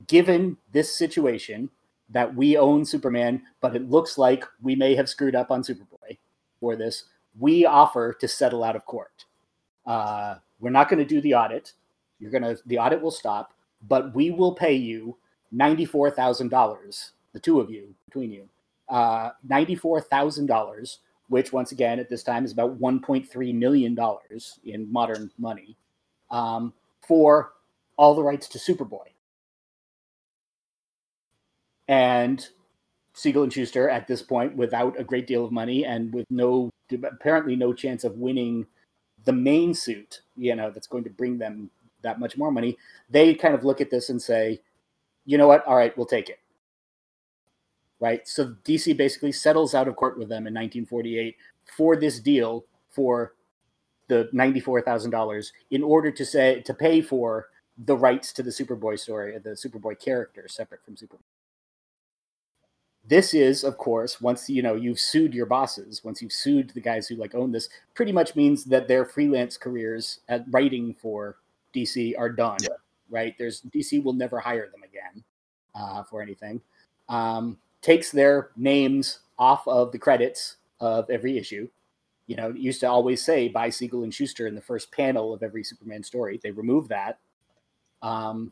given 0.08 0.58
this 0.72 0.96
situation 0.96 1.70
that 2.10 2.34
we 2.34 2.58
own 2.58 2.86
Superman, 2.86 3.42
but 3.60 3.76
it 3.76 3.90
looks 3.90 4.18
like 4.18 4.46
we 4.62 4.76
may 4.76 4.96
have 4.96 5.10
screwed 5.10 5.36
up 5.36 5.52
on 5.52 5.64
Superboy 5.64 6.18
for 6.60 6.76
this, 6.76 7.04
we 7.38 7.66
offer 7.66 8.14
to 8.14 8.28
settle 8.28 8.64
out 8.64 8.76
of 8.76 8.86
court. 8.86 9.26
Uh, 9.86 10.36
we're 10.60 10.70
not 10.70 10.90
going 10.90 11.00
to 11.00 11.06
do 11.06 11.22
the 11.22 11.34
audit. 11.34 11.74
You're 12.20 12.32
going 12.32 12.44
to, 12.44 12.58
the 12.66 12.80
audit 12.80 13.02
will 13.02 13.12
stop, 13.12 13.54
but 13.88 14.16
we 14.16 14.32
will 14.32 14.54
pay 14.54 14.74
you 14.74 15.18
$94,000, 15.54 17.12
the 17.34 17.40
two 17.40 17.60
of 17.60 17.70
you, 17.70 17.94
between 18.06 18.32
you, 18.32 18.48
uh, 18.90 19.32
$94,000, 19.48 20.98
which 21.30 21.52
once 21.52 21.72
again 21.72 22.00
at 22.00 22.10
this 22.10 22.24
time 22.24 22.46
is 22.46 22.52
about 22.52 22.80
$1.3 22.80 23.54
million 23.54 23.98
in 24.64 24.92
modern 24.92 25.32
money 25.38 25.76
um, 26.32 26.74
for 27.06 27.54
all 27.98 28.16
the 28.16 28.24
rights 28.24 28.48
to 28.50 28.60
Superboy. 28.60 29.08
And 31.88 32.48
Siegel 33.14 33.44
and 33.44 33.52
Shuster, 33.52 33.90
at 33.90 34.08
this 34.08 34.22
point, 34.22 34.56
without 34.56 35.00
a 35.00 35.04
great 35.04 35.26
deal 35.26 35.44
of 35.44 35.52
money 35.52 35.86
and 35.86 36.14
with 36.14 36.26
no 36.30 36.70
apparently 36.92 37.56
no 37.56 37.74
chance 37.74 38.04
of 38.04 38.18
winning 38.18 38.66
the 39.26 39.34
main 39.34 39.74
suit, 39.74 40.22
you 40.36 40.56
know, 40.56 40.70
that's 40.70 40.88
going 40.88 41.04
to 41.04 41.10
bring 41.10 41.38
them 41.38 41.70
that 42.04 42.20
much 42.20 42.38
more 42.38 42.52
money, 42.52 42.78
they 43.10 43.34
kind 43.34 43.56
of 43.56 43.66
look 43.66 43.82
at 43.82 43.90
this 43.90 44.10
and 44.10 44.22
say, 44.22 44.62
you 45.26 45.38
know 45.38 45.48
what? 45.48 45.66
All 45.66 45.76
right, 45.76 45.96
we'll 45.98 46.06
take 46.06 46.30
it. 46.30 46.40
Right. 48.00 48.28
So 48.28 48.56
DC 48.64 48.96
basically 48.96 49.32
settles 49.32 49.74
out 49.74 49.88
of 49.88 49.96
court 49.96 50.20
with 50.20 50.30
them 50.30 50.46
in 50.46 50.54
1948 50.54 51.36
for 51.76 51.96
this 51.96 52.20
deal 52.20 52.66
for 52.90 53.34
the 54.08 54.30
$94,000 54.34 55.52
in 55.72 55.84
order 55.84 56.12
to 56.12 56.26
say 56.26 56.62
to 56.62 56.74
pay 56.74 57.02
for 57.02 57.48
the 57.78 57.96
rights 57.96 58.34
to 58.34 58.44
the 58.44 58.50
Superboy 58.50 59.00
story, 59.00 59.38
the 59.40 59.52
Superboy 59.52 60.00
character 60.00 60.48
separate 60.48 60.84
from 60.84 60.96
Superman. 60.96 61.24
This 63.08 63.34
is, 63.34 63.64
of 63.64 63.78
course, 63.78 64.20
once 64.20 64.50
you 64.50 64.62
know 64.62 64.76
you've 64.76 65.00
sued 65.00 65.34
your 65.34 65.46
bosses, 65.46 66.04
once 66.04 66.22
you've 66.22 66.34
sued 66.34 66.72
the 66.72 66.82
guys 66.82 67.08
who 67.08 67.16
like 67.16 67.36
own 67.36 67.52
this, 67.52 67.70
pretty 67.94 68.12
much 68.12 68.36
means 68.36 68.66
that 68.66 68.88
their 68.90 69.06
freelance 69.06 69.56
careers 69.56 70.20
at 70.28 70.44
writing 70.52 70.94
for 70.94 71.38
DC 71.74 72.14
are 72.18 72.30
done. 72.30 72.58
Yeah. 72.62 72.70
Right? 73.10 73.34
There's 73.38 73.62
DC 73.62 74.04
will 74.04 74.14
never 74.14 74.40
hire 74.40 74.70
them 74.70 74.84
again 74.84 75.24
uh, 75.74 76.04
for 76.04 76.22
anything. 76.22 76.60
Um, 77.08 77.58
takes 77.88 78.12
their 78.12 78.52
names 78.56 79.20
off 79.40 79.68
of 79.68 79.92
the 79.92 80.00
credits 80.00 80.58
of 80.80 81.10
every 81.10 81.38
issue 81.38 81.68
you 82.28 82.36
know, 82.36 82.50
used 82.50 82.82
to 82.82 82.90
always 82.90 83.24
say 83.24 83.48
by 83.48 83.70
Siegel 83.70 84.04
and 84.04 84.14
Shuster 84.14 84.48
in 84.48 84.56
the 84.56 84.62
first 84.62 84.92
panel 84.92 85.34
of 85.34 85.42
every 85.42 85.64
Superman 85.64 86.04
story. 86.04 86.40
They 86.44 86.52
remove 86.52 86.90
that. 86.90 87.20
Um, 88.02 88.52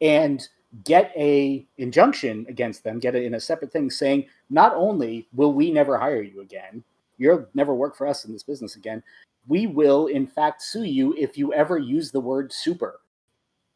and 0.00 0.46
get 0.84 1.10
a 1.16 1.66
injunction 1.78 2.44
against 2.48 2.84
them, 2.84 2.98
get 2.98 3.14
it 3.14 3.24
in 3.24 3.34
a 3.34 3.40
separate 3.40 3.72
thing 3.72 3.90
saying, 3.90 4.26
not 4.50 4.74
only 4.74 5.26
will 5.32 5.52
we 5.52 5.70
never 5.70 5.96
hire 5.96 6.22
you 6.22 6.42
again, 6.42 6.84
you'll 7.16 7.46
never 7.54 7.74
work 7.74 7.96
for 7.96 8.06
us 8.06 8.24
in 8.24 8.32
this 8.32 8.42
business 8.42 8.76
again, 8.76 9.02
we 9.48 9.66
will 9.66 10.08
in 10.08 10.26
fact 10.26 10.62
sue 10.62 10.84
you 10.84 11.14
if 11.16 11.38
you 11.38 11.52
ever 11.54 11.78
use 11.78 12.10
the 12.10 12.20
word 12.20 12.52
super 12.52 13.00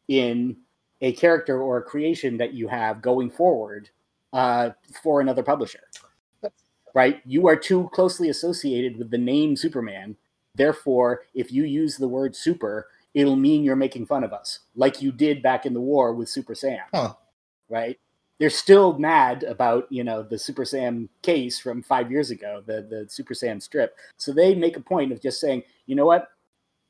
in 0.09 0.57
a 1.01 1.13
character 1.13 1.61
or 1.61 1.77
a 1.77 1.83
creation 1.83 2.37
that 2.37 2.53
you 2.53 2.67
have 2.67 3.01
going 3.01 3.29
forward 3.29 3.89
uh, 4.33 4.69
for 5.01 5.21
another 5.21 5.43
publisher 5.43 5.81
right? 6.93 7.21
You 7.25 7.47
are 7.47 7.55
too 7.55 7.89
closely 7.93 8.29
associated 8.29 8.97
with 8.97 9.11
the 9.11 9.17
name 9.17 9.55
Superman. 9.55 10.15
Therefore, 10.55 11.21
if 11.33 11.51
you 11.51 11.63
use 11.63 11.97
the 11.97 12.07
word 12.07 12.35
super, 12.35 12.87
it'll 13.13 13.35
mean 13.35 13.63
you're 13.63 13.75
making 13.75 14.05
fun 14.05 14.23
of 14.23 14.33
us, 14.33 14.59
like 14.75 15.01
you 15.01 15.11
did 15.11 15.41
back 15.41 15.65
in 15.65 15.73
the 15.73 15.81
war 15.81 16.13
with 16.13 16.29
Super 16.29 16.55
Sam. 16.55 16.81
Huh. 16.93 17.13
Right? 17.69 17.99
They're 18.39 18.49
still 18.49 18.97
mad 18.97 19.43
about, 19.43 19.91
you 19.91 20.03
know, 20.03 20.23
the 20.23 20.37
Super 20.37 20.65
Sam 20.65 21.09
case 21.21 21.59
from 21.59 21.83
five 21.83 22.09
years 22.11 22.31
ago, 22.31 22.63
the, 22.65 22.81
the 22.81 23.05
Super 23.09 23.33
Sam 23.33 23.59
strip. 23.59 23.95
So 24.17 24.31
they 24.31 24.55
make 24.55 24.77
a 24.77 24.81
point 24.81 25.11
of 25.11 25.21
just 25.21 25.39
saying, 25.39 25.63
you 25.85 25.95
know 25.95 26.05
what? 26.05 26.29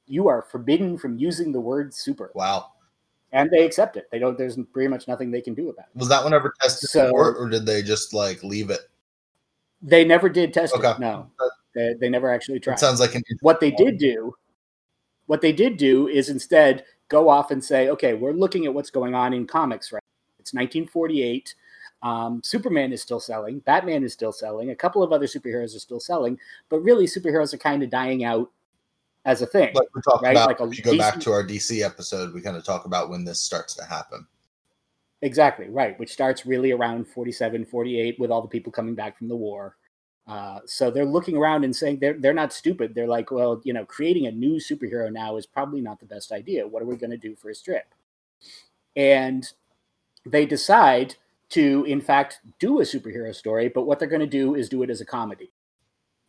You 0.07 0.27
are 0.27 0.43
forbidden 0.43 0.97
from 0.97 1.17
using 1.17 1.51
the 1.51 1.59
word 1.59 1.93
super. 1.93 2.31
Wow. 2.33 2.71
And 3.31 3.49
they 3.51 3.63
accept 3.63 3.95
it. 3.95 4.07
They 4.11 4.19
don't 4.19 4.37
there's 4.37 4.57
pretty 4.73 4.87
much 4.87 5.07
nothing 5.07 5.29
they 5.29 5.41
can 5.41 5.53
do 5.53 5.69
about 5.69 5.85
it. 5.93 5.99
Was 5.99 6.09
that 6.09 6.23
one 6.23 6.33
ever 6.33 6.53
tested 6.61 6.89
so, 6.89 7.11
or 7.11 7.47
did 7.49 7.65
they 7.65 7.81
just 7.81 8.13
like 8.13 8.43
leave 8.43 8.69
it? 8.69 8.81
They 9.81 10.03
never 10.03 10.29
did 10.29 10.53
test 10.53 10.73
okay. 10.75 10.91
it. 10.91 10.99
No, 10.99 11.29
they, 11.75 11.93
they 11.99 12.09
never 12.09 12.29
actually 12.29 12.59
tried. 12.59 12.73
It 12.73 12.79
sounds 12.79 12.99
like 12.99 13.15
what 13.41 13.59
they 13.59 13.71
did 13.71 13.97
do. 13.97 14.35
What 15.27 15.41
they 15.41 15.53
did 15.53 15.77
do 15.77 16.07
is 16.07 16.29
instead 16.29 16.83
go 17.07 17.29
off 17.29 17.51
and 17.51 17.63
say, 17.63 17.89
okay, 17.89 18.13
we're 18.13 18.33
looking 18.33 18.65
at 18.65 18.73
what's 18.73 18.89
going 18.89 19.13
on 19.13 19.33
in 19.33 19.45
comics 19.45 19.91
right. 19.91 20.03
It's 20.39 20.53
1948. 20.53 21.53
Um, 22.01 22.41
Superman 22.43 22.93
is 22.93 23.01
still 23.01 23.19
selling. 23.19 23.59
Batman 23.59 24.03
is 24.03 24.13
still 24.13 24.31
selling. 24.31 24.69
A 24.69 24.75
couple 24.75 25.03
of 25.03 25.11
other 25.11 25.25
superheroes 25.25 25.75
are 25.75 25.79
still 25.79 25.99
selling, 25.99 26.39
but 26.69 26.79
really, 26.79 27.05
superheroes 27.05 27.53
are 27.53 27.57
kind 27.57 27.83
of 27.83 27.89
dying 27.89 28.23
out 28.23 28.49
as 29.25 29.41
a 29.41 29.45
thing. 29.45 29.73
Like 29.73 29.87
we're 29.93 30.01
talking 30.01 30.27
right? 30.27 30.31
about. 30.31 30.47
Like 30.47 30.59
a, 30.59 30.75
you 30.75 30.83
go 30.83 30.93
DC, 30.93 30.97
back 30.97 31.19
to 31.21 31.31
our 31.31 31.43
DC 31.43 31.83
episode, 31.83 32.33
we 32.33 32.41
kind 32.41 32.57
of 32.57 32.63
talk 32.63 32.85
about 32.85 33.09
when 33.09 33.23
this 33.23 33.39
starts 33.39 33.73
to 33.75 33.83
happen. 33.83 34.25
Exactly, 35.21 35.69
right, 35.69 35.99
which 35.99 36.11
starts 36.11 36.45
really 36.45 36.71
around 36.71 37.07
47, 37.07 37.65
48 37.65 38.19
with 38.19 38.31
all 38.31 38.41
the 38.41 38.47
people 38.47 38.71
coming 38.71 38.95
back 38.95 39.17
from 39.17 39.27
the 39.27 39.35
war. 39.35 39.75
Uh, 40.27 40.59
so 40.65 40.91
they're 40.91 41.05
looking 41.05 41.35
around 41.35 41.63
and 41.63 41.75
saying 41.75 41.97
they're, 41.99 42.13
they're 42.13 42.33
not 42.33 42.53
stupid. 42.53 42.93
They're 42.93 43.07
like, 43.07 43.31
well, 43.31 43.59
you 43.63 43.73
know, 43.73 43.83
creating 43.83 44.27
a 44.27 44.31
new 44.31 44.55
superhero 44.57 45.11
now 45.11 45.35
is 45.37 45.45
probably 45.45 45.81
not 45.81 45.99
the 45.99 46.05
best 46.05 46.31
idea. 46.31 46.67
What 46.67 46.83
are 46.83 46.85
we 46.85 46.95
going 46.95 47.09
to 47.09 47.17
do 47.17 47.35
for 47.35 47.49
a 47.49 47.55
strip? 47.55 47.93
And 48.95 49.51
they 50.25 50.45
decide 50.45 51.15
to, 51.49 51.83
in 51.85 51.99
fact, 51.99 52.41
do 52.59 52.79
a 52.79 52.83
superhero 52.83 53.33
story, 53.33 53.69
but 53.69 53.87
what 53.87 53.97
they're 53.97 54.07
going 54.07 54.19
to 54.21 54.27
do 54.27 54.55
is 54.55 54.69
do 54.69 54.83
it 54.83 54.89
as 54.89 55.01
a 55.01 55.05
comedy. 55.05 55.51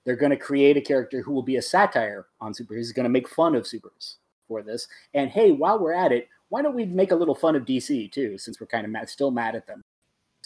They're 0.05 0.17
going 0.17 0.31
to 0.31 0.37
create 0.37 0.77
a 0.77 0.81
character 0.81 1.23
who 1.23 1.33
will 1.33 1.43
be 1.43 1.57
a 1.57 1.63
satire 1.63 2.27
on 2.41 2.53
superheroes. 2.53 2.77
He's 2.77 2.93
going 2.93 3.05
to 3.05 3.11
make 3.11 3.29
fun 3.29 3.55
of 3.55 3.67
supers 3.67 4.17
for 4.49 4.63
this. 4.63 4.89
And 5.15 5.31
hey, 5.31 5.53
while 5.53 5.79
we're 5.79 5.93
at 5.93 6.13
it, 6.13 6.29
why 6.49 6.63
don't 6.63 6.75
we 6.75 6.85
make 6.85 7.13
a 7.13 7.17
little 7.17 7.35
fun 7.35 7.55
of 7.57 7.65
DC 7.65 8.11
too, 8.11 8.37
since 8.39 8.61
we're 8.61 8.67
kind 8.67 8.85
of 8.85 8.91
mad, 8.91 9.09
still 9.09 9.31
mad 9.31 9.55
at 9.55 9.67
them? 9.67 9.83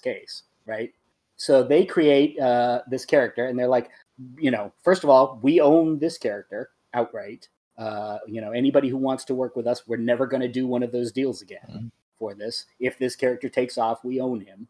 Case, 0.02 0.42
right? 0.66 0.92
So 1.36 1.62
they 1.62 1.84
create 1.84 2.38
uh, 2.38 2.82
this 2.88 3.04
character, 3.04 3.46
and 3.46 3.58
they're 3.58 3.68
like, 3.68 3.90
you 4.38 4.50
know, 4.50 4.72
first 4.82 5.02
of 5.02 5.10
all, 5.10 5.40
we 5.42 5.60
own 5.60 5.98
this 5.98 6.18
character 6.18 6.70
outright. 6.92 7.48
Uh, 7.78 8.18
you 8.26 8.40
know, 8.40 8.52
anybody 8.52 8.88
who 8.88 8.96
wants 8.96 9.24
to 9.24 9.34
work 9.34 9.56
with 9.56 9.66
us, 9.66 9.86
we're 9.86 9.96
never 9.96 10.26
going 10.26 10.42
to 10.42 10.48
do 10.48 10.66
one 10.66 10.82
of 10.82 10.92
those 10.92 11.10
deals 11.10 11.42
again 11.42 11.66
mm-hmm. 11.68 11.86
for 12.18 12.34
this. 12.34 12.66
If 12.78 12.98
this 12.98 13.16
character 13.16 13.48
takes 13.48 13.78
off, 13.78 14.04
we 14.04 14.20
own 14.20 14.40
him. 14.40 14.68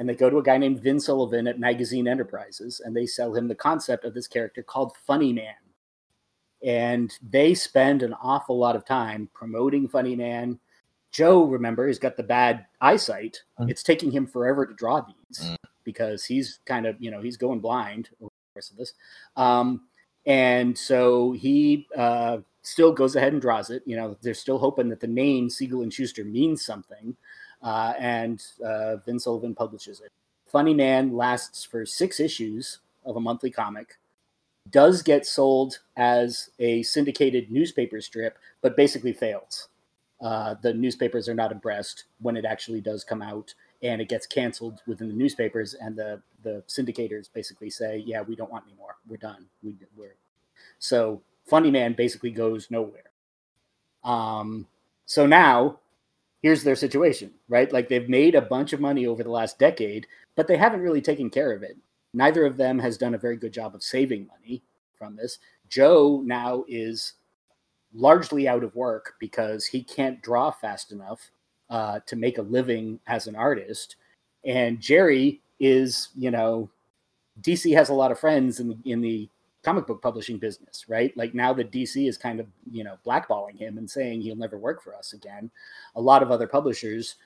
And 0.00 0.08
they 0.08 0.14
go 0.14 0.30
to 0.30 0.38
a 0.38 0.42
guy 0.42 0.56
named 0.56 0.82
Vin 0.82 0.98
Sullivan 0.98 1.46
at 1.46 1.60
Magazine 1.60 2.08
Enterprises, 2.08 2.80
and 2.82 2.96
they 2.96 3.04
sell 3.04 3.34
him 3.34 3.48
the 3.48 3.54
concept 3.54 4.06
of 4.06 4.14
this 4.14 4.26
character 4.26 4.62
called 4.62 4.96
Funny 5.06 5.30
Man. 5.30 5.52
And 6.64 7.12
they 7.22 7.52
spend 7.52 8.02
an 8.02 8.14
awful 8.14 8.56
lot 8.56 8.76
of 8.76 8.86
time 8.86 9.28
promoting 9.34 9.88
Funny 9.88 10.16
Man. 10.16 10.58
Joe, 11.12 11.44
remember, 11.44 11.86
he's 11.86 11.98
got 11.98 12.16
the 12.16 12.22
bad 12.22 12.64
eyesight. 12.80 13.42
Mm-hmm. 13.60 13.68
It's 13.68 13.82
taking 13.82 14.10
him 14.10 14.26
forever 14.26 14.64
to 14.64 14.72
draw 14.72 15.02
these 15.02 15.44
mm-hmm. 15.44 15.54
because 15.84 16.24
he's 16.24 16.60
kind 16.64 16.86
of, 16.86 16.96
you 16.98 17.10
know, 17.10 17.20
he's 17.20 17.36
going 17.36 17.60
blind 17.60 18.08
over 18.22 18.30
the 18.30 18.54
course 18.54 18.70
of 18.70 18.78
this. 18.78 18.94
Um, 19.36 19.82
and 20.24 20.78
so 20.78 21.32
he 21.32 21.86
uh, 21.94 22.38
still 22.62 22.92
goes 22.92 23.16
ahead 23.16 23.34
and 23.34 23.42
draws 23.42 23.68
it. 23.68 23.82
You 23.84 23.96
know, 23.96 24.16
they're 24.22 24.32
still 24.32 24.58
hoping 24.58 24.88
that 24.88 25.00
the 25.00 25.06
name 25.06 25.50
Siegel 25.50 25.82
and 25.82 25.92
Shuster 25.92 26.24
means 26.24 26.64
something. 26.64 27.16
Uh, 27.62 27.92
and 27.98 28.42
uh, 28.64 28.96
Vin 28.96 29.18
Sullivan 29.18 29.54
publishes 29.54 30.00
it. 30.00 30.10
Funny 30.46 30.74
Man 30.74 31.16
lasts 31.16 31.64
for 31.64 31.86
six 31.86 32.18
issues 32.18 32.80
of 33.04 33.16
a 33.16 33.20
monthly 33.20 33.50
comic, 33.50 33.98
does 34.70 35.02
get 35.02 35.26
sold 35.26 35.78
as 35.96 36.50
a 36.58 36.82
syndicated 36.82 37.50
newspaper 37.50 38.00
strip, 38.00 38.38
but 38.60 38.76
basically 38.76 39.12
fails. 39.12 39.68
Uh, 40.20 40.54
the 40.62 40.74
newspapers 40.74 41.28
are 41.28 41.34
not 41.34 41.52
impressed 41.52 42.04
when 42.20 42.36
it 42.36 42.44
actually 42.44 42.80
does 42.80 43.04
come 43.04 43.22
out, 43.22 43.54
and 43.82 44.00
it 44.00 44.08
gets 44.08 44.26
canceled 44.26 44.80
within 44.86 45.08
the 45.08 45.14
newspapers, 45.14 45.74
and 45.74 45.96
the 45.96 46.20
the 46.42 46.62
syndicators 46.68 47.32
basically 47.32 47.70
say, 47.70 48.02
"Yeah, 48.04 48.22
we 48.22 48.36
don't 48.36 48.50
want 48.50 48.66
anymore. 48.66 48.96
We're 49.08 49.16
done. 49.16 49.46
We, 49.62 49.76
we're 49.96 50.16
so 50.78 51.22
Funny 51.46 51.70
Man 51.70 51.94
basically 51.94 52.30
goes 52.30 52.70
nowhere. 52.70 53.10
Um, 54.04 54.66
so 55.06 55.26
now 55.26 55.78
here's 56.42 56.62
their 56.62 56.76
situation, 56.76 57.30
right? 57.48 57.72
Like 57.72 57.88
they've 57.88 58.08
made 58.08 58.34
a 58.34 58.42
bunch 58.42 58.72
of 58.72 58.80
money 58.80 59.06
over 59.06 59.22
the 59.22 59.30
last 59.30 59.58
decade, 59.58 60.06
but 60.36 60.46
they 60.46 60.56
haven't 60.56 60.80
really 60.80 61.02
taken 61.02 61.30
care 61.30 61.52
of 61.52 61.62
it. 61.62 61.76
Neither 62.14 62.44
of 62.44 62.56
them 62.56 62.78
has 62.78 62.98
done 62.98 63.14
a 63.14 63.18
very 63.18 63.36
good 63.36 63.52
job 63.52 63.74
of 63.74 63.82
saving 63.82 64.26
money 64.26 64.62
from 64.98 65.16
this. 65.16 65.38
Joe 65.68 66.22
now 66.24 66.64
is 66.66 67.14
largely 67.94 68.48
out 68.48 68.64
of 68.64 68.74
work 68.74 69.14
because 69.20 69.66
he 69.66 69.82
can't 69.82 70.22
draw 70.22 70.50
fast 70.50 70.92
enough 70.92 71.30
uh, 71.68 72.00
to 72.06 72.16
make 72.16 72.38
a 72.38 72.42
living 72.42 72.98
as 73.06 73.26
an 73.26 73.36
artist. 73.36 73.96
And 74.44 74.80
Jerry 74.80 75.40
is, 75.60 76.08
you 76.16 76.30
know, 76.30 76.70
DC 77.42 77.74
has 77.74 77.90
a 77.90 77.94
lot 77.94 78.10
of 78.10 78.18
friends 78.18 78.60
in 78.60 78.80
in 78.84 79.00
the 79.00 79.28
comic 79.62 79.86
book 79.86 80.00
publishing 80.00 80.38
business, 80.38 80.86
right? 80.88 81.14
Like 81.16 81.34
now 81.34 81.52
that 81.54 81.70
DC 81.70 82.08
is 82.08 82.16
kind 82.16 82.40
of, 82.40 82.46
you 82.70 82.84
know, 82.84 82.96
blackballing 83.06 83.58
him 83.58 83.78
and 83.78 83.90
saying 83.90 84.22
he'll 84.22 84.36
never 84.36 84.58
work 84.58 84.82
for 84.82 84.94
us 84.94 85.12
again, 85.12 85.50
a 85.94 86.00
lot 86.00 86.22
of 86.22 86.30
other 86.30 86.46
publishers 86.46 87.16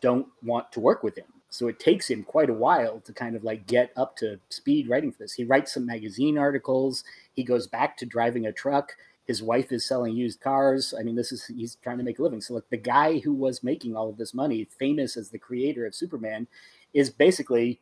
don't 0.00 0.26
want 0.42 0.72
to 0.72 0.80
work 0.80 1.02
with 1.02 1.18
him. 1.18 1.26
So 1.50 1.68
it 1.68 1.80
takes 1.80 2.08
him 2.08 2.22
quite 2.22 2.48
a 2.48 2.54
while 2.54 3.00
to 3.00 3.12
kind 3.12 3.36
of 3.36 3.44
like 3.44 3.66
get 3.66 3.92
up 3.96 4.16
to 4.18 4.38
speed 4.48 4.88
writing 4.88 5.12
for 5.12 5.18
this. 5.18 5.34
He 5.34 5.44
writes 5.44 5.74
some 5.74 5.84
magazine 5.84 6.38
articles, 6.38 7.04
he 7.34 7.44
goes 7.44 7.66
back 7.66 7.96
to 7.98 8.06
driving 8.06 8.46
a 8.46 8.52
truck. 8.52 8.92
His 9.26 9.42
wife 9.42 9.70
is 9.70 9.86
selling 9.86 10.16
used 10.16 10.40
cars. 10.40 10.94
I 10.98 11.02
mean, 11.02 11.14
this 11.14 11.30
is 11.30 11.46
he's 11.46 11.76
trying 11.76 11.98
to 11.98 12.04
make 12.04 12.18
a 12.18 12.22
living. 12.22 12.40
So 12.40 12.54
like 12.54 12.68
the 12.70 12.76
guy 12.76 13.18
who 13.18 13.32
was 13.32 13.62
making 13.62 13.94
all 13.94 14.08
of 14.08 14.16
this 14.16 14.34
money, 14.34 14.66
famous 14.78 15.16
as 15.16 15.30
the 15.30 15.38
creator 15.38 15.86
of 15.86 15.94
Superman, 15.94 16.48
is 16.94 17.10
basically, 17.10 17.80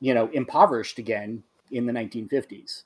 you 0.00 0.14
know, 0.14 0.28
impoverished 0.32 0.98
again 0.98 1.44
in 1.70 1.86
the 1.86 1.92
1950s. 1.92 2.82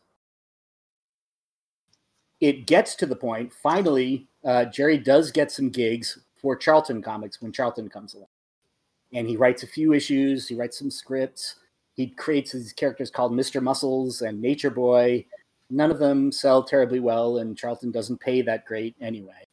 It 2.40 2.66
gets 2.66 2.94
to 2.96 3.06
the 3.06 3.16
point, 3.16 3.52
finally, 3.52 4.28
uh, 4.44 4.64
Jerry 4.66 4.96
does 4.96 5.30
get 5.30 5.50
some 5.50 5.68
gigs 5.68 6.18
for 6.40 6.56
Charlton 6.56 7.02
Comics 7.02 7.42
when 7.42 7.52
Charlton 7.52 7.88
comes 7.88 8.14
along. 8.14 8.28
And 9.12 9.28
he 9.28 9.36
writes 9.36 9.62
a 9.62 9.66
few 9.66 9.92
issues, 9.92 10.48
he 10.48 10.54
writes 10.54 10.78
some 10.78 10.90
scripts. 10.90 11.56
He 11.94 12.06
creates 12.06 12.52
these 12.52 12.72
characters 12.72 13.10
called 13.10 13.32
Mr. 13.32 13.60
Muscles 13.60 14.22
and 14.22 14.40
Nature 14.40 14.70
Boy. 14.70 15.26
None 15.68 15.90
of 15.90 15.98
them 15.98 16.32
sell 16.32 16.62
terribly 16.62 17.00
well, 17.00 17.38
and 17.38 17.56
Charlton 17.56 17.90
doesn't 17.90 18.20
pay 18.20 18.42
that 18.42 18.64
great 18.64 18.96
anyway. 19.00 19.46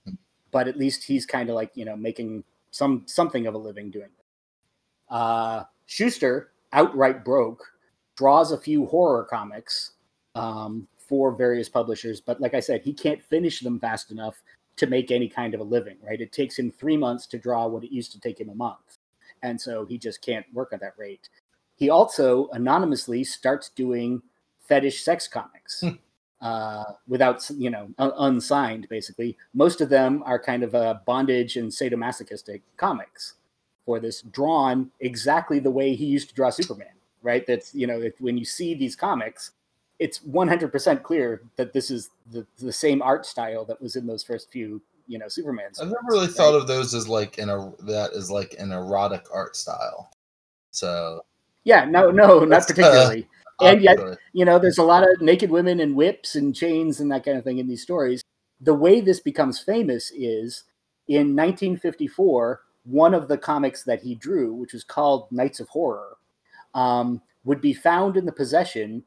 But 0.51 0.67
at 0.67 0.77
least 0.77 1.03
he's 1.03 1.25
kind 1.25 1.49
of 1.49 1.55
like, 1.55 1.71
you 1.75 1.83
know, 1.83 1.97
making 1.97 2.43
some 2.71 3.03
something 3.05 3.47
of 3.47 3.53
a 3.53 3.57
living 3.57 3.91
doing 3.91 4.05
it. 4.05 5.13
Uh, 5.13 5.63
Shuster, 5.85 6.51
outright 6.71 7.25
broke, 7.25 7.63
draws 8.17 8.51
a 8.51 8.57
few 8.57 8.85
horror 8.85 9.23
comics 9.23 9.91
um, 10.35 10.87
for 10.97 11.31
various 11.31 11.69
publishers, 11.69 12.19
but 12.19 12.41
like 12.41 12.53
I 12.53 12.59
said, 12.59 12.81
he 12.81 12.93
can't 12.93 13.23
finish 13.23 13.61
them 13.61 13.79
fast 13.79 14.11
enough 14.11 14.41
to 14.75 14.87
make 14.87 15.11
any 15.11 15.29
kind 15.29 15.53
of 15.53 15.59
a 15.59 15.63
living, 15.63 15.97
right? 16.03 16.19
It 16.19 16.31
takes 16.31 16.57
him 16.59 16.71
three 16.71 16.97
months 16.97 17.25
to 17.27 17.39
draw 17.39 17.67
what 17.67 17.83
it 17.83 17.91
used 17.91 18.11
to 18.11 18.19
take 18.19 18.39
him 18.39 18.49
a 18.49 18.55
month. 18.55 18.97
And 19.41 19.59
so 19.59 19.85
he 19.85 19.97
just 19.97 20.21
can't 20.21 20.45
work 20.53 20.73
at 20.73 20.81
that 20.81 20.93
rate. 20.97 21.29
He 21.75 21.89
also 21.89 22.49
anonymously 22.53 23.23
starts 23.23 23.69
doing 23.69 24.21
fetish 24.67 25.03
sex 25.03 25.27
comics. 25.27 25.81
Hmm. 25.81 25.89
Uh, 26.39 26.83
without 27.07 27.49
you 27.57 27.71
know 27.71 27.87
un- 27.97 28.11
unsigned 28.19 28.87
basically 28.89 29.35
most 29.55 29.81
of 29.81 29.89
them 29.89 30.21
are 30.23 30.37
kind 30.37 30.61
of 30.61 30.75
a 30.75 31.01
bondage 31.07 31.57
and 31.57 31.71
sadomasochistic 31.71 32.61
comics 32.77 33.33
for 33.87 33.99
this 33.99 34.21
drawn 34.21 34.91
exactly 34.99 35.57
the 35.57 35.71
way 35.71 35.95
he 35.95 36.05
used 36.05 36.29
to 36.29 36.35
draw 36.35 36.51
superman 36.51 36.93
right? 37.21 37.45
That's 37.45 37.73
you 37.73 37.87
know, 37.87 38.01
if, 38.01 38.19
when 38.19 38.37
you 38.37 38.45
see 38.45 38.73
these 38.73 38.95
comics, 38.95 39.51
it's 39.99 40.19
100% 40.19 41.03
clear 41.03 41.41
that 41.55 41.73
this 41.73 41.89
is 41.89 42.09
the, 42.31 42.45
the 42.59 42.71
same 42.71 43.01
art 43.01 43.25
style 43.25 43.65
that 43.65 43.81
was 43.81 43.95
in 43.95 44.05
those 44.05 44.23
first 44.23 44.51
few 44.51 44.81
you 45.07 45.17
know 45.17 45.27
Superman. 45.27 45.71
I've 45.81 45.87
never 45.87 45.99
really 46.09 46.27
right? 46.27 46.35
thought 46.35 46.53
of 46.53 46.67
those 46.67 46.93
as 46.93 47.07
like 47.07 47.37
in 47.37 47.49
a 47.49 47.71
that 47.83 48.11
is 48.13 48.29
like 48.29 48.55
an 48.59 48.71
erotic 48.71 49.25
art 49.33 49.55
style. 49.55 50.11
So 50.71 51.25
yeah, 51.63 51.85
no, 51.85 52.11
no, 52.11 52.39
not 52.39 52.63
uh, 52.63 52.65
particularly. 52.65 53.27
Uh, 53.59 53.65
and 53.65 53.81
yet, 53.81 53.97
you 54.33 54.45
know, 54.45 54.59
there's 54.59 54.77
a 54.77 54.83
lot 54.83 55.03
of 55.03 55.21
naked 55.21 55.49
women 55.49 55.79
and 55.79 55.95
whips 55.95 56.35
and 56.35 56.55
chains 56.55 56.99
and 56.99 57.11
that 57.11 57.25
kind 57.25 57.37
of 57.37 57.43
thing 57.43 57.57
in 57.57 57.67
these 57.67 57.81
stories. 57.81 58.21
The 58.61 58.73
way 58.73 59.01
this 59.01 59.19
becomes 59.19 59.59
famous 59.59 60.11
is 60.11 60.63
in 61.07 61.35
1954, 61.35 62.61
one 62.83 63.13
of 63.13 63.27
the 63.27 63.37
comics 63.37 63.83
that 63.83 64.01
he 64.01 64.15
drew, 64.15 64.53
which 64.53 64.73
was 64.73 64.83
called 64.83 65.31
Nights 65.31 65.59
of 65.59 65.69
Horror, 65.69 66.16
um, 66.77 67.21
would 67.43 67.59
be 67.59 67.73
found 67.73 68.15
in 68.15 68.25
the 68.25 68.31
possession 68.31 69.03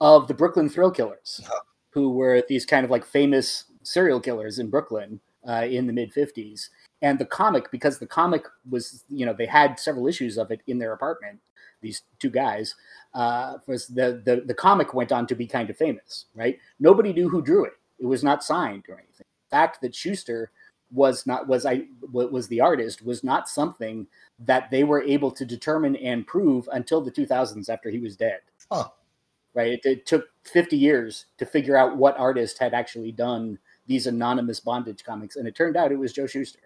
of 0.00 0.26
the 0.26 0.34
Brooklyn 0.34 0.68
Thrill 0.68 0.90
Killers, 0.90 1.40
who 1.90 2.10
were 2.10 2.42
these 2.48 2.66
kind 2.66 2.84
of 2.84 2.90
like 2.90 3.04
famous 3.04 3.64
serial 3.82 4.18
killers 4.18 4.58
in 4.58 4.70
Brooklyn 4.70 5.20
uh, 5.48 5.66
in 5.70 5.86
the 5.86 5.92
mid 5.92 6.12
50s. 6.12 6.70
And 7.02 7.18
the 7.18 7.26
comic, 7.26 7.70
because 7.70 7.98
the 7.98 8.06
comic 8.06 8.46
was, 8.68 9.04
you 9.10 9.26
know, 9.26 9.34
they 9.34 9.46
had 9.46 9.78
several 9.78 10.08
issues 10.08 10.38
of 10.38 10.50
it 10.50 10.62
in 10.66 10.78
their 10.78 10.94
apartment, 10.94 11.38
these 11.82 12.02
two 12.18 12.30
guys, 12.30 12.74
uh, 13.12 13.58
was 13.66 13.86
the, 13.88 14.22
the, 14.24 14.42
the 14.46 14.54
comic 14.54 14.94
went 14.94 15.12
on 15.12 15.26
to 15.26 15.34
be 15.34 15.46
kind 15.46 15.68
of 15.68 15.76
famous, 15.76 16.24
right? 16.34 16.58
Nobody 16.80 17.12
knew 17.12 17.28
who 17.28 17.42
drew 17.42 17.66
it. 17.66 17.74
It 17.98 18.06
was 18.06 18.24
not 18.24 18.42
signed 18.42 18.84
or 18.88 18.94
anything. 18.94 19.26
The 19.50 19.56
fact 19.56 19.82
that 19.82 19.94
Shuster 19.94 20.50
was 20.94 21.26
not 21.26 21.48
was 21.48 21.66
I 21.66 21.86
what 22.12 22.32
was 22.32 22.48
the 22.48 22.60
artist 22.60 23.04
was 23.04 23.24
not 23.24 23.48
something 23.48 24.06
that 24.38 24.70
they 24.70 24.84
were 24.84 25.02
able 25.02 25.30
to 25.32 25.44
determine 25.44 25.96
and 25.96 26.26
prove 26.26 26.68
until 26.72 27.00
the 27.00 27.10
2000s 27.10 27.68
after 27.68 27.90
he 27.90 27.98
was 27.98 28.16
dead. 28.16 28.40
Huh. 28.70 28.88
Right? 29.54 29.72
It, 29.72 29.80
it, 29.84 30.06
took 30.06 30.26
50 30.44 30.76
years 30.76 31.26
to 31.38 31.46
figure 31.46 31.76
out 31.76 31.96
what 31.96 32.18
artist 32.18 32.58
had 32.58 32.74
actually 32.74 33.12
done 33.12 33.58
these 33.86 34.08
anonymous 34.08 34.58
bondage 34.58 35.04
comics, 35.04 35.36
and 35.36 35.46
it 35.46 35.54
turned 35.54 35.76
out 35.76 35.92
it 35.92 35.98
was 35.98 36.12
Joe 36.12 36.26
Shuster. 36.26 36.58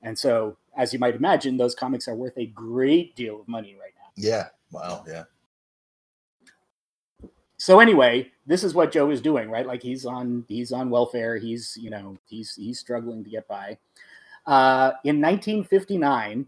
And 0.00 0.18
so, 0.18 0.56
as 0.78 0.94
you 0.94 0.98
might 0.98 1.14
imagine, 1.14 1.58
those 1.58 1.74
comics 1.74 2.08
are 2.08 2.14
worth 2.14 2.38
a 2.38 2.46
great 2.46 3.16
deal 3.16 3.40
of 3.40 3.48
money 3.48 3.76
right 3.78 3.92
now. 3.98 4.10
Yeah. 4.16 4.48
Wow. 4.70 5.04
Yeah. 5.06 5.24
So 7.66 7.80
anyway, 7.80 8.30
this 8.46 8.62
is 8.62 8.74
what 8.74 8.92
Joe 8.92 9.10
is 9.10 9.20
doing, 9.20 9.50
right? 9.50 9.66
Like 9.66 9.82
he's 9.82 10.06
on 10.06 10.44
he's 10.46 10.70
on 10.70 10.88
welfare. 10.88 11.36
He's 11.36 11.76
you 11.76 11.90
know 11.90 12.16
he's 12.24 12.54
he's 12.54 12.78
struggling 12.78 13.24
to 13.24 13.30
get 13.30 13.48
by. 13.48 13.76
Uh, 14.46 14.92
in 15.02 15.20
1959, 15.20 16.46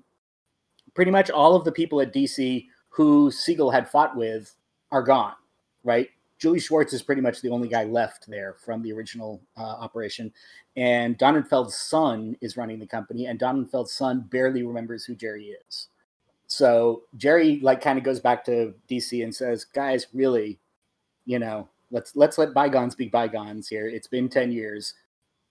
pretty 0.94 1.10
much 1.10 1.28
all 1.28 1.56
of 1.56 1.64
the 1.64 1.72
people 1.72 2.00
at 2.00 2.14
DC 2.14 2.66
who 2.90 3.32
Siegel 3.32 3.68
had 3.68 3.90
fought 3.90 4.14
with 4.14 4.54
are 4.92 5.02
gone, 5.02 5.34
right? 5.82 6.08
Julie 6.38 6.60
Schwartz 6.60 6.92
is 6.92 7.02
pretty 7.02 7.20
much 7.20 7.40
the 7.40 7.50
only 7.50 7.66
guy 7.66 7.82
left 7.82 8.28
there 8.28 8.54
from 8.54 8.80
the 8.80 8.92
original 8.92 9.42
uh, 9.56 9.62
operation. 9.62 10.32
And 10.76 11.18
Donenfeld's 11.18 11.74
son 11.74 12.36
is 12.40 12.56
running 12.56 12.78
the 12.78 12.86
company, 12.86 13.26
and 13.26 13.40
Donenfeld's 13.40 13.92
son 13.92 14.28
barely 14.30 14.62
remembers 14.62 15.04
who 15.04 15.16
Jerry 15.16 15.56
is. 15.68 15.88
So 16.46 17.02
Jerry 17.16 17.58
like 17.60 17.80
kind 17.80 17.98
of 17.98 18.04
goes 18.04 18.20
back 18.20 18.44
to 18.44 18.72
DC 18.88 19.24
and 19.24 19.34
says, 19.34 19.64
"Guys, 19.64 20.06
really, 20.14 20.60
you 21.28 21.38
know, 21.38 21.68
let's 21.90 22.16
let's 22.16 22.38
let 22.38 22.54
bygones 22.54 22.94
be 22.94 23.06
bygones 23.06 23.68
here. 23.68 23.86
It's 23.86 24.08
been 24.08 24.30
10 24.30 24.50
years. 24.50 24.94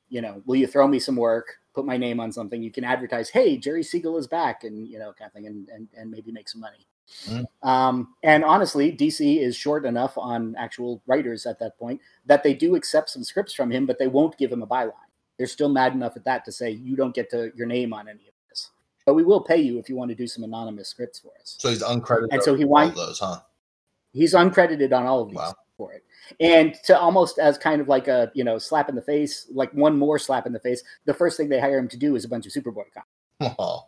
you 0.09 0.21
know, 0.21 0.41
will 0.45 0.55
you 0.55 0.65
throw 0.65 0.87
me 0.87 0.99
some 0.99 1.15
work, 1.15 1.57
put 1.75 1.85
my 1.85 1.97
name 1.97 2.19
on 2.19 2.31
something? 2.31 2.63
You 2.63 2.71
can 2.71 2.83
advertise, 2.83 3.29
hey, 3.29 3.57
Jerry 3.57 3.83
Siegel 3.83 4.17
is 4.17 4.25
back, 4.25 4.63
and 4.63 4.87
you 4.87 4.97
know, 4.97 5.13
kind 5.13 5.29
of 5.29 5.33
thing, 5.33 5.45
and 5.45 5.69
and, 5.69 5.87
and 5.95 6.09
maybe 6.09 6.31
make 6.31 6.49
some 6.49 6.61
money. 6.61 6.87
Mm. 7.27 7.45
Um, 7.61 8.15
and 8.23 8.43
honestly, 8.43 8.91
DC 8.91 9.39
is 9.39 9.55
short 9.55 9.85
enough 9.85 10.17
on 10.17 10.55
actual 10.57 11.01
writers 11.05 11.45
at 11.45 11.59
that 11.59 11.77
point 11.77 12.01
that 12.25 12.41
they 12.41 12.53
do 12.55 12.75
accept 12.75 13.09
some 13.11 13.23
scripts 13.23 13.53
from 13.53 13.71
him, 13.71 13.85
but 13.85 13.99
they 13.99 14.07
won't 14.07 14.37
give 14.37 14.51
him 14.51 14.63
a 14.63 14.67
byline. 14.67 14.93
They're 15.37 15.45
still 15.45 15.69
mad 15.69 15.93
enough 15.93 16.17
at 16.17 16.25
that 16.25 16.43
to 16.45 16.51
say 16.51 16.71
you 16.71 16.95
don't 16.95 17.13
get 17.13 17.29
to 17.29 17.51
your 17.55 17.67
name 17.67 17.93
on 17.93 18.07
any 18.07 18.27
of 18.27 18.33
this, 18.49 18.71
but 19.05 19.13
we 19.13 19.23
will 19.23 19.41
pay 19.41 19.57
you 19.57 19.77
if 19.77 19.87
you 19.89 19.95
want 19.95 20.09
to 20.09 20.15
do 20.15 20.27
some 20.27 20.43
anonymous 20.43 20.89
scripts 20.89 21.19
for 21.19 21.31
us. 21.39 21.55
So 21.59 21.69
he's 21.69 21.83
uncredited. 21.83 22.29
And 22.31 22.41
so 22.41 22.55
he 22.55 22.63
on 22.63 22.69
all 22.69 22.73
winds- 22.73 22.95
those, 22.95 23.19
huh? 23.19 23.41
He's 24.13 24.33
uncredited 24.33 24.91
on 24.93 25.05
all 25.05 25.21
of 25.21 25.29
these 25.29 25.37
Wow. 25.37 25.53
For 25.77 25.93
it. 25.93 26.03
And 26.39 26.73
to 26.85 26.99
almost 26.99 27.39
as 27.39 27.57
kind 27.57 27.79
of 27.79 27.87
like 27.87 28.07
a 28.07 28.31
you 28.33 28.43
know 28.43 28.57
slap 28.57 28.89
in 28.89 28.95
the 28.95 29.01
face, 29.01 29.47
like 29.51 29.71
one 29.73 29.97
more 29.97 30.19
slap 30.19 30.45
in 30.45 30.53
the 30.53 30.59
face. 30.59 30.83
The 31.05 31.13
first 31.13 31.37
thing 31.37 31.47
they 31.47 31.59
hire 31.59 31.77
him 31.77 31.87
to 31.89 31.97
do 31.97 32.15
is 32.15 32.25
a 32.25 32.29
bunch 32.29 32.45
of 32.45 32.51
Superboy 32.51 32.83
comics. 32.93 33.55
Oh, 33.59 33.83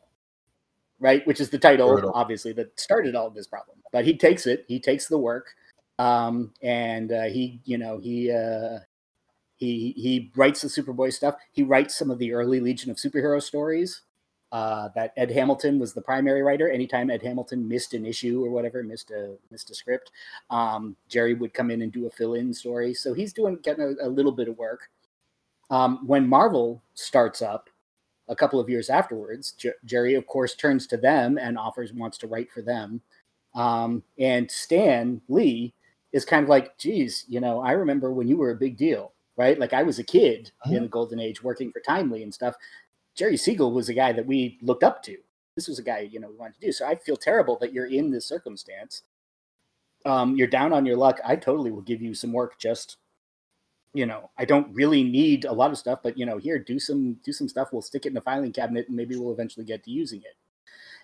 right? 0.99 1.25
Which 1.27 1.41
is 1.41 1.49
the 1.49 1.59
title, 1.59 1.91
Brutal. 1.91 2.11
obviously, 2.13 2.53
that 2.53 2.79
started 2.79 3.15
all 3.15 3.27
of 3.27 3.33
this 3.33 3.47
problem. 3.47 3.77
But 3.91 4.05
he 4.05 4.15
takes 4.15 4.45
it. 4.45 4.65
He 4.67 4.79
takes 4.79 5.07
the 5.07 5.17
work, 5.17 5.47
um, 5.97 6.53
and 6.61 7.11
uh, 7.11 7.23
he, 7.23 7.59
you 7.65 7.77
know, 7.77 7.97
he 7.97 8.31
uh, 8.31 8.79
he 9.55 9.93
he 9.97 10.31
writes 10.35 10.61
the 10.61 10.67
Superboy 10.67 11.11
stuff. 11.11 11.35
He 11.51 11.63
writes 11.63 11.97
some 11.97 12.11
of 12.11 12.19
the 12.19 12.33
early 12.33 12.59
Legion 12.59 12.91
of 12.91 12.97
Superhero 12.97 13.41
stories. 13.41 14.01
Uh, 14.51 14.89
that 14.95 15.13
Ed 15.15 15.29
Hamilton 15.29 15.77
was 15.77 15.93
the 15.93 16.01
primary 16.01 16.41
writer. 16.41 16.69
Anytime 16.69 17.11
Ed 17.11 17.21
Hamilton 17.21 17.67
missed 17.67 17.93
an 17.93 18.03
issue 18.03 18.43
or 18.43 18.49
whatever, 18.49 18.81
missed 18.81 19.11
a 19.11 19.35
missed 19.51 19.69
a 19.69 19.75
script, 19.75 20.11
um, 20.49 20.95
Jerry 21.07 21.35
would 21.35 21.53
come 21.53 21.69
in 21.69 21.83
and 21.83 21.91
do 21.91 22.07
a 22.07 22.09
fill-in 22.09 22.51
story. 22.53 22.95
So 22.95 23.13
he's 23.13 23.31
doing 23.31 23.59
getting 23.61 23.95
a, 24.01 24.07
a 24.07 24.09
little 24.09 24.31
bit 24.31 24.47
of 24.47 24.57
work. 24.57 24.89
Um, 25.69 26.07
when 26.07 26.27
Marvel 26.27 26.81
starts 26.95 27.43
up, 27.43 27.69
a 28.27 28.35
couple 28.35 28.59
of 28.59 28.69
years 28.69 28.89
afterwards, 28.89 29.51
Jer- 29.51 29.75
Jerry, 29.85 30.15
of 30.15 30.25
course, 30.27 30.55
turns 30.55 30.87
to 30.87 30.97
them 30.97 31.37
and 31.37 31.57
offers 31.57 31.91
wants 31.91 32.17
to 32.19 32.27
write 32.27 32.51
for 32.51 32.61
them. 32.61 33.01
Um, 33.55 34.03
and 34.19 34.49
Stan 34.49 35.21
Lee 35.27 35.73
is 36.13 36.25
kind 36.25 36.43
of 36.43 36.49
like, 36.49 36.77
geez, 36.77 37.25
you 37.27 37.39
know, 37.39 37.59
I 37.59 37.71
remember 37.71 38.11
when 38.11 38.27
you 38.27 38.37
were 38.37 38.51
a 38.51 38.55
big 38.55 38.77
deal, 38.77 39.13
right? 39.35 39.59
Like 39.59 39.73
I 39.73 39.83
was 39.83 39.99
a 39.99 40.03
kid 40.03 40.51
in 40.65 40.83
the 40.83 40.87
golden 40.89 41.19
age 41.19 41.43
working 41.43 41.71
for 41.71 41.81
Timely 41.81 42.23
and 42.23 42.33
stuff. 42.33 42.55
Jerry 43.19 43.35
Siegel 43.35 43.73
was 43.73 43.89
a 43.89 43.93
guy 43.93 44.13
that 44.13 44.25
we 44.25 44.57
looked 44.61 44.83
up 44.83 45.03
to. 45.03 45.17
This 45.57 45.67
was 45.67 45.77
a 45.77 45.83
guy, 45.83 46.07
you 46.09 46.21
know, 46.21 46.29
we 46.29 46.37
wanted 46.37 46.53
to 46.53 46.67
do. 46.67 46.71
So 46.71 46.87
I 46.87 46.95
feel 46.95 47.17
terrible 47.17 47.57
that 47.59 47.73
you're 47.73 47.87
in 47.87 48.11
this 48.11 48.25
circumstance. 48.25 49.03
Um, 50.05 50.37
you're 50.37 50.47
down 50.47 50.71
on 50.71 50.85
your 50.85 50.95
luck. 50.95 51.19
I 51.25 51.35
totally 51.35 51.69
will 51.69 51.81
give 51.81 52.01
you 52.01 52.13
some 52.13 52.31
work 52.31 52.57
just 52.57 52.95
you 53.93 54.05
know, 54.05 54.29
I 54.37 54.45
don't 54.45 54.73
really 54.73 55.03
need 55.03 55.45
a 55.45 55.51
lot 55.51 55.71
of 55.71 55.77
stuff, 55.77 55.99
but 56.03 56.17
you 56.17 56.25
know, 56.25 56.37
here, 56.37 56.59
do 56.59 56.79
some 56.79 57.13
do 57.23 57.33
some 57.33 57.49
stuff. 57.49 57.69
We'll 57.73 57.81
stick 57.81 58.05
it 58.05 58.09
in 58.09 58.13
the 58.13 58.21
filing 58.21 58.53
cabinet, 58.53 58.87
and 58.87 58.95
maybe 58.95 59.15
we'll 59.15 59.33
eventually 59.33 59.65
get 59.65 59.83
to 59.83 59.91
using 59.91 60.21
it. 60.21 60.37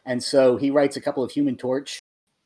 And 0.05 0.23
so 0.23 0.55
he 0.55 0.69
writes 0.69 0.95
a 0.95 1.01
couple 1.01 1.23
of 1.23 1.31
Human 1.31 1.57
Torch 1.57 1.99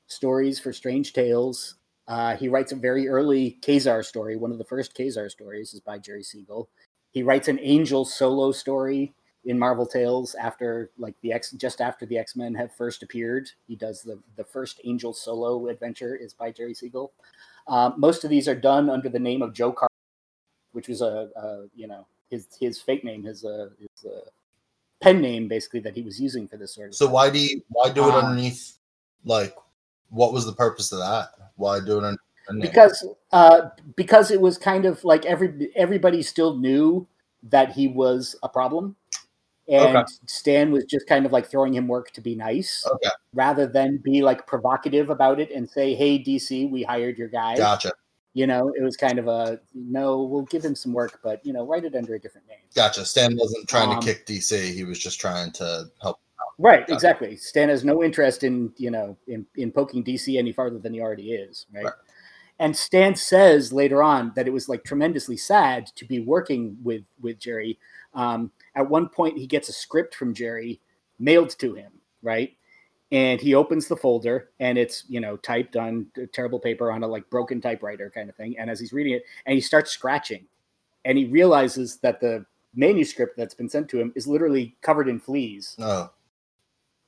stories 0.07 0.57
for 0.57 0.72
Strange 0.72 1.11
Tales. 1.11 1.76
Uh, 2.07 2.38
he 2.38 2.47
writes 2.47 2.72
a 2.72 2.78
very 2.78 3.09
early 3.09 3.59
Ka-Zar 3.63 4.01
story. 4.01 4.38
One 4.38 4.51
of 4.51 4.57
the 4.57 4.63
first 4.63 4.95
Ka-Zar 4.95 5.28
stories 5.30 5.74
is 5.74 5.82
by 5.82 5.99
Jerry 5.99 6.24
Siegel. 6.24 6.70
He 7.11 7.22
writes 7.22 7.49
an 7.49 7.59
Angel 7.61 8.05
solo 8.05 8.53
story 8.53 9.13
in 9.45 9.57
Marvel 9.57 9.85
Tales 9.85 10.35
after, 10.35 10.91
like 10.97 11.15
the 11.21 11.31
X, 11.33 11.51
just 11.51 11.81
after 11.81 12.05
the 12.05 12.17
X 12.17 12.35
Men 12.35 12.53
have 12.55 12.73
first 12.75 13.03
appeared. 13.03 13.49
He 13.67 13.75
does 13.75 14.01
the 14.01 14.19
the 14.35 14.43
first 14.43 14.81
Angel 14.83 15.13
solo 15.13 15.67
adventure 15.67 16.15
is 16.15 16.33
by 16.33 16.51
Jerry 16.51 16.73
Siegel. 16.73 17.11
Um, 17.67 17.93
most 17.97 18.23
of 18.23 18.29
these 18.29 18.47
are 18.47 18.55
done 18.55 18.89
under 18.89 19.09
the 19.09 19.19
name 19.19 19.41
of 19.41 19.53
Joe 19.53 19.71
Carter 19.71 19.89
which 20.71 20.87
was 20.87 21.01
a, 21.01 21.29
a 21.35 21.65
you 21.75 21.87
know 21.87 22.05
his 22.29 22.47
his 22.59 22.79
fake 22.81 23.03
name, 23.03 23.23
his 23.23 23.43
uh, 23.45 23.69
his 23.79 24.05
uh, 24.05 24.29
pen 25.01 25.21
name 25.21 25.47
basically 25.47 25.79
that 25.79 25.95
he 25.95 26.01
was 26.01 26.19
using 26.19 26.47
for 26.47 26.57
this 26.57 26.75
sort 26.75 26.89
of. 26.89 26.95
so 26.95 27.05
stuff. 27.05 27.13
why 27.13 27.29
do 27.29 27.39
you 27.39 27.61
why 27.69 27.89
do 27.89 28.07
it 28.07 28.13
Uh, 28.13 28.19
underneath? 28.19 28.77
Like, 29.25 29.55
what 30.09 30.31
was 30.31 30.45
the 30.45 30.53
purpose 30.53 30.91
of 30.91 30.99
that? 30.99 31.29
Why 31.55 31.79
do 31.79 31.97
it 31.99 32.17
underneath? 32.49 32.71
because 32.71 33.07
uh, 33.31 33.69
because 33.95 34.31
it 34.31 34.39
was 34.41 34.57
kind 34.57 34.85
of 34.85 35.03
like 35.03 35.25
every 35.25 35.71
everybody 35.75 36.21
still 36.21 36.55
knew 36.57 37.07
that 37.43 37.71
he 37.71 37.87
was 37.87 38.35
a 38.43 38.49
problem, 38.49 38.95
and 39.70 39.97
Okay. 39.97 40.05
Stan 40.28 40.72
was 40.72 40.86
just 40.86 41.07
kind 41.07 41.26
of 41.26 41.32
like 41.32 41.47
throwing 41.49 41.74
him 41.74 41.88
work 41.88 42.11
to 42.11 42.22
be 42.22 42.36
nice 42.36 42.84
okay, 42.86 43.09
rather 43.34 43.67
than 43.67 43.97
be 43.97 44.22
like 44.22 44.45
provocative 44.47 45.09
about 45.09 45.39
it 45.39 45.51
and 45.51 45.70
say, 45.70 45.93
"Hey 45.95 46.17
DC, 46.17 46.70
we 46.70 46.84
hired 46.84 47.17
your 47.17 47.28
guy." 47.30 47.55
gotcha, 47.55 47.91
You 48.34 48.47
know, 48.47 48.72
it 48.76 48.84
was 48.84 48.95
kind 48.97 49.20
of 49.20 49.28
a 49.28 49.59
no, 49.74 50.24
we'll 50.24 50.43
give 50.43 50.63
him 50.63 50.76
some 50.76 50.93
work, 50.93 51.20
but 51.24 51.45
you 51.45 51.53
know, 51.53 51.65
write 51.65 51.84
it 51.86 51.95
under 51.95 52.15
a 52.15 52.20
different 52.20 52.47
name. 52.47 52.57
gotcha. 52.76 53.05
Stan 53.05 53.36
wasn't 53.38 53.67
trying 53.67 53.89
Um, 53.89 53.99
to 53.99 54.05
kick 54.05 54.26
DC; 54.26 54.74
he 54.74 54.84
was 54.84 54.99
just 54.99 55.20
trying 55.20 55.51
to 55.53 55.86
help. 56.01 56.20
Right, 56.57 56.84
Yeah. 56.88 56.95
exactly. 56.95 57.38
Stan 57.38 57.70
has 57.70 57.86
no 57.86 58.03
interest 58.03 58.43
in 58.43 58.74
you 58.78 58.91
know 58.91 59.17
in, 59.28 59.45
in 59.55 59.72
poking 59.72 60.03
DC 60.03 60.38
any 60.38 60.51
farther 60.51 60.78
than 60.80 60.93
he 60.93 61.01
already 61.01 61.32
is, 61.32 61.65
right? 61.74 61.86
Right. 61.86 61.93
And 62.61 62.76
Stan 62.76 63.15
says 63.15 63.72
later 63.72 64.03
on 64.03 64.34
that 64.36 64.45
it 64.45 64.51
was 64.51 64.67
like 64.67 64.84
tremendously 64.84 65.38
sad 65.38 65.88
to 65.95 66.05
be 66.05 66.20
working 66.20 66.76
with 66.84 67.03
with 67.22 67.39
Jerry. 67.39 67.80
Um, 68.13 68.51
at 68.80 68.89
one 68.89 69.09
point, 69.09 69.38
he 69.38 69.47
gets 69.47 69.69
a 69.69 69.73
script 69.73 70.15
from 70.15 70.34
Jerry 70.34 70.82
mailed 71.19 71.51
to 71.59 71.75
him, 71.75 71.91
right? 72.23 72.55
And 73.11 73.41
he 73.41 73.55
opens 73.55 73.88
the 73.88 73.97
folder, 73.97 74.51
and 74.59 74.77
it's 74.77 75.05
you 75.09 75.19
know 75.21 75.38
typed 75.38 75.77
on 75.77 76.07
terrible 76.34 76.59
paper 76.59 76.91
on 76.91 77.03
a 77.03 77.07
like 77.07 77.30
broken 77.30 77.61
typewriter 77.61 78.11
kind 78.15 78.30
of 78.30 78.36
thing. 78.38 78.57
And 78.59 78.69
as 78.69 78.80
he's 78.80 78.93
reading 78.93 79.13
it, 79.13 79.23
and 79.45 79.55
he 79.55 79.61
starts 79.61 79.91
scratching, 79.91 80.45
and 81.05 81.17
he 81.17 81.25
realizes 81.25 81.97
that 81.97 82.21
the 82.21 82.45
manuscript 82.75 83.38
that's 83.38 83.55
been 83.55 83.69
sent 83.69 83.89
to 83.89 83.99
him 83.99 84.13
is 84.15 84.27
literally 84.27 84.75
covered 84.82 85.09
in 85.09 85.19
fleas 85.19 85.80
No, 85.80 86.11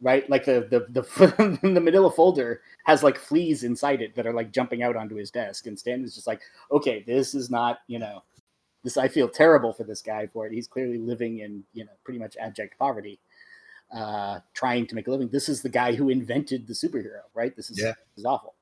right? 0.02 0.30
Like 0.30 0.46
the 0.46 0.68
the 0.70 0.88
the, 1.02 1.60
the 1.64 1.82
Manila 1.82 2.12
folder 2.12 2.62
has 2.86 3.04
like 3.04 3.18
fleas 3.18 3.64
inside 3.64 4.02
it 4.02 4.16
that 4.16 4.28
are 4.28 4.34
like 4.34 4.52
jumping 4.52 4.84
out 4.84 4.96
onto 4.96 5.16
his 5.16 5.32
desk, 5.32 5.68
and 5.68 5.80
Stan 5.80 6.04
is 6.04 6.16
just 6.16 6.28
like, 6.28 6.42
okay, 6.72 7.04
this 7.08 7.36
is 7.36 7.50
not 7.50 7.80
you 7.88 8.00
know, 8.00 8.24
this 8.84 8.98
I 8.98 9.08
feel 9.08 9.28
terrible 9.30 9.74
for 9.74 9.84
this 9.84 10.02
guy 10.02 10.28
for 10.28 10.48
it. 10.48 10.54
He's 10.54 10.68
clearly 10.68 10.98
living 10.98 11.40
in 11.40 11.64
you 11.74 11.86
know 11.86 11.92
pretty 12.04 12.20
much 12.20 12.38
abject 12.38 12.78
poverty, 12.80 13.20
uh, 13.96 14.40
trying 14.54 14.88
to 14.88 14.96
make 14.96 15.08
a 15.08 15.12
living. 15.12 15.30
This 15.30 15.50
is 15.50 15.62
the 15.62 15.70
guy 15.70 15.94
who 15.94 16.10
invented 16.10 16.68
the 16.68 16.74
superhero, 16.74 17.22
right? 17.34 17.56
This 17.56 17.70
is 17.70 17.80
Yeah. 17.80 17.94
this 18.16 18.18
is 18.20 18.26
awful. 18.26 18.56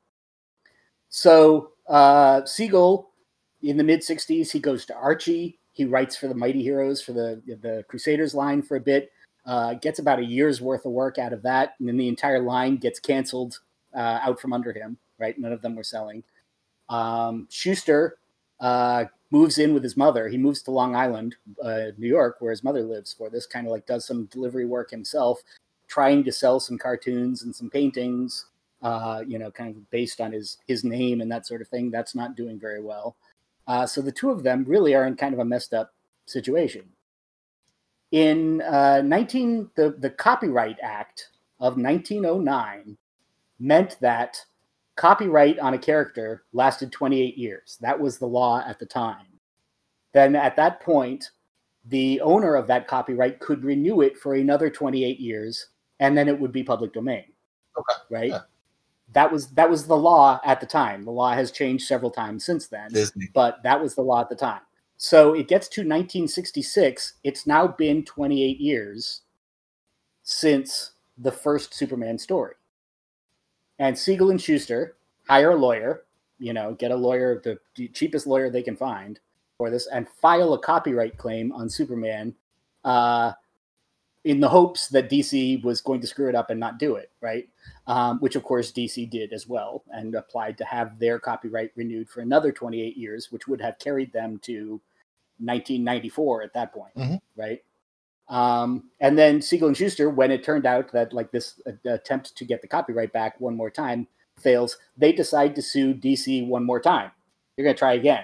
So 1.10 1.72
uh, 1.88 2.46
Siegel, 2.46 3.10
in 3.62 3.78
the 3.78 3.84
mid 3.84 4.02
'60s, 4.02 4.52
he 4.52 4.60
goes 4.60 4.86
to 4.88 4.96
Archie. 4.96 5.58
He 5.72 5.86
writes 5.86 6.16
for 6.16 6.28
the 6.28 6.36
Mighty 6.36 6.62
Heroes 6.62 7.02
for 7.02 7.14
the 7.14 7.42
the 7.62 7.84
Crusaders 7.88 8.34
line 8.36 8.62
for 8.62 8.76
a 8.78 8.82
bit 8.82 9.12
uh, 9.46 9.74
gets 9.76 10.00
about 10.00 10.20
a 10.20 10.26
year's 10.26 10.62
worth 10.62 10.86
of 10.86 10.92
work 10.92 11.18
out 11.18 11.34
of 11.34 11.42
that, 11.44 11.76
and 11.80 11.88
then 11.88 11.98
the 11.98 12.08
entire 12.08 12.40
line 12.42 12.78
gets 12.78 13.00
canceled 13.00 13.60
uh, 13.96 14.20
out 14.22 14.40
from 14.40 14.54
under 14.54 14.72
him. 14.74 14.98
Right, 15.18 15.38
none 15.38 15.52
of 15.52 15.62
them 15.62 15.76
were 15.76 15.84
selling. 15.84 16.24
Um, 16.88 17.48
Shuster 17.50 18.18
uh, 18.60 19.06
moves 19.32 19.58
in 19.58 19.74
with 19.74 19.84
his 19.84 19.98
mother. 19.98 20.28
He 20.28 20.38
moves 20.38 20.62
to 20.64 20.72
Long 20.72 20.96
Island, 20.96 21.36
uh, 21.64 21.88
New 21.98 22.08
York, 22.08 22.38
where 22.40 22.52
his 22.52 22.64
mother 22.64 22.82
lives. 22.82 23.14
For 23.14 23.30
this, 23.30 23.46
kind 23.46 23.68
of 23.68 23.72
like 23.72 23.86
does 23.86 24.06
some 24.06 24.26
delivery 24.26 24.66
work 24.66 24.90
himself, 24.90 25.42
trying 25.88 26.24
to 26.24 26.32
sell 26.32 26.60
some 26.60 26.78
cartoons 26.78 27.44
and 27.44 27.56
some 27.56 27.70
paintings. 27.70 28.46
Uh, 28.82 29.22
you 29.28 29.38
know, 29.38 29.52
kind 29.52 29.76
of 29.76 29.90
based 29.92 30.22
on 30.22 30.32
his 30.32 30.58
his 30.68 30.84
name 30.84 31.20
and 31.22 31.32
that 31.32 31.46
sort 31.46 31.62
of 31.62 31.68
thing. 31.68 31.92
That's 31.92 32.16
not 32.16 32.36
doing 32.36 32.60
very 32.60 32.82
well. 32.82 33.16
Uh, 33.68 33.86
so 33.86 34.02
the 34.02 34.12
two 34.12 34.32
of 34.32 34.44
them 34.44 34.64
really 34.68 34.96
are 34.96 35.06
in 35.06 35.16
kind 35.16 35.34
of 35.34 35.40
a 35.40 35.46
messed 35.46 35.74
up 35.74 35.94
situation 36.26 36.88
in 38.12 38.62
uh, 38.62 39.02
19 39.04 39.70
the, 39.76 39.96
the 40.00 40.10
copyright 40.10 40.78
act 40.82 41.30
of 41.60 41.78
1909 41.78 42.98
meant 43.60 43.98
that 44.02 44.44
copyright 45.00 45.58
on 45.60 45.74
a 45.74 45.78
character 45.78 46.44
lasted 46.52 46.92
28 46.92 47.38
years 47.38 47.78
that 47.80 47.98
was 47.98 48.18
the 48.18 48.26
law 48.26 48.62
at 48.68 48.78
the 48.80 48.86
time 48.86 49.26
then 50.14 50.36
at 50.36 50.56
that 50.58 50.82
point 50.82 51.32
the 51.86 52.20
owner 52.20 52.56
of 52.56 52.68
that 52.68 52.86
copyright 52.88 53.40
could 53.40 53.64
renew 53.64 54.02
it 54.02 54.18
for 54.18 54.36
another 54.36 54.70
28 54.70 55.18
years 55.20 55.68
and 56.02 56.18
then 56.18 56.28
it 56.28 56.38
would 56.38 56.52
be 56.52 56.64
public 56.64 56.92
domain 56.92 57.24
Okay, 57.78 58.02
right 58.10 58.30
yeah. 58.32 58.40
that 59.14 59.32
was 59.32 59.48
that 59.52 59.70
was 59.70 59.88
the 59.88 59.96
law 59.96 60.40
at 60.44 60.60
the 60.60 60.68
time 60.68 61.06
the 61.06 61.12
law 61.12 61.32
has 61.32 61.50
changed 61.50 61.88
several 61.88 62.12
times 62.12 62.44
since 62.44 62.68
then 62.68 62.90
Disney. 62.92 63.30
but 63.34 63.64
that 63.64 63.82
was 63.82 63.96
the 63.96 64.02
law 64.02 64.20
at 64.20 64.30
the 64.30 64.36
time. 64.36 64.62
So 65.02 65.34
it 65.34 65.48
gets 65.48 65.70
to 65.70 65.82
1966. 65.82 67.14
It's 67.24 67.48
now 67.48 67.68
been 67.68 68.04
28 68.04 68.60
years 68.60 69.22
since 70.24 70.92
the 71.18 71.32
first 71.32 71.74
Superman 71.74 72.18
story. 72.18 72.56
And 73.80 73.98
Siegel 73.98 74.30
and 74.30 74.42
Shuster 74.42 74.96
hire 75.28 75.52
a 75.52 75.56
lawyer, 75.56 76.04
you 76.38 76.54
know, 76.54 76.74
get 76.74 76.92
a 76.92 76.96
lawyer, 76.96 77.42
the 77.44 77.88
cheapest 77.90 78.28
lawyer 78.28 78.50
they 78.50 78.62
can 78.64 78.76
find 78.76 79.20
for 79.58 79.70
this, 79.70 79.88
and 79.88 80.08
file 80.22 80.54
a 80.54 80.60
copyright 80.60 81.18
claim 81.18 81.52
on 81.54 81.70
Superman 81.70 82.36
uh, 82.84 83.34
in 84.26 84.40
the 84.42 84.50
hopes 84.50 84.88
that 84.90 85.10
DC 85.10 85.64
was 85.64 85.80
going 85.82 86.02
to 86.02 86.08
screw 86.08 86.28
it 86.30 86.36
up 86.36 86.50
and 86.50 86.60
not 86.60 86.78
do 86.78 86.96
it, 86.96 87.10
right? 87.22 87.48
um, 87.88 88.20
which 88.20 88.36
of 88.36 88.44
course 88.44 88.72
DC 88.72 89.10
did 89.10 89.34
as 89.34 89.48
well 89.48 89.84
and 89.90 90.14
applied 90.14 90.58
to 90.60 90.66
have 90.66 91.00
their 91.00 91.18
copyright 91.18 91.72
renewed 91.76 92.08
for 92.08 92.22
another 92.22 92.52
28 92.52 92.96
years, 92.96 93.32
which 93.32 93.48
would 93.48 93.60
have 93.60 93.80
carried 93.80 94.14
them 94.14 94.38
to 94.44 94.80
1994 95.40 96.44
at 96.44 96.54
that 96.54 96.72
point, 96.72 96.94
Mhm. 96.96 97.20
right? 97.36 97.64
Um, 98.30 98.84
and 99.00 99.18
then 99.18 99.42
Siegel 99.42 99.68
and 99.68 99.78
Shuster, 99.78 100.10
when 100.10 100.32
it 100.32 100.44
turned 100.44 100.66
out 100.66 100.92
that 100.92 101.14
like 101.14 101.32
this 101.32 101.60
uh, 101.68 101.90
attempt 101.90 102.36
to 102.36 102.46
get 102.46 102.62
the 102.62 102.68
copyright 102.68 103.12
back 103.12 103.40
one 103.42 103.58
more 103.58 103.72
time 103.72 104.08
fails, 104.40 104.78
they 104.98 105.12
decide 105.12 105.56
to 105.56 105.62
sue 105.62 105.94
DC 105.94 106.48
one 106.48 106.64
more 106.64 106.80
time. 106.80 107.12
They're 107.56 107.64
going 107.64 107.76
to 107.76 107.80
try 107.80 107.94
again 107.94 108.24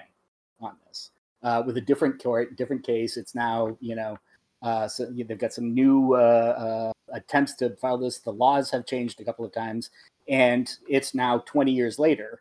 on 0.62 0.76
this 0.88 1.10
uh, 1.43 1.64
with 1.66 1.78
a 1.78 1.82
different 1.82 2.22
court, 2.22 2.56
different 2.56 2.86
case. 2.86 3.18
It's 3.18 3.34
now 3.34 3.78
you 3.82 3.95
know, 3.95 4.18
uh, 4.62 4.88
so 4.88 5.06
they've 5.06 5.38
got 5.38 5.53
some 5.53 5.74
new 5.74 6.14
uh, 6.14 6.91
uh, 6.91 7.16
attempts 7.16 7.56
to 7.56 7.76
file 7.78 7.97
this. 7.97 8.20
The 8.20 8.32
laws 8.32 8.70
have 8.72 8.86
changed 8.86 9.20
a 9.20 9.26
couple 9.26 9.43
of 9.43 9.53
times, 9.53 9.89
and 10.30 10.70
it's 10.88 11.16
now 11.16 11.39
20 11.47 11.72
years 11.72 11.97
later. 11.97 12.39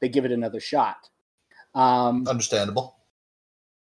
They 0.00 0.08
give 0.08 0.24
it 0.24 0.30
another 0.30 0.60
shot. 0.60 1.08
Um, 1.74 2.24
Understandable. 2.28 2.97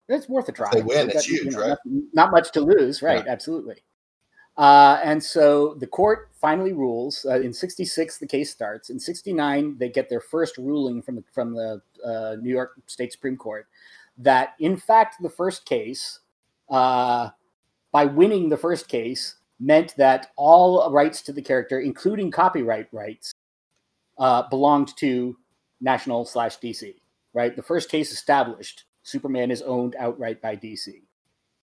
It's 0.10 0.28
worth 0.28 0.50
a 0.50 0.52
try. 0.52 0.70
they 0.74 0.82
win, 0.82 1.10
you 1.10 1.22
huge, 1.22 1.54
know, 1.54 1.62
right? 1.62 1.78
Not, 1.86 2.04
not 2.14 2.32
much 2.32 2.52
to 2.54 2.62
lose, 2.62 3.02
right? 3.02 3.26
Absolutely. 3.28 3.76
Uh, 4.58 5.00
and 5.04 5.24
so 5.24 5.76
the 5.76 5.88
court 5.88 6.32
finally 6.34 6.74
rules. 6.74 7.26
Uh, 7.30 7.40
in 7.40 7.54
'66, 7.54 8.18
the 8.18 8.28
case 8.28 8.52
starts. 8.52 8.90
In 8.90 9.00
'69, 9.00 9.78
they 9.78 9.88
get 9.88 10.10
their 10.10 10.20
first 10.20 10.58
ruling 10.58 11.02
from 11.02 11.16
the 11.16 11.24
from 11.32 11.54
the 11.54 11.82
uh, 12.06 12.36
New 12.42 12.50
York 12.50 12.74
State 12.88 13.14
Supreme 13.14 13.38
Court 13.38 13.68
that, 14.18 14.56
in 14.60 14.76
fact, 14.76 15.22
the 15.22 15.30
first 15.30 15.66
case, 15.66 16.20
uh, 16.70 17.30
by 17.92 18.06
winning 18.06 18.50
the 18.50 18.58
first 18.58 18.90
case, 18.90 19.36
meant 19.60 19.96
that 19.96 20.28
all 20.36 20.92
rights 20.92 21.22
to 21.22 21.34
the 21.34 21.42
character, 21.42 21.80
including 21.80 22.30
copyright 22.30 22.88
rights, 22.92 23.34
uh, 24.18 24.44
belonged 24.50 24.96
to 24.98 25.38
National 25.80 26.26
slash 26.26 26.60
DC. 26.60 26.96
Right. 27.34 27.56
The 27.56 27.64
first 27.64 27.90
case 27.90 28.12
established 28.12 28.86
Superman 29.10 29.52
is 29.52 29.62
owned 29.62 29.96
outright 29.98 30.42
by 30.42 30.56
DC. 30.56 31.02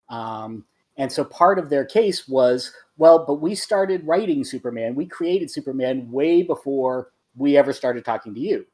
Um, 0.09 0.65
and 0.97 1.11
so 1.11 1.25
part 1.25 1.59
of 1.59 1.71
their 1.71 1.85
case 1.85 2.29
was, 2.29 2.73
well, 2.97 3.25
but 3.25 3.35
we 3.35 3.55
started 3.55 4.07
writing 4.07 4.45
Superman, 4.45 4.95
we 4.95 5.07
created 5.07 5.51
Superman 5.51 6.11
way 6.11 6.43
before 6.43 7.11
we 7.37 7.57
ever 7.57 7.73
started 7.73 8.05
talking 8.05 8.35
to 8.35 8.41
you, 8.41 8.65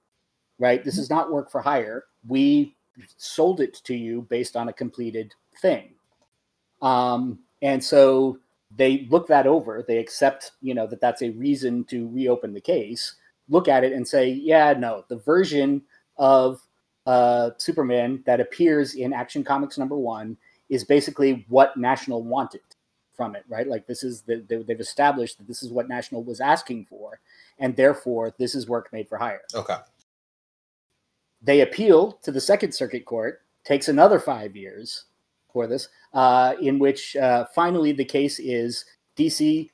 right? 0.58 0.84
This 0.84 0.98
is 0.98 1.08
not 1.08 1.32
work 1.32 1.50
for 1.50 1.62
hire. 1.62 2.04
We 2.26 2.76
sold 3.16 3.60
it 3.60 3.80
to 3.84 3.94
you 3.94 4.26
based 4.28 4.56
on 4.56 4.68
a 4.68 4.72
completed 4.72 5.34
thing. 5.62 5.94
Um, 6.82 7.38
and 7.62 7.82
so 7.82 8.38
they 8.76 9.06
look 9.10 9.26
that 9.28 9.46
over. 9.46 9.84
They 9.86 9.98
accept, 9.98 10.52
you 10.60 10.74
know, 10.74 10.86
that 10.86 11.00
that's 11.00 11.22
a 11.22 11.30
reason 11.30 11.84
to 11.84 12.08
reopen 12.08 12.52
the 12.52 12.60
case. 12.60 13.16
Look 13.48 13.68
at 13.68 13.84
it 13.84 13.92
and 13.92 14.06
say, 14.06 14.28
yeah, 14.28 14.74
no, 14.74 15.04
the 15.08 15.16
version 15.16 15.82
of 16.18 16.60
uh, 17.06 17.50
Superman 17.58 18.22
that 18.26 18.40
appears 18.40 18.94
in 18.94 19.12
Action 19.12 19.44
Comics 19.44 19.78
number 19.78 19.96
one 19.96 20.36
is 20.68 20.84
basically 20.84 21.44
what 21.48 21.76
National 21.76 22.22
wanted 22.22 22.60
from 23.14 23.34
it, 23.34 23.44
right? 23.48 23.66
Like 23.66 23.86
this 23.86 24.02
is 24.02 24.22
the, 24.22 24.44
they, 24.48 24.62
they've 24.62 24.80
established 24.80 25.38
that 25.38 25.46
this 25.46 25.62
is 25.62 25.70
what 25.70 25.88
National 25.88 26.22
was 26.22 26.40
asking 26.40 26.86
for, 26.86 27.20
and 27.58 27.76
therefore 27.76 28.34
this 28.38 28.54
is 28.54 28.68
work 28.68 28.90
made 28.92 29.08
for 29.08 29.18
hire. 29.18 29.42
Okay. 29.54 29.76
They 31.42 31.60
appeal 31.60 32.12
to 32.22 32.32
the 32.32 32.40
Second 32.40 32.72
Circuit 32.72 33.04
Court, 33.04 33.42
takes 33.64 33.88
another 33.88 34.18
five 34.18 34.56
years 34.56 35.04
for 35.52 35.66
this, 35.66 35.88
uh, 36.12 36.54
in 36.60 36.78
which 36.78 37.16
uh, 37.16 37.46
finally 37.54 37.92
the 37.92 38.04
case 38.04 38.38
is 38.38 38.84
DC 39.16 39.70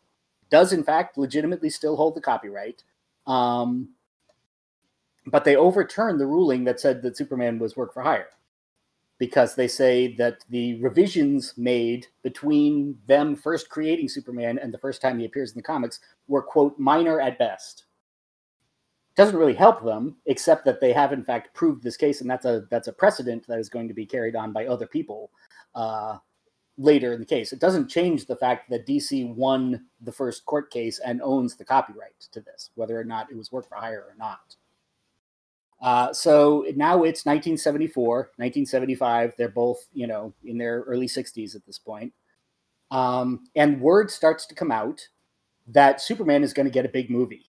does 0.50 0.72
in 0.72 0.82
fact 0.82 1.18
legitimately 1.18 1.70
still 1.70 1.96
hold 1.96 2.14
the 2.14 2.20
copyright. 2.20 2.82
Um, 3.26 3.90
but 5.26 5.44
they 5.44 5.56
overturned 5.56 6.20
the 6.20 6.26
ruling 6.26 6.64
that 6.64 6.80
said 6.80 7.02
that 7.02 7.16
Superman 7.16 7.58
was 7.58 7.76
work 7.76 7.92
for 7.92 8.02
hire 8.02 8.28
because 9.18 9.54
they 9.54 9.68
say 9.68 10.14
that 10.16 10.38
the 10.50 10.80
revisions 10.80 11.54
made 11.56 12.06
between 12.22 12.98
them 13.06 13.34
first 13.34 13.70
creating 13.70 14.08
Superman 14.08 14.58
and 14.58 14.72
the 14.72 14.78
first 14.78 15.00
time 15.00 15.18
he 15.18 15.24
appears 15.24 15.52
in 15.52 15.56
the 15.56 15.62
comics 15.62 16.00
were, 16.28 16.42
quote, 16.42 16.78
minor 16.78 17.20
at 17.20 17.38
best. 17.38 17.84
Doesn't 19.16 19.38
really 19.38 19.54
help 19.54 19.82
them, 19.82 20.16
except 20.26 20.66
that 20.66 20.80
they 20.80 20.92
have 20.92 21.12
in 21.14 21.24
fact 21.24 21.54
proved 21.54 21.82
this 21.82 21.96
case, 21.96 22.20
and 22.20 22.28
that's 22.28 22.44
a 22.44 22.66
that's 22.70 22.88
a 22.88 22.92
precedent 22.92 23.46
that 23.46 23.58
is 23.58 23.70
going 23.70 23.88
to 23.88 23.94
be 23.94 24.04
carried 24.04 24.36
on 24.36 24.52
by 24.52 24.66
other 24.66 24.86
people 24.86 25.30
uh, 25.74 26.18
later 26.76 27.14
in 27.14 27.20
the 27.20 27.24
case. 27.24 27.54
It 27.54 27.58
doesn't 27.58 27.88
change 27.88 28.26
the 28.26 28.36
fact 28.36 28.68
that 28.68 28.86
DC 28.86 29.34
won 29.34 29.86
the 30.02 30.12
first 30.12 30.44
court 30.44 30.70
case 30.70 30.98
and 30.98 31.22
owns 31.22 31.56
the 31.56 31.64
copyright 31.64 32.20
to 32.30 32.42
this, 32.42 32.68
whether 32.74 33.00
or 33.00 33.04
not 33.04 33.30
it 33.30 33.38
was 33.38 33.50
work 33.50 33.66
for 33.66 33.76
hire 33.76 34.04
or 34.06 34.14
not. 34.18 34.54
Uh, 35.80 36.12
so 36.12 36.64
now 36.74 37.02
it's 37.02 37.26
1974, 37.26 38.16
1975. 38.36 39.34
They're 39.36 39.48
both, 39.48 39.86
you 39.92 40.06
know, 40.06 40.32
in 40.44 40.58
their 40.58 40.80
early 40.82 41.06
60s 41.06 41.54
at 41.54 41.66
this 41.66 41.78
point. 41.78 42.12
Um, 42.90 43.44
and 43.54 43.80
word 43.80 44.10
starts 44.10 44.46
to 44.46 44.54
come 44.54 44.72
out 44.72 45.08
that 45.68 46.00
Superman 46.00 46.42
is 46.42 46.52
going 46.52 46.66
to 46.66 46.72
get 46.72 46.86
a 46.86 46.90
big 46.90 47.10
movie. 47.10 47.50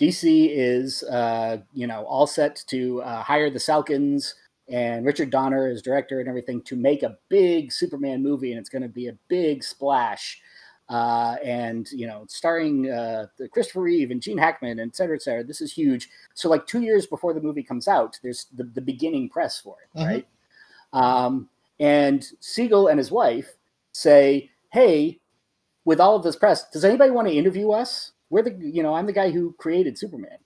DC 0.00 0.50
is, 0.52 1.02
uh, 1.04 1.58
you 1.72 1.86
know, 1.86 2.04
all 2.04 2.26
set 2.26 2.62
to 2.68 3.02
uh, 3.02 3.22
hire 3.22 3.50
the 3.50 3.58
Salkinds 3.58 4.34
and 4.68 5.04
Richard 5.04 5.30
Donner 5.30 5.66
as 5.66 5.82
director 5.82 6.20
and 6.20 6.28
everything 6.28 6.62
to 6.62 6.76
make 6.76 7.02
a 7.02 7.16
big 7.28 7.72
Superman 7.72 8.22
movie, 8.22 8.52
and 8.52 8.60
it's 8.60 8.68
going 8.68 8.82
to 8.82 8.88
be 8.88 9.08
a 9.08 9.18
big 9.28 9.64
splash 9.64 10.40
uh, 10.88 11.36
and 11.44 11.90
you 11.92 12.06
know, 12.06 12.24
starring 12.28 12.90
uh, 12.90 13.26
Christopher 13.52 13.82
Reeve 13.82 14.10
and 14.10 14.22
Gene 14.22 14.38
Hackman, 14.38 14.78
and 14.78 14.90
et 14.90 14.96
cetera, 14.96 15.16
et 15.16 15.22
cetera. 15.22 15.44
This 15.44 15.60
is 15.60 15.72
huge. 15.72 16.08
So, 16.34 16.48
like 16.48 16.66
two 16.66 16.82
years 16.82 17.06
before 17.06 17.34
the 17.34 17.40
movie 17.40 17.62
comes 17.62 17.88
out, 17.88 18.18
there's 18.22 18.46
the, 18.56 18.64
the 18.64 18.80
beginning 18.80 19.28
press 19.28 19.60
for 19.60 19.76
it, 19.82 19.98
Mhm. 19.98 20.06
right? 20.06 20.26
Um, 20.92 21.48
and 21.80 22.26
Siegel 22.40 22.88
and 22.88 22.98
his 22.98 23.10
wife 23.10 23.54
say, 23.92 24.50
"Hey, 24.72 25.20
with 25.84 26.00
all 26.00 26.16
of 26.16 26.22
this 26.22 26.36
press, 26.36 26.68
does 26.70 26.84
anybody 26.84 27.10
want 27.10 27.28
to 27.28 27.34
interview 27.34 27.70
us? 27.70 28.12
We're 28.30 28.42
the, 28.42 28.54
you 28.54 28.82
know, 28.82 28.94
I'm 28.94 29.06
the 29.06 29.12
guy 29.12 29.30
who 29.30 29.52
created 29.58 29.96
Superman. 29.98 30.38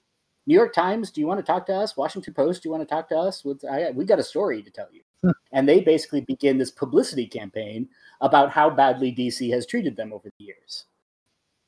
New 0.47 0.55
York 0.55 0.73
Times, 0.73 1.11
do 1.13 1.21
you 1.21 1.27
want 1.29 1.39
to 1.39 1.47
talk 1.47 1.67
to 1.67 1.75
us? 1.75 1.97
Washington 1.97 2.35
Post, 2.35 2.63
do 2.63 2.69
you 2.69 2.73
want 2.73 2.83
to 2.87 2.93
talk 2.93 3.09
to 3.11 3.17
us? 3.17 3.45
With, 3.45 3.65
I, 3.65 3.91
we 3.93 4.05
got 4.05 4.19
a 4.19 4.25
story 4.25 4.63
to 4.63 4.71
tell 4.71 4.89
you." 4.93 5.03
And 5.53 5.69
they 5.69 5.81
basically 5.81 6.23
begin 6.23 6.59
this 6.59 6.71
publicity 6.71 7.27
campaign 7.27 7.89
about 8.21 8.51
how 8.51 8.71
badly 8.71 9.13
DC 9.13 9.53
has 9.53 9.67
treated 9.67 9.97
them 9.97 10.13
over 10.13 10.31
the 10.39 10.45
years. 10.45 10.87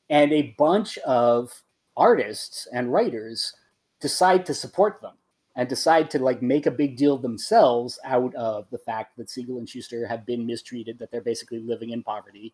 And 0.09 0.31
a 0.33 0.55
bunch 0.57 0.97
of 0.99 1.63
artists 1.97 2.67
and 2.73 2.91
writers 2.91 3.53
decide 4.01 4.45
to 4.45 4.53
support 4.53 5.01
them 5.01 5.13
and 5.55 5.69
decide 5.69 6.09
to 6.11 6.19
like 6.19 6.41
make 6.41 6.65
a 6.65 6.71
big 6.71 6.97
deal 6.97 7.17
themselves 7.17 7.97
out 8.03 8.35
of 8.35 8.69
the 8.71 8.77
fact 8.77 9.15
that 9.17 9.29
Siegel 9.29 9.57
and 9.57 9.69
Shuster 9.69 10.05
have 10.05 10.25
been 10.25 10.45
mistreated, 10.45 10.99
that 10.99 11.11
they're 11.11 11.21
basically 11.21 11.59
living 11.59 11.91
in 11.91 12.03
poverty 12.03 12.53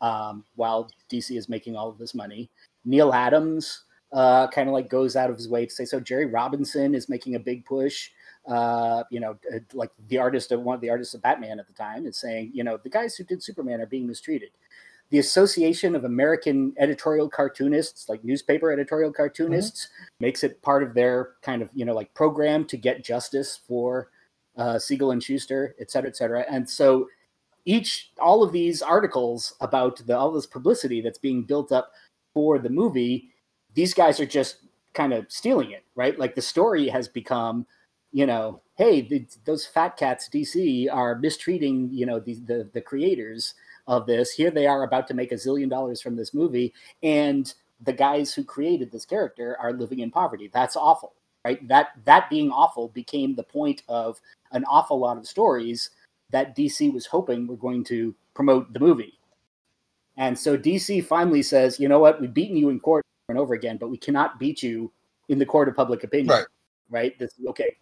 um, 0.00 0.44
while 0.54 0.90
DC 1.10 1.36
is 1.36 1.48
making 1.48 1.76
all 1.76 1.90
of 1.90 1.98
this 1.98 2.14
money. 2.14 2.50
Neal 2.84 3.12
Adams 3.12 3.84
uh, 4.12 4.46
kind 4.48 4.68
of 4.68 4.72
like 4.72 4.88
goes 4.88 5.16
out 5.16 5.30
of 5.30 5.36
his 5.36 5.48
way 5.48 5.66
to 5.66 5.72
say 5.72 5.84
so. 5.84 6.00
Jerry 6.00 6.26
Robinson 6.26 6.94
is 6.94 7.08
making 7.08 7.34
a 7.34 7.40
big 7.40 7.64
push 7.66 8.10
uh, 8.48 9.04
you 9.10 9.20
know, 9.20 9.36
uh, 9.54 9.58
like 9.74 9.90
the 10.08 10.18
artist 10.18 10.52
of 10.52 10.62
one 10.62 10.74
of 10.74 10.80
the 10.80 10.90
artists 10.90 11.14
of 11.14 11.22
Batman 11.22 11.60
at 11.60 11.66
the 11.66 11.72
time 11.74 12.06
is 12.06 12.16
saying, 12.16 12.50
you 12.54 12.64
know, 12.64 12.78
the 12.82 12.88
guys 12.88 13.14
who 13.14 13.24
did 13.24 13.42
Superman 13.42 13.80
are 13.80 13.86
being 13.86 14.06
mistreated. 14.06 14.50
The 15.10 15.20
Association 15.20 15.94
of 15.94 16.04
American 16.04 16.74
Editorial 16.78 17.30
Cartoonists, 17.30 18.08
like 18.08 18.22
newspaper 18.24 18.72
editorial 18.72 19.12
cartoonists, 19.12 19.88
makes 20.20 20.44
it 20.44 20.60
part 20.60 20.82
of 20.82 20.92
their 20.92 21.34
kind 21.40 21.62
of, 21.62 21.70
you 21.74 21.86
know, 21.86 21.94
like 21.94 22.12
program 22.12 22.66
to 22.66 22.76
get 22.76 23.04
justice 23.04 23.60
for 23.66 24.10
uh, 24.58 24.78
Siegel 24.78 25.12
and 25.12 25.22
Shuster, 25.22 25.74
et 25.80 25.90
cetera, 25.90 26.10
et 26.10 26.16
cetera. 26.16 26.44
And 26.50 26.68
so 26.68 27.08
each, 27.64 28.10
all 28.20 28.42
of 28.42 28.52
these 28.52 28.82
articles 28.82 29.54
about 29.60 30.04
the, 30.06 30.16
all 30.16 30.30
this 30.30 30.46
publicity 30.46 31.00
that's 31.00 31.18
being 31.18 31.42
built 31.42 31.72
up 31.72 31.92
for 32.34 32.58
the 32.58 32.68
movie, 32.68 33.30
these 33.74 33.94
guys 33.94 34.20
are 34.20 34.26
just 34.26 34.66
kind 34.92 35.12
of 35.14 35.24
stealing 35.30 35.70
it, 35.70 35.84
right? 35.94 36.18
Like 36.18 36.34
the 36.34 36.42
story 36.42 36.88
has 36.88 37.08
become, 37.08 37.66
you 38.12 38.26
know, 38.26 38.60
hey, 38.76 39.02
the, 39.02 39.26
those 39.44 39.66
fat 39.66 39.96
cats 39.96 40.28
DC 40.28 40.92
are 40.92 41.18
mistreating, 41.18 41.90
you 41.92 42.06
know, 42.06 42.20
the, 42.20 42.34
the 42.34 42.70
the 42.72 42.80
creators 42.80 43.54
of 43.86 44.06
this. 44.06 44.32
Here 44.32 44.50
they 44.50 44.66
are 44.66 44.82
about 44.82 45.06
to 45.08 45.14
make 45.14 45.32
a 45.32 45.36
zillion 45.36 45.68
dollars 45.68 46.00
from 46.00 46.16
this 46.16 46.32
movie, 46.32 46.72
and 47.02 47.52
the 47.80 47.92
guys 47.92 48.34
who 48.34 48.44
created 48.44 48.90
this 48.90 49.04
character 49.04 49.56
are 49.60 49.72
living 49.72 50.00
in 50.00 50.10
poverty. 50.10 50.50
That's 50.52 50.76
awful, 50.76 51.14
right? 51.44 51.66
That 51.68 51.88
that 52.04 52.30
being 52.30 52.50
awful 52.50 52.88
became 52.88 53.34
the 53.34 53.42
point 53.42 53.82
of 53.88 54.20
an 54.52 54.64
awful 54.64 54.98
lot 54.98 55.18
of 55.18 55.26
stories 55.26 55.90
that 56.30 56.56
DC 56.56 56.92
was 56.92 57.06
hoping 57.06 57.46
were 57.46 57.56
going 57.56 57.84
to 57.84 58.14
promote 58.34 58.72
the 58.72 58.80
movie. 58.80 59.18
And 60.16 60.38
so 60.38 60.58
DC 60.58 61.04
finally 61.04 61.42
says, 61.42 61.78
you 61.78 61.88
know 61.88 62.00
what, 62.00 62.20
we've 62.20 62.34
beaten 62.34 62.56
you 62.56 62.70
in 62.70 62.80
court 62.80 63.04
over 63.04 63.32
and 63.32 63.38
over 63.38 63.54
again, 63.54 63.76
but 63.76 63.88
we 63.88 63.96
cannot 63.96 64.38
beat 64.38 64.62
you 64.62 64.92
in 65.28 65.38
the 65.38 65.46
court 65.46 65.68
of 65.68 65.76
public 65.76 66.04
opinion 66.04 66.28
Right. 66.28 66.46
Right? 66.90 67.18
This 67.18 67.34
okay. 67.48 67.76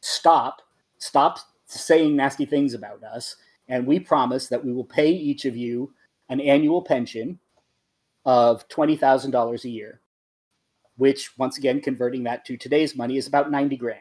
Stop, 0.00 0.62
stop 0.98 1.38
saying 1.66 2.16
nasty 2.16 2.44
things 2.44 2.74
about 2.74 3.02
us, 3.04 3.36
and 3.68 3.86
we 3.86 4.00
promise 4.00 4.48
that 4.48 4.64
we 4.64 4.72
will 4.72 4.84
pay 4.84 5.10
each 5.10 5.44
of 5.44 5.56
you 5.56 5.92
an 6.28 6.40
annual 6.40 6.82
pension 6.82 7.38
of 8.24 8.66
twenty 8.68 8.96
thousand 8.96 9.30
dollars 9.30 9.64
a 9.64 9.68
year, 9.68 10.00
which 10.96 11.36
once 11.38 11.58
again 11.58 11.80
converting 11.80 12.24
that 12.24 12.44
to 12.44 12.56
today's 12.56 12.96
money 12.96 13.16
is 13.16 13.26
about 13.26 13.50
ninety 13.50 13.76
grand, 13.76 14.00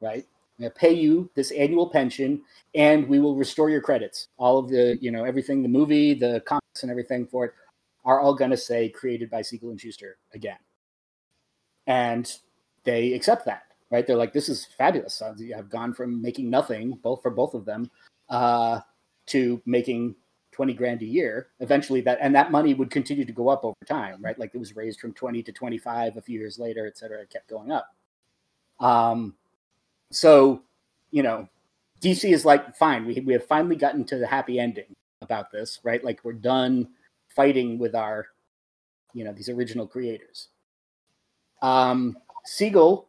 right? 0.00 0.26
going 0.58 0.70
to 0.70 0.76
pay 0.76 0.92
you 0.92 1.30
this 1.34 1.50
annual 1.52 1.88
pension, 1.88 2.42
and 2.74 3.08
we 3.08 3.20
will 3.20 3.36
restore 3.36 3.70
your 3.70 3.80
credits. 3.80 4.28
All 4.38 4.58
of 4.58 4.68
the, 4.68 4.98
you 5.00 5.10
know, 5.10 5.24
everything, 5.24 5.62
the 5.62 5.68
movie, 5.68 6.14
the 6.14 6.42
comics, 6.46 6.82
and 6.82 6.90
everything 6.90 7.26
for 7.26 7.44
it 7.46 7.52
are 8.04 8.20
all 8.20 8.34
going 8.34 8.50
to 8.50 8.56
say 8.56 8.88
created 8.88 9.30
by 9.30 9.42
Siegel 9.42 9.70
and 9.70 9.80
Shuster 9.80 10.16
again. 10.34 10.58
And 11.86 12.30
they 12.88 13.12
accept 13.12 13.44
that, 13.44 13.64
right? 13.90 14.06
They're 14.06 14.16
like, 14.16 14.32
this 14.32 14.48
is 14.48 14.64
fabulous. 14.64 15.20
I've 15.22 15.68
gone 15.68 15.92
from 15.92 16.22
making 16.22 16.48
nothing, 16.48 16.98
both 17.02 17.20
for 17.20 17.30
both 17.30 17.52
of 17.52 17.66
them, 17.66 17.90
uh, 18.30 18.80
to 19.26 19.60
making 19.66 20.14
20 20.52 20.72
grand 20.72 21.02
a 21.02 21.04
year. 21.04 21.48
Eventually 21.60 22.00
that, 22.00 22.16
and 22.22 22.34
that 22.34 22.50
money 22.50 22.72
would 22.72 22.90
continue 22.90 23.26
to 23.26 23.32
go 23.32 23.50
up 23.50 23.62
over 23.62 23.76
time, 23.86 24.22
right? 24.22 24.38
Like 24.38 24.54
it 24.54 24.58
was 24.58 24.74
raised 24.74 25.00
from 25.00 25.12
20 25.12 25.42
to 25.42 25.52
25 25.52 26.16
a 26.16 26.22
few 26.22 26.38
years 26.38 26.58
later, 26.58 26.86
et 26.86 26.96
cetera. 26.96 27.20
It 27.20 27.30
kept 27.30 27.50
going 27.50 27.70
up. 27.70 27.94
Um, 28.80 29.34
so, 30.10 30.62
you 31.10 31.22
know, 31.22 31.46
DC 32.00 32.32
is 32.32 32.46
like, 32.46 32.74
fine, 32.74 33.04
we, 33.04 33.20
we 33.20 33.34
have 33.34 33.44
finally 33.44 33.76
gotten 33.76 34.04
to 34.06 34.16
the 34.16 34.26
happy 34.26 34.58
ending 34.58 34.96
about 35.20 35.52
this, 35.52 35.78
right? 35.82 36.02
Like 36.02 36.20
we're 36.24 36.32
done 36.32 36.88
fighting 37.28 37.78
with 37.78 37.94
our, 37.94 38.28
you 39.12 39.24
know, 39.24 39.32
these 39.34 39.50
original 39.50 39.86
creators. 39.86 40.48
Um, 41.60 42.16
Siegel 42.48 43.08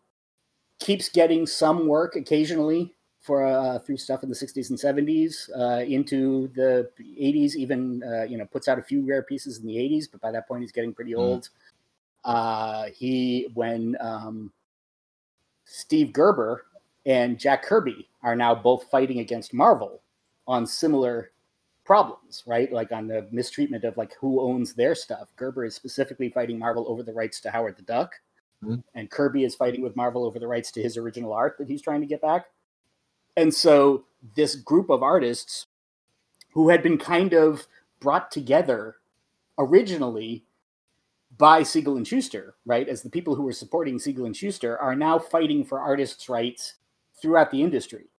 keeps 0.80 1.08
getting 1.08 1.48
some 1.48 1.88
work 1.88 2.18
occasionally 2.18 2.94
for 3.22 3.46
uh, 3.46 3.80
through 3.80 3.96
stuff 3.96 4.22
in 4.22 4.30
the 4.30 4.36
60s 4.36 4.70
and 4.70 4.78
70s 4.78 5.50
uh, 5.58 5.84
into 5.86 6.50
the 6.56 6.90
80s. 7.00 7.56
Even 7.56 8.04
uh, 8.04 8.24
you 8.24 8.38
know 8.38 8.46
puts 8.46 8.68
out 8.68 8.78
a 8.78 8.82
few 8.82 9.08
rare 9.08 9.24
pieces 9.24 9.60
in 9.60 9.66
the 9.66 9.76
80s, 9.76 10.12
but 10.12 10.20
by 10.20 10.32
that 10.32 10.46
point 10.48 10.62
he's 10.62 10.74
getting 10.74 10.94
pretty 10.94 11.14
mm. 11.14 11.20
old. 11.20 11.50
Mm. 12.26 12.94
he 12.94 13.50
when 13.54 13.96
um, 14.02 14.52
Steve 15.64 16.12
Gerber 16.12 16.66
and 17.06 17.40
Jack 17.40 17.64
Kirby 17.64 18.10
are 18.24 18.36
now 18.36 18.54
both 18.54 18.90
fighting 18.92 19.20
against 19.20 19.54
Marvel 19.54 20.02
on 20.48 20.68
similar 20.68 21.32
problems, 21.86 22.44
right? 22.46 22.72
Like 22.74 22.92
on 22.92 23.08
the 23.08 23.26
mistreatment 23.32 23.86
of 23.86 23.96
like 23.96 24.14
who 24.20 24.42
owns 24.42 24.74
their 24.74 24.96
stuff. 24.96 25.30
Gerber 25.38 25.64
is 25.64 25.76
specifically 25.76 26.30
fighting 26.30 26.60
Marvel 26.60 26.86
over 26.90 27.04
the 27.04 27.14
rights 27.14 27.40
to 27.42 27.52
Howard 27.52 27.78
the 27.78 27.84
Duck, 27.84 28.14
mm-hmm. 28.64 28.80
and 28.96 29.10
Kirby 29.10 29.44
is 29.44 29.56
fighting 29.56 29.82
with 29.82 29.96
Marvel 29.96 30.26
over 30.26 30.40
the 30.40 30.48
rights 30.48 30.72
to 30.74 30.82
his 30.82 30.98
original 30.98 31.34
art 31.34 31.58
that 31.58 31.68
he's 31.68 31.82
trying 31.82 32.02
to 32.02 32.08
get 32.08 32.22
back. 32.22 32.46
And 33.38 33.54
so 33.54 34.06
this 34.36 34.56
group 34.56 34.90
of 34.90 35.04
artists 35.04 35.68
who 36.54 36.70
had 36.70 36.84
been 36.84 36.98
kind 36.98 37.34
of 37.34 37.68
brought 38.00 38.32
together 38.32 38.96
originally 39.58 40.46
by 41.38 41.64
Siegel 41.64 41.96
and 41.96 42.08
Shuster, 42.08 42.56
right, 42.66 42.88
as 42.88 43.02
the 43.02 43.10
people 43.10 43.36
who 43.36 43.44
were 43.44 43.54
supporting 43.54 44.00
Siegel 44.00 44.26
and 44.26 44.36
Shuster 44.36 44.78
are 44.78 44.96
now 44.96 45.20
fighting 45.20 45.64
for 45.64 45.80
artists' 45.80 46.28
rights 46.28 46.76
throughout 47.22 47.52
the 47.52 47.62
industry 47.62 48.10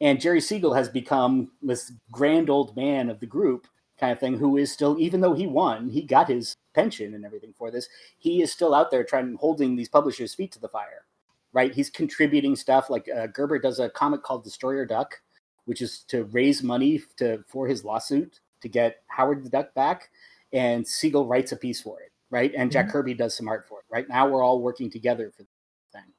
and 0.00 0.20
Jerry 0.20 0.40
Siegel 0.40 0.74
has 0.74 0.88
become 0.88 1.50
this 1.62 1.92
grand 2.12 2.50
old 2.50 2.76
man 2.76 3.10
of 3.10 3.20
the 3.20 3.26
group 3.26 3.66
kind 3.98 4.12
of 4.12 4.18
thing 4.18 4.38
who 4.38 4.56
is 4.56 4.72
still 4.72 4.96
even 4.98 5.20
though 5.20 5.34
he 5.34 5.46
won 5.46 5.88
he 5.88 6.02
got 6.02 6.28
his 6.28 6.54
pension 6.74 7.14
and 7.14 7.24
everything 7.24 7.52
for 7.56 7.70
this 7.70 7.88
he 8.18 8.42
is 8.42 8.52
still 8.52 8.74
out 8.74 8.90
there 8.90 9.04
trying 9.04 9.36
holding 9.40 9.76
these 9.76 9.88
publishers 9.88 10.34
feet 10.34 10.52
to 10.52 10.60
the 10.60 10.68
fire 10.68 11.04
right 11.52 11.74
he's 11.74 11.90
contributing 11.90 12.54
stuff 12.54 12.90
like 12.90 13.08
uh, 13.16 13.26
gerber 13.26 13.58
does 13.58 13.78
a 13.78 13.90
comic 13.90 14.22
called 14.22 14.44
destroyer 14.44 14.84
duck 14.84 15.20
which 15.64 15.82
is 15.82 16.00
to 16.04 16.24
raise 16.24 16.62
money 16.62 17.00
to 17.16 17.42
for 17.46 17.66
his 17.66 17.84
lawsuit 17.84 18.40
to 18.60 18.68
get 18.68 19.02
howard 19.08 19.44
the 19.44 19.50
duck 19.50 19.74
back 19.74 20.10
and 20.52 20.86
siegel 20.86 21.26
writes 21.26 21.52
a 21.52 21.56
piece 21.56 21.80
for 21.80 22.00
it 22.00 22.12
right 22.30 22.52
and 22.56 22.70
jack 22.70 22.86
mm-hmm. 22.86 22.92
kirby 22.92 23.14
does 23.14 23.36
some 23.36 23.48
art 23.48 23.66
for 23.68 23.80
it 23.80 23.84
right 23.90 24.08
now 24.08 24.28
we're 24.28 24.44
all 24.44 24.60
working 24.60 24.90
together 24.90 25.32
for 25.36 25.42
the 25.42 25.48
thing 25.92 26.12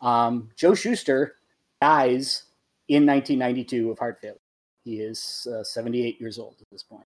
um, 0.00 0.48
joe 0.56 0.74
Shuster 0.74 1.36
dies 1.80 2.44
in 2.88 3.06
1992 3.06 3.90
of 3.90 3.98
heart 3.98 4.18
failure. 4.20 4.38
He 4.84 5.00
is 5.00 5.46
uh, 5.52 5.62
78 5.62 6.20
years 6.20 6.38
old 6.38 6.56
at 6.60 6.70
this 6.70 6.82
point. 6.82 7.06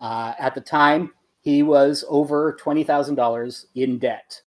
Uh, 0.00 0.34
at 0.38 0.54
the 0.54 0.60
time, 0.60 1.12
he 1.40 1.62
was 1.62 2.04
over 2.08 2.56
$20,000 2.60 3.64
in 3.74 3.98
debt 3.98 4.40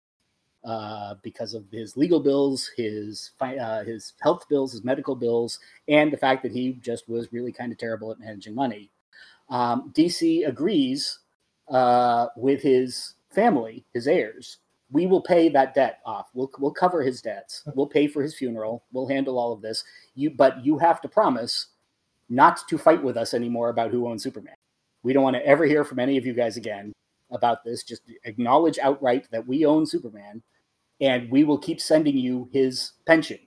uh, 0.63 1.15
because 1.21 1.53
of 1.53 1.65
his 1.71 1.97
legal 1.97 2.19
bills, 2.19 2.69
his 2.77 3.31
uh, 3.41 3.83
his 3.83 4.13
health 4.21 4.47
bills, 4.49 4.71
his 4.71 4.83
medical 4.83 5.15
bills, 5.15 5.59
and 5.89 6.11
the 6.11 6.17
fact 6.17 6.41
that 6.43 6.53
he 6.53 6.73
just 6.73 7.09
was 7.09 7.33
really 7.33 7.51
kind 7.51 7.71
of 7.71 7.77
terrible 7.77 8.11
at 8.11 8.19
managing 8.19 8.55
money. 8.55 8.89
Um, 9.49 9.91
DC 9.93 10.47
agrees 10.47 11.19
uh, 11.69 12.27
with 12.37 12.61
his 12.61 13.15
family, 13.29 13.85
his 13.93 14.07
heirs, 14.07 14.59
we 14.93 15.07
will 15.07 15.21
pay 15.21 15.49
that 15.49 15.73
debt 15.73 15.99
off. 16.05 16.29
We'll 16.33 16.51
we'll 16.59 16.71
cover 16.71 17.01
his 17.01 17.21
debts. 17.21 17.63
We'll 17.75 17.87
pay 17.87 18.07
for 18.07 18.21
his 18.21 18.35
funeral. 18.35 18.83
We'll 18.93 19.07
handle 19.07 19.37
all 19.39 19.51
of 19.51 19.61
this. 19.61 19.83
You 20.15 20.29
but 20.29 20.63
you 20.63 20.77
have 20.77 21.01
to 21.01 21.09
promise 21.09 21.67
not 22.33 22.67
to 22.67 22.77
fight 22.77 23.03
with 23.03 23.17
us 23.17 23.33
anymore 23.33 23.69
about 23.69 23.91
who 23.91 24.07
owns 24.07 24.23
Superman. 24.23 24.55
We 25.03 25.13
don't 25.13 25.23
want 25.23 25.35
to 25.35 25.45
ever 25.45 25.65
hear 25.65 25.83
from 25.83 25.99
any 25.99 26.17
of 26.17 26.25
you 26.25 26.33
guys 26.33 26.57
again 26.57 26.93
about 27.31 27.63
this. 27.63 27.83
Just 27.83 28.03
acknowledge 28.23 28.79
outright 28.79 29.27
that 29.31 29.47
we 29.47 29.65
own 29.65 29.85
Superman 29.85 30.41
and 31.01 31.29
we 31.29 31.43
will 31.43 31.57
keep 31.57 31.81
sending 31.81 32.17
you 32.17 32.49
his 32.51 32.93
pension. 33.05 33.39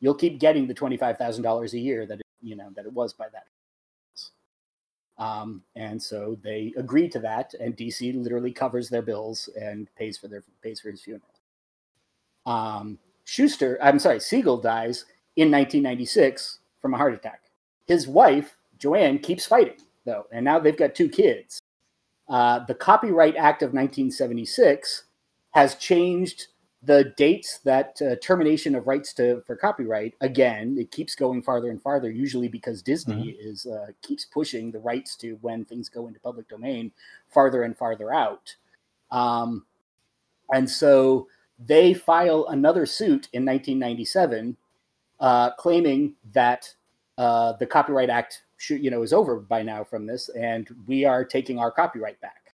You'll 0.00 0.14
keep 0.14 0.38
getting 0.38 0.66
the 0.66 0.74
$25,000 0.74 1.72
a 1.72 1.78
year 1.78 2.06
that 2.06 2.20
it, 2.20 2.26
you 2.42 2.56
know 2.56 2.68
that 2.76 2.84
it 2.84 2.92
was 2.92 3.14
by 3.14 3.26
that 3.32 3.44
um, 5.16 5.62
and 5.76 6.02
so 6.02 6.36
they 6.42 6.72
agree 6.76 7.08
to 7.08 7.20
that, 7.20 7.54
and 7.60 7.76
DC 7.76 8.20
literally 8.20 8.52
covers 8.52 8.88
their 8.88 9.02
bills 9.02 9.48
and 9.60 9.88
pays 9.96 10.18
for 10.18 10.28
their 10.28 10.42
pays 10.62 10.80
for 10.80 10.90
his 10.90 11.02
funeral. 11.02 11.28
Um, 12.46 12.98
Shuster, 13.24 13.78
I'm 13.80 13.98
sorry, 13.98 14.20
Siegel 14.20 14.58
dies 14.58 15.06
in 15.36 15.50
1996 15.50 16.58
from 16.80 16.94
a 16.94 16.96
heart 16.96 17.14
attack. 17.14 17.43
His 17.86 18.08
wife 18.08 18.56
Joanne 18.78 19.18
keeps 19.18 19.46
fighting 19.46 19.78
though, 20.04 20.26
and 20.32 20.44
now 20.44 20.58
they've 20.58 20.76
got 20.76 20.94
two 20.94 21.08
kids. 21.08 21.60
Uh, 22.28 22.60
the 22.60 22.74
Copyright 22.74 23.36
Act 23.36 23.62
of 23.62 23.74
1976 23.74 25.04
has 25.50 25.74
changed 25.76 26.48
the 26.86 27.12
dates 27.16 27.60
that 27.64 28.00
uh, 28.02 28.16
termination 28.16 28.74
of 28.74 28.86
rights 28.86 29.12
to 29.14 29.42
for 29.46 29.56
copyright 29.56 30.14
again 30.20 30.76
it 30.78 30.90
keeps 30.90 31.14
going 31.14 31.42
farther 31.42 31.70
and 31.70 31.80
farther 31.80 32.10
usually 32.10 32.48
because 32.48 32.82
disney 32.82 33.14
mm-hmm. 33.32 33.48
is 33.48 33.66
uh, 33.66 33.86
keeps 34.02 34.24
pushing 34.26 34.70
the 34.70 34.78
rights 34.78 35.16
to 35.16 35.38
when 35.40 35.64
things 35.64 35.88
go 35.88 36.06
into 36.06 36.20
public 36.20 36.48
domain 36.48 36.90
farther 37.28 37.62
and 37.62 37.76
farther 37.76 38.12
out 38.12 38.54
um, 39.10 39.64
and 40.52 40.68
so 40.68 41.26
they 41.64 41.94
file 41.94 42.46
another 42.48 42.84
suit 42.84 43.28
in 43.32 43.44
1997 43.44 44.56
uh, 45.20 45.50
claiming 45.52 46.14
that 46.32 46.74
uh, 47.18 47.52
the 47.54 47.66
copyright 47.66 48.10
act 48.10 48.42
should, 48.56 48.82
you 48.82 48.90
know 48.90 49.02
is 49.02 49.12
over 49.12 49.40
by 49.40 49.62
now 49.62 49.84
from 49.84 50.06
this 50.06 50.28
and 50.30 50.68
we 50.86 51.04
are 51.04 51.24
taking 51.24 51.58
our 51.58 51.70
copyright 51.70 52.20
back 52.20 52.54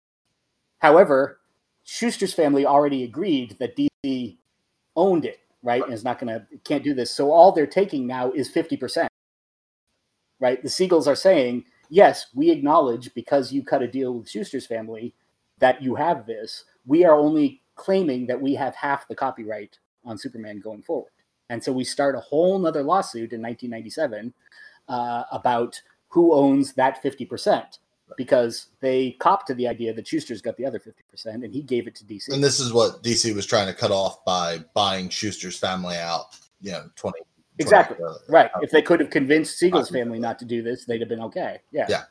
however 0.80 1.40
Shuster's 1.86 2.34
family 2.34 2.66
already 2.66 3.04
agreed 3.04 3.58
that 3.60 3.78
DC 3.78 4.38
owned 4.96 5.24
it, 5.24 5.40
right? 5.62 5.84
And 5.84 5.94
is 5.94 6.04
not 6.04 6.20
going 6.20 6.34
to, 6.34 6.46
can't 6.64 6.84
do 6.84 6.94
this. 6.94 7.12
So 7.12 7.32
all 7.32 7.52
they're 7.52 7.68
taking 7.68 8.08
now 8.08 8.32
is 8.32 8.52
50%, 8.52 9.08
right? 10.40 10.62
The 10.62 10.68
Siegels 10.68 11.08
are 11.08 11.16
saying, 11.16 11.66
yes, 11.90 12.28
we 12.34 12.50
acknowledge 12.50 13.14
because 13.14 13.52
you 13.52 13.64
cut 13.64 13.84
a 13.84 13.88
deal 13.88 14.16
with 14.16 14.30
Shuster's 14.30 14.66
family 14.66 15.14
that 15.60 15.82
you 15.82 15.96
have 15.96 16.26
this. 16.26 16.66
We 16.88 17.06
are 17.06 17.16
only 17.16 17.62
claiming 17.76 18.26
that 18.28 18.42
we 18.42 18.56
have 18.56 18.76
half 18.76 19.08
the 19.08 19.16
copyright 19.16 19.78
on 20.04 20.18
Superman 20.18 20.60
going 20.60 20.82
forward. 20.82 21.12
And 21.50 21.64
so 21.64 21.72
we 21.72 21.84
start 21.84 22.16
a 22.16 22.20
whole 22.20 22.58
nother 22.60 22.84
lawsuit 22.84 23.34
in 23.34 23.42
1997 23.42 24.34
uh, 24.88 25.24
about 25.32 25.80
who 26.10 26.34
owns 26.34 26.74
that 26.74 27.04
50% 27.04 27.80
because 28.18 28.68
they 28.80 29.12
copped 29.20 29.48
to 29.48 29.54
the 29.54 29.68
idea 29.68 29.94
that 29.94 30.08
Shuster's 30.08 30.42
got 30.42 30.56
the 30.58 30.66
other 30.66 30.80
50% 30.80 31.26
and 31.26 31.54
he 31.54 31.62
gave 31.62 31.88
it 31.88 31.96
to 31.96 32.06
DC. 32.06 32.32
And 32.32 32.44
this 32.44 32.60
is 32.60 32.72
what 32.72 33.04
DC 33.04 33.34
was 33.36 33.46
trying 33.46 33.68
to 33.68 33.74
cut 33.74 33.92
off 33.92 34.24
by 34.26 34.60
buying 34.74 35.10
Shuster's 35.10 35.58
family 35.58 35.98
out, 35.98 36.38
you 36.62 36.72
know, 36.72 36.90
20. 36.96 37.20
Exactly. 37.58 37.98
20, 37.98 38.14
uh, 38.14 38.18
right. 38.30 38.52
If 38.62 38.72
they 38.72 38.82
could 38.82 39.00
have 39.00 39.10
convinced 39.10 39.58
Siegel's 39.58 39.90
family 39.90 40.20
not 40.20 40.38
to 40.40 40.46
do 40.46 40.62
this, 40.62 40.86
they'd 40.86 41.00
have 41.00 41.10
been 41.10 41.22
okay. 41.22 41.60
Yeah. 41.72 41.86
Yeah. 41.90 42.04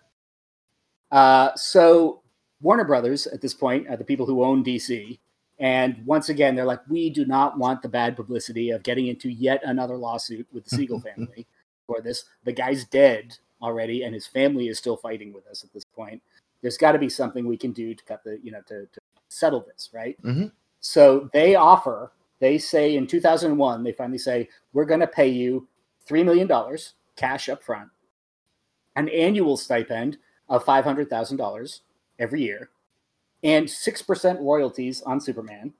Uh, 1.11 1.55
so 1.55 2.22
Warner 2.61 2.85
Brothers 2.85 3.26
at 3.26 3.41
this 3.41 3.55
point 3.55 3.89
are 3.89 3.97
the 3.97 4.05
people 4.05 4.26
who 4.26 4.43
own 4.43 4.64
DC. 4.64 5.18
And 5.59 6.05
once 6.05 6.28
again, 6.28 6.55
they're 6.55 6.64
like, 6.64 6.80
we 6.88 7.11
do 7.11 7.24
not 7.24 7.59
want 7.59 7.80
the 7.82 7.88
bad 7.88 8.16
publicity 8.16 8.70
of 8.70 8.82
getting 8.82 9.07
into 9.07 9.30
yet 9.30 9.61
another 9.64 9.96
lawsuit 9.96 10.46
with 10.52 10.64
the 10.64 10.76
Siegel 10.76 11.00
family 11.16 11.46
for 11.86 12.00
this. 12.00 12.24
The 12.44 12.52
guy's 12.52 12.84
dead 12.84 13.36
already, 13.62 14.02
and 14.02 14.14
his 14.14 14.26
family 14.26 14.68
is 14.68 14.78
still 14.78 14.96
fighting 14.96 15.32
with 15.32 15.46
us 15.46 15.62
at 15.64 15.72
this 15.72 15.84
point. 15.84 16.20
There's 16.61 16.76
got 16.76 16.92
to 16.92 16.98
be 16.98 17.09
something 17.09 17.46
we 17.46 17.57
can 17.57 17.72
do 17.72 17.94
to 17.94 18.05
cut 18.05 18.24
the, 18.24 18.38
you 18.42 18.50
know, 18.50 18.62
to, 18.62 18.86
to 18.86 19.00
settle 19.28 19.61
this, 19.61 19.90
right? 19.92 20.20
Mm-hmm. 20.22 20.46
So 20.80 21.30
they 21.32 21.55
offer, 21.55 22.12
they 22.40 22.59
say 22.59 22.96
in 22.96 23.07
2001, 23.07 23.82
they 23.82 23.92
finally 23.92 24.18
say, 24.18 24.48
we're 24.72 24.84
going 24.84 25.00
to 25.00 25.07
pay 25.07 25.28
you 25.28 25.68
$3 26.09 26.24
million 26.24 26.48
cash 27.16 27.48
up 27.48 27.62
front, 27.62 27.88
an 28.96 29.09
annual 29.09 29.57
stipend 29.57 30.18
of 30.48 30.64
$500,000 30.64 31.80
every 32.18 32.42
year, 32.42 32.70
and 33.45 33.68
6% 33.68 34.40
royalties 34.40 35.03
on 35.03 35.20
Superman. 35.20 35.74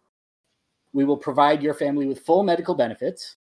We 0.95 1.05
will 1.05 1.19
provide 1.19 1.63
your 1.63 1.75
family 1.75 2.07
with 2.07 2.21
full 2.21 2.43
medical 2.45 2.75
benefits 2.75 3.37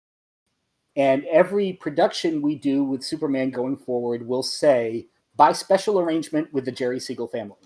And 0.97 1.25
every 1.27 1.75
production 1.75 2.43
we 2.43 2.57
do 2.57 2.85
with 2.85 3.05
Superman 3.05 3.51
going 3.51 3.77
forward 3.77 4.27
will 4.27 4.43
say, 4.43 5.07
by 5.37 5.53
special 5.53 6.01
arrangement 6.01 6.53
with 6.53 6.65
the 6.65 6.73
Jerry 6.73 7.01
Siegel 7.01 7.29
family. 7.29 7.57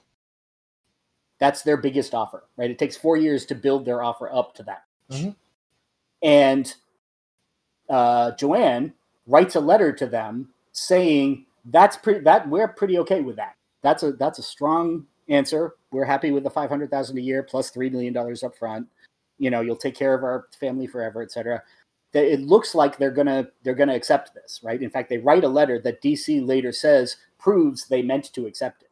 That's 1.39 1.63
their 1.63 1.77
biggest 1.77 2.15
offer, 2.15 2.45
right? 2.57 2.71
It 2.71 2.79
takes 2.79 2.97
four 2.97 3.17
years 3.17 3.47
to 3.47 3.55
build 3.55 3.85
their 3.85 4.03
offer 4.03 4.33
up 4.33 4.55
to 4.57 4.63
that. 4.65 4.85
Mhm. 5.11 5.37
And 6.23 6.75
uh, 7.89 8.33
Joanne 8.33 8.95
writes 9.27 9.57
a 9.57 9.61
letter 9.61 9.93
to 9.93 10.07
them 10.07 10.53
saying 10.73 11.47
that's 11.67 11.97
pretty 11.97 12.21
that 12.21 12.49
we're 12.49 12.69
pretty 12.69 12.99
okay 12.99 13.21
with 13.23 13.37
that. 13.37 13.57
That's 13.83 14.03
a 14.03 14.13
that's 14.13 14.39
a 14.39 14.43
strong 14.43 15.07
answer. 15.29 15.75
We're 15.91 16.05
happy 16.05 16.31
with 16.31 16.45
the 16.45 16.51
five 16.51 16.71
hundred 16.71 16.91
thousand 16.91 17.19
a 17.19 17.21
year 17.21 17.43
plus 17.43 17.51
plus 17.51 17.71
three 17.71 17.91
million 17.91 18.13
dollars 18.13 18.43
up 18.43 18.57
front. 18.57 18.87
You 19.39 19.51
know, 19.51 19.61
you'll 19.61 19.77
take 19.77 19.95
care 19.95 20.15
of 20.15 20.23
our 20.25 20.47
family 20.59 20.87
forever, 20.87 21.23
etc. 21.23 21.63
That 22.13 22.25
it 22.25 22.41
looks 22.41 22.75
like 22.75 22.97
they're 22.99 23.11
gonna 23.11 23.49
they're 23.63 23.75
gonna 23.75 23.95
accept 23.95 24.35
this, 24.35 24.61
right? 24.63 24.81
In 24.83 24.91
fact, 24.91 25.09
they 25.09 25.19
write 25.19 25.45
a 25.45 25.49
letter 25.49 25.79
that 25.81 26.03
DC 26.03 26.47
later 26.47 26.73
says 26.73 27.17
proves 27.39 27.87
they 27.89 28.03
meant 28.03 28.33
to 28.35 28.47
accept 28.47 28.83
it. 28.83 28.89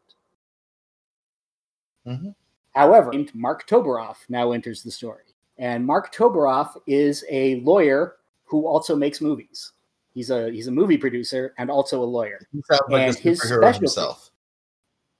Mhm. 2.10 2.34
However, 2.74 3.12
Marc 3.34 3.66
Toberoff 3.66 4.16
now 4.28 4.52
enters 4.52 4.82
the 4.82 4.90
story. 4.90 5.24
And 5.58 5.84
Marc 5.84 6.14
Toberoff 6.14 6.80
is 6.86 7.24
a 7.30 7.56
lawyer 7.60 8.16
who 8.44 8.66
also 8.66 8.96
makes 8.96 9.20
movies. 9.20 9.72
He's 10.14 10.30
a 10.30 10.50
he's 10.50 10.66
a 10.66 10.72
movie 10.72 10.96
producer 10.96 11.54
and 11.58 11.70
also 11.70 12.02
a 12.02 12.04
lawyer. 12.04 12.40
He 12.52 12.62
sounds 12.68 12.80
like 12.88 13.02
And 13.08 13.16
his 13.18 13.38
specialty- 13.38 13.78
himself. 13.78 14.29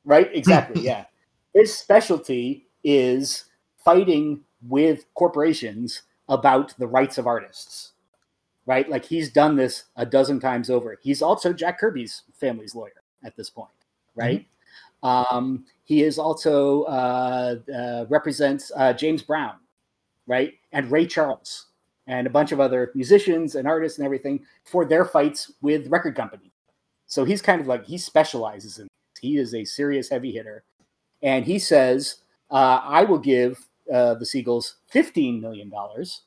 Right? 0.05 0.31
Exactly. 0.35 0.83
yeah. 0.83 1.05
His 1.55 1.77
specialty 1.77 2.69
is 2.85 3.47
fighting 3.85 4.41
with 4.69 5.05
corporations 5.15 6.03
about 6.29 6.75
the 6.79 6.87
rights 6.87 7.19
of 7.19 7.27
artists. 7.27 7.93
Right? 8.67 8.89
Like 8.89 9.05
he's 9.05 9.31
done 9.33 9.57
this 9.57 9.85
a 9.97 10.07
dozen 10.07 10.39
times 10.39 10.71
over. 10.71 10.97
He's 11.03 11.23
also 11.23 11.53
Jack 11.53 11.79
Kirby's 11.81 12.23
family's 12.35 12.75
lawyer 12.75 13.03
at 13.25 13.37
this 13.37 13.51
point. 13.51 13.71
Right? 14.15 14.47
Um, 15.03 15.65
he 15.85 16.03
is 16.03 16.19
also 16.19 16.83
uh, 16.85 17.57
uh, 17.75 18.05
represents 18.09 18.71
uh, 18.77 18.93
James 18.93 19.23
Brown, 19.23 19.55
right, 20.27 20.55
and 20.73 20.91
Ray 20.91 21.07
Charles, 21.07 21.67
and 22.07 22.27
a 22.27 22.31
bunch 22.31 22.53
of 22.53 22.61
other 22.61 22.93
musicians 22.95 23.55
and 23.55 23.67
artists 23.67 23.99
and 23.99 24.05
everything 24.05 24.45
for 24.65 24.85
their 24.85 25.05
fights 25.05 25.53
with 25.63 25.89
record 25.89 26.15
companies. 26.17 26.51
So 27.07 27.25
he's 27.25 27.43
kind 27.43 27.61
of 27.61 27.67
like 27.67 27.85
he 27.87 27.99
specializes 27.99 28.79
in. 28.79 28.89
He 29.21 29.37
is 29.37 29.55
a 29.55 29.65
serious 29.65 30.09
heavy 30.09 30.33
hitter, 30.33 30.65
and 31.23 31.45
he 31.45 31.59
says, 31.59 32.17
uh, 32.51 32.81
"I 32.83 33.05
will 33.05 33.19
give 33.19 33.59
uh, 33.93 34.15
the 34.15 34.25
Siegels 34.25 34.75
fifteen 34.89 35.41
million 35.41 35.69
dollars 35.69 36.23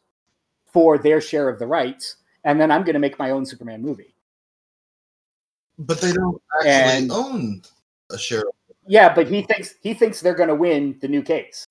for 0.66 0.98
their 0.98 1.22
share 1.22 1.50
of 1.50 1.60
the 1.60 1.68
rights, 1.68 2.18
and 2.44 2.60
then 2.60 2.72
I'm 2.72 2.84
going 2.84 2.94
to 2.94 3.00
make 3.00 3.20
my 3.20 3.32
own 3.32 3.46
Superman 3.46 3.82
movie." 3.82 4.14
But 5.80 6.02
they 6.02 6.12
don't 6.14 6.42
actually 6.62 6.98
And- 6.98 7.12
own 7.12 7.62
a 8.12 8.18
share. 8.18 8.44
Yeah, 8.86 9.14
but 9.14 9.28
he 9.28 9.44
thinks 9.44 9.76
he 9.82 9.94
thinks 9.94 10.20
they're 10.20 10.36
going 10.36 10.50
to 10.50 10.56
win 10.56 10.98
the 11.02 11.08
new 11.08 11.22
case, 11.24 11.66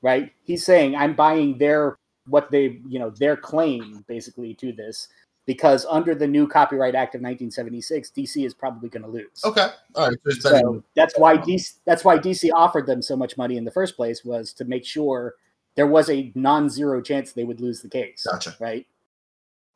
right? 0.00 0.32
He's 0.44 0.64
saying 0.64 0.94
I'm 0.94 1.14
buying 1.14 1.58
their 1.58 1.98
what 2.28 2.50
they 2.50 2.80
you 2.88 2.98
know 2.98 3.10
their 3.10 3.36
claim 3.36 4.04
basically 4.06 4.54
to 4.54 4.72
this 4.72 5.08
because 5.46 5.86
under 5.88 6.14
the 6.14 6.26
new 6.26 6.46
Copyright 6.48 6.94
Act 6.94 7.14
of 7.14 7.20
1976, 7.20 8.10
DC 8.10 8.44
is 8.44 8.52
probably 8.52 8.88
going 8.88 9.04
to 9.04 9.08
lose. 9.08 9.44
Okay. 9.44 9.68
All 9.94 10.08
right. 10.08 10.18
So 10.28 10.50
So 10.50 10.84
that's 10.94 11.16
why 11.16 11.36
DC 11.38 11.74
that's 11.84 12.04
why 12.04 12.18
DC 12.18 12.50
offered 12.52 12.86
them 12.86 13.00
so 13.00 13.16
much 13.16 13.38
money 13.38 13.56
in 13.56 13.64
the 13.64 13.70
first 13.70 13.96
place 13.96 14.24
was 14.24 14.52
to 14.54 14.64
make 14.64 14.84
sure 14.84 15.34
there 15.76 15.86
was 15.86 16.10
a 16.10 16.32
non-zero 16.34 17.00
chance 17.00 17.32
they 17.32 17.44
would 17.44 17.60
lose 17.60 17.80
the 17.80 17.88
case, 17.88 18.26
Gotcha. 18.30 18.56
right? 18.58 18.86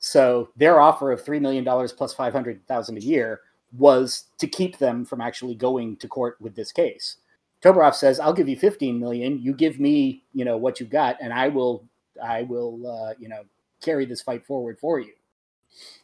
So 0.01 0.49
their 0.57 0.81
offer 0.81 1.13
of 1.13 1.25
three 1.25 1.39
million 1.39 1.63
dollars 1.63 1.93
plus 1.93 2.13
five 2.13 2.33
hundred 2.33 2.67
thousand 2.67 2.97
a 2.99 3.01
year 3.01 3.41
was 3.79 4.25
to 4.39 4.49
keep 4.49 4.79
them 4.79 5.05
from 5.05 5.21
actually 5.21 5.55
going 5.55 5.97
to 5.99 6.09
court 6.09 6.37
with 6.41 6.57
this 6.57 6.73
case. 6.73 7.19
Toberoff 7.63 7.95
says, 7.95 8.19
"I'll 8.19 8.33
give 8.33 8.49
you 8.49 8.57
fifteen 8.57 8.99
million. 8.99 9.39
You 9.41 9.53
give 9.55 9.79
me, 9.79 10.25
you 10.33 10.45
know, 10.45 10.57
what 10.57 10.81
you've 10.81 10.91
got, 10.91 11.17
and 11.21 11.33
I 11.33 11.49
will, 11.49 11.85
I 12.21 12.43
will, 12.43 12.85
uh, 12.91 13.15
you 13.19 13.29
know, 13.29 13.43
carry 13.83 14.07
this 14.07 14.23
fight 14.23 14.45
forward 14.45 14.79
for 14.79 14.99
you." 14.99 15.13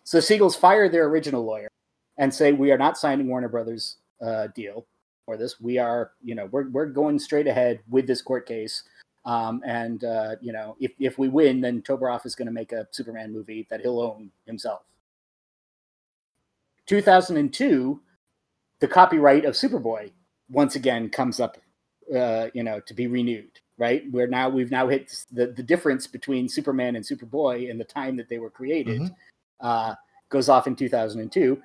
So 0.04 0.20
Siegel's 0.20 0.56
fire 0.56 0.88
their 0.88 1.06
original 1.06 1.44
lawyer 1.44 1.68
and 2.18 2.32
say, 2.32 2.52
"We 2.52 2.70
are 2.72 2.78
not 2.78 2.96
signing 2.98 3.28
Warner 3.28 3.48
Brothers 3.48 3.96
uh, 4.20 4.48
deal 4.54 4.86
for 5.24 5.36
this. 5.36 5.60
We 5.60 5.78
are, 5.78 6.12
you 6.22 6.34
know, 6.34 6.46
we're 6.46 6.68
we're 6.70 6.86
going 6.86 7.18
straight 7.18 7.46
ahead 7.46 7.80
with 7.88 8.06
this 8.06 8.22
court 8.22 8.46
case." 8.46 8.82
Um, 9.24 9.60
and 9.66 10.04
uh, 10.04 10.36
you 10.40 10.52
know, 10.52 10.76
if 10.80 10.92
if 11.00 11.18
we 11.18 11.28
win, 11.28 11.60
then 11.60 11.82
Toberoff 11.82 12.24
is 12.24 12.36
going 12.36 12.46
to 12.46 12.52
make 12.52 12.72
a 12.72 12.86
Superman 12.92 13.32
movie 13.32 13.66
that 13.70 13.80
he'll 13.80 14.00
own 14.00 14.30
himself. 14.46 14.82
2002, 16.86 18.00
the 18.78 18.88
copyright 18.88 19.44
of 19.44 19.54
Superboy 19.54 20.12
once 20.48 20.76
again 20.76 21.10
comes 21.10 21.40
up, 21.40 21.56
uh, 22.14 22.46
you 22.54 22.62
know, 22.62 22.78
to 22.80 22.94
be 22.94 23.06
renewed. 23.06 23.50
Right, 23.78 24.04
where 24.10 24.26
now 24.26 24.48
we've 24.48 24.70
now 24.70 24.88
hit 24.88 25.12
the 25.30 25.48
the 25.48 25.62
difference 25.62 26.06
between 26.06 26.48
Superman 26.48 26.96
and 26.96 27.04
Superboy 27.04 27.68
in 27.68 27.76
the 27.76 27.84
time 27.84 28.16
that 28.16 28.30
they 28.30 28.38
were 28.38 28.48
created 28.48 29.02
Mhm. 29.02 29.14
Uh, 29.61 29.94
goes 30.28 30.48
off 30.48 30.66
in 30.66 30.76
2002. 30.76 31.61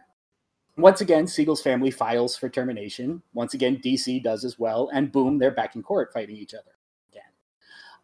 Once 0.77 1.01
again, 1.01 1.27
Siegel's 1.27 1.61
family 1.61 1.91
files 1.91 2.37
for 2.37 2.49
termination. 2.49 3.21
Once 3.33 3.53
again, 3.53 3.77
DC 3.83 4.23
does 4.23 4.45
as 4.45 4.57
well, 4.57 4.89
and 4.93 5.11
boom, 5.11 5.37
they're 5.37 5.51
back 5.51 5.75
in 5.75 5.83
court 5.83 6.13
fighting 6.13 6.35
each 6.35 6.53
other 6.53 6.71
again. 7.11 7.23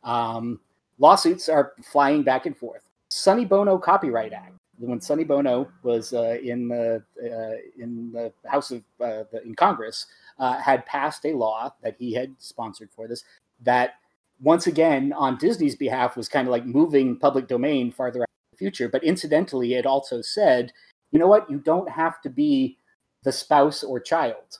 Um, 0.04 0.60
lawsuits 1.00 1.50
are 1.50 1.74
flying 1.84 2.24
back 2.24 2.46
and 2.46 2.56
forth. 2.56 2.84
Sonny 3.10 3.46
Bono 3.46 3.78
Copyright 3.78 4.34
Act. 4.34 4.54
When 4.80 5.02
Sonny 5.02 5.24
Bono 5.24 5.72
was 5.82 6.14
uh, 6.14 6.38
in 6.44 6.68
the 6.68 7.04
uh, 7.20 7.82
in 7.82 8.12
the 8.12 8.32
House 8.46 8.70
of 8.70 8.84
uh, 9.02 9.24
the, 9.32 9.42
in 9.44 9.56
Congress, 9.56 10.06
uh, 10.38 10.60
had 10.60 10.86
passed 10.86 11.26
a 11.26 11.34
law 11.34 11.74
that 11.82 11.96
he 11.98 12.14
had 12.14 12.36
sponsored 12.38 12.92
for 12.92 13.08
this 13.08 13.24
that 13.64 13.96
once 14.40 14.68
again 14.68 15.14
on 15.14 15.38
Disney's 15.38 15.76
behalf 15.76 16.16
was 16.16 16.30
kind 16.30 16.48
of 16.48 16.52
like 16.52 16.66
moving 16.66 17.18
public 17.18 17.48
domain 17.48 17.92
farther 17.92 18.27
future. 18.58 18.90
But 18.90 19.04
incidentally, 19.04 19.76
it 19.76 19.86
also 19.86 20.22
said, 20.22 20.72
you 21.12 21.20
know 21.20 21.28
what, 21.28 21.50
you 21.50 21.60
don't 21.60 21.90
have 21.90 22.22
to 22.22 22.30
be 22.30 22.78
the 23.24 23.32
spouse 23.32 23.84
or 23.84 24.00
child 24.00 24.60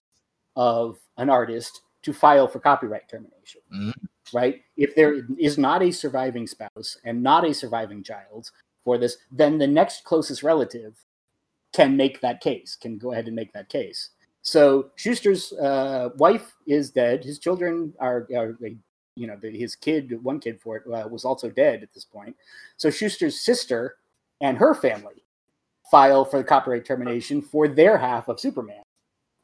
of 0.56 0.98
an 1.18 1.30
artist 1.30 1.82
to 2.04 2.14
file 2.14 2.48
for 2.48 2.60
copyright 2.60 3.10
termination. 3.10 3.62
Mhm. 3.74 3.94
Right? 4.34 4.62
If 4.76 4.96
there 4.96 5.22
is 5.38 5.58
not 5.58 5.82
a 5.82 5.92
surviving 5.92 6.48
spouse 6.48 6.98
and 7.04 7.24
not 7.24 7.46
a 7.46 7.54
surviving 7.54 8.04
child 8.04 8.52
for 8.84 8.98
this, 8.98 9.18
then 9.32 9.58
the 9.58 9.68
next 9.68 10.04
closest 10.04 10.44
relative 10.44 11.06
can 11.74 11.98
make 11.98 12.22
that 12.22 12.42
case, 12.42 12.76
can 12.76 12.98
go 12.98 13.12
ahead 13.12 13.28
and 13.28 13.36
make 13.36 13.54
that 13.54 13.70
case. 13.70 14.12
So 14.42 14.92
Shuster's 14.96 15.52
uh, 15.54 16.10
wife 16.18 16.56
is 16.66 16.92
dead. 16.92 17.24
His 17.24 17.40
children 17.40 17.94
are, 18.00 18.28
are 18.36 18.58
you 19.18 19.28
know, 19.28 19.38
the, 19.40 19.50
his 19.50 19.76
kid, 19.76 20.24
one 20.24 20.40
kid 20.40 20.60
for 20.62 20.78
it, 20.78 20.84
uh, 20.88 21.08
was 21.08 21.26
also 21.26 21.50
dead 21.50 21.84
at 21.84 21.94
this 21.94 22.06
point. 22.06 22.36
So 22.78 22.90
Shuster's 22.90 23.40
sister 23.40 23.96
and 24.42 24.58
her 24.58 24.74
family 24.74 25.24
file 25.90 26.26
for 26.26 26.38
the 26.38 26.44
copyright 26.44 26.86
termination 26.86 27.42
for 27.42 27.68
their 27.68 27.98
half 27.98 28.28
of 28.28 28.40
Superman. 28.40 28.84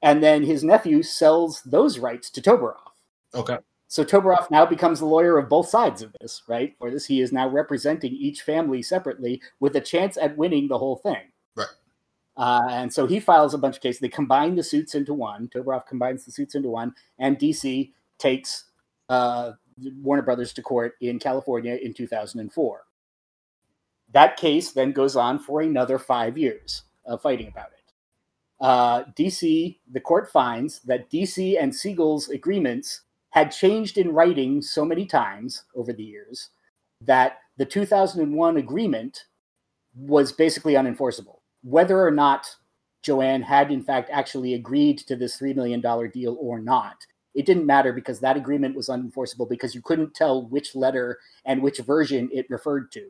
And 0.01 0.21
then 0.21 0.43
his 0.43 0.63
nephew 0.63 1.01
sells 1.01 1.61
those 1.63 1.97
rights 1.97 2.29
to 2.31 2.41
Toberoff. 2.41 2.91
Okay. 3.33 3.57
So 3.87 4.03
Toberoff 4.03 4.51
now 4.51 4.65
becomes 4.65 4.99
the 4.99 5.05
lawyer 5.05 5.37
of 5.37 5.49
both 5.49 5.69
sides 5.69 6.01
of 6.01 6.13
this, 6.19 6.43
right? 6.47 6.75
For 6.79 6.91
this, 6.91 7.05
he 7.05 7.21
is 7.21 7.31
now 7.31 7.47
representing 7.47 8.11
each 8.11 8.41
family 8.41 8.81
separately 8.81 9.41
with 9.59 9.75
a 9.75 9.81
chance 9.81 10.17
at 10.17 10.35
winning 10.35 10.67
the 10.67 10.77
whole 10.77 10.97
thing. 10.97 11.31
Right. 11.55 11.67
Uh, 12.35 12.61
and 12.69 12.91
so 12.91 13.05
he 13.05 13.19
files 13.19 13.53
a 13.53 13.57
bunch 13.57 13.75
of 13.75 13.81
cases. 13.81 14.01
They 14.01 14.09
combine 14.09 14.55
the 14.55 14.63
suits 14.63 14.95
into 14.95 15.13
one. 15.13 15.47
Toberoff 15.47 15.85
combines 15.85 16.25
the 16.25 16.31
suits 16.31 16.55
into 16.55 16.69
one, 16.69 16.93
and 17.19 17.37
DC 17.37 17.91
takes 18.17 18.65
uh, 19.09 19.51
Warner 20.01 20.21
Brothers 20.21 20.53
to 20.53 20.61
court 20.61 20.93
in 21.01 21.19
California 21.19 21.77
in 21.81 21.93
2004. 21.93 22.81
That 24.11 24.37
case 24.37 24.71
then 24.71 24.91
goes 24.91 25.15
on 25.15 25.39
for 25.39 25.61
another 25.61 25.97
five 25.97 26.37
years 26.37 26.83
of 27.05 27.21
fighting 27.21 27.47
about 27.47 27.71
it. 27.73 27.83
Uh, 28.61 29.03
DC, 29.17 29.77
the 29.91 29.99
court 29.99 30.31
finds 30.31 30.79
that 30.81 31.09
DC 31.11 31.61
and 31.61 31.75
Siegel's 31.75 32.29
agreements 32.29 33.01
had 33.31 33.51
changed 33.51 33.97
in 33.97 34.13
writing 34.13 34.61
so 34.61 34.85
many 34.85 35.05
times 35.05 35.65
over 35.75 35.91
the 35.91 36.03
years 36.03 36.51
that 37.01 37.39
the 37.57 37.65
2001 37.65 38.57
agreement 38.57 39.25
was 39.95 40.31
basically 40.31 40.73
unenforceable. 40.73 41.39
Whether 41.63 42.05
or 42.05 42.11
not 42.11 42.55
Joanne 43.01 43.41
had 43.41 43.71
in 43.71 43.83
fact 43.83 44.09
actually 44.11 44.53
agreed 44.53 44.99
to 44.99 45.15
this 45.15 45.39
$3 45.39 45.55
million 45.55 45.81
deal 46.11 46.37
or 46.39 46.59
not, 46.59 47.05
it 47.35 47.45
didn't 47.45 47.65
matter 47.65 47.93
because 47.93 48.19
that 48.19 48.37
agreement 48.37 48.75
was 48.75 48.89
unenforceable 48.89 49.49
because 49.49 49.73
you 49.73 49.81
couldn't 49.81 50.13
tell 50.13 50.45
which 50.47 50.75
letter 50.75 51.19
and 51.45 51.61
which 51.61 51.79
version 51.79 52.29
it 52.31 52.49
referred 52.49 52.91
to, 52.91 53.09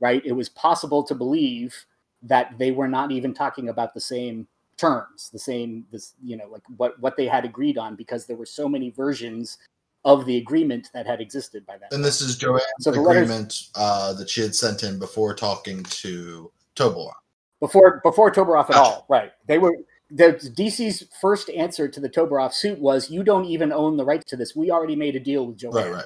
right? 0.00 0.24
It 0.24 0.32
was 0.32 0.48
possible 0.48 1.02
to 1.04 1.14
believe 1.14 1.74
that 2.22 2.58
they 2.58 2.72
were 2.72 2.88
not 2.88 3.12
even 3.12 3.32
talking 3.34 3.68
about 3.68 3.94
the 3.94 4.00
same 4.00 4.48
terms, 4.76 5.30
the 5.30 5.38
same, 5.38 5.84
this, 5.92 6.14
you 6.22 6.36
know, 6.36 6.46
like 6.50 6.62
what, 6.76 6.98
what 7.00 7.16
they 7.16 7.26
had 7.26 7.44
agreed 7.44 7.78
on 7.78 7.94
because 7.94 8.26
there 8.26 8.36
were 8.36 8.46
so 8.46 8.68
many 8.68 8.90
versions 8.90 9.58
of 10.04 10.24
the 10.26 10.36
agreement 10.38 10.90
that 10.92 11.06
had 11.06 11.20
existed 11.20 11.64
by 11.66 11.76
that. 11.78 11.92
And 11.92 12.04
this 12.04 12.20
is 12.20 12.36
Joanne's 12.36 12.64
So 12.80 12.90
the 12.90 13.00
letters- 13.00 13.22
agreement 13.30 13.62
uh, 13.74 14.12
that 14.14 14.28
she 14.28 14.40
had 14.40 14.54
sent 14.54 14.82
in 14.82 14.98
before 14.98 15.34
talking 15.34 15.82
to 15.84 16.50
Toberoff. 16.76 17.12
before 17.60 18.00
before 18.04 18.30
Toberoff 18.30 18.64
at 18.70 18.72
Gotcha. 18.72 18.78
all. 18.80 19.06
Right? 19.08 19.32
They 19.46 19.58
were 19.58 19.72
the 20.10 20.34
DC's 20.56 21.04
first 21.20 21.50
answer 21.50 21.88
to 21.88 22.00
the 22.00 22.08
Toberoff 22.08 22.52
suit 22.52 22.78
was, 22.78 23.10
"You 23.10 23.24
don't 23.24 23.44
even 23.44 23.72
own 23.72 23.96
the 23.96 24.04
rights 24.04 24.24
to 24.30 24.36
this. 24.36 24.54
We 24.54 24.70
already 24.70 24.96
made 24.96 25.16
a 25.16 25.20
deal 25.20 25.46
with 25.46 25.56
Joanne. 25.58 25.74
Right, 25.74 25.92
right. 25.92 26.04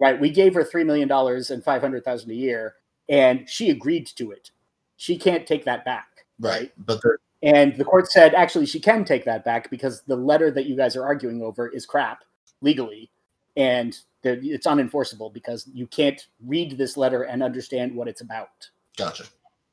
Right? 0.00 0.20
We 0.20 0.30
gave 0.30 0.54
her 0.54 0.64
three 0.64 0.84
million 0.84 1.08
dollars 1.08 1.50
and 1.50 1.64
five 1.64 1.80
hundred 1.80 2.04
thousand 2.04 2.30
a 2.30 2.34
year, 2.34 2.74
and 3.08 3.48
she 3.48 3.70
agreed 3.70 4.06
to 4.16 4.30
it. 4.30 4.50
She 4.96 5.16
can't 5.16 5.46
take 5.46 5.64
that 5.64 5.84
back. 5.84 6.26
Right. 6.40 6.72
But 6.78 7.00
they're 7.02 7.18
And 7.42 7.76
the 7.76 7.84
court 7.84 8.10
said, 8.10 8.34
actually, 8.34 8.66
she 8.66 8.80
can 8.80 9.04
take 9.04 9.24
that 9.24 9.44
back 9.44 9.70
because 9.70 10.02
the 10.02 10.16
letter 10.16 10.50
that 10.50 10.66
you 10.66 10.76
guys 10.76 10.96
are 10.96 11.04
arguing 11.04 11.42
over 11.42 11.68
is 11.68 11.86
crap 11.86 12.24
legally, 12.60 13.10
and 13.56 13.96
it's 14.24 14.66
unenforceable 14.66 15.32
because 15.32 15.68
you 15.72 15.86
can't 15.86 16.26
read 16.44 16.76
this 16.76 16.96
letter 16.96 17.22
and 17.22 17.42
understand 17.42 17.94
what 17.94 18.08
it's 18.08 18.20
about. 18.20 18.68
gotcha. 18.96 19.24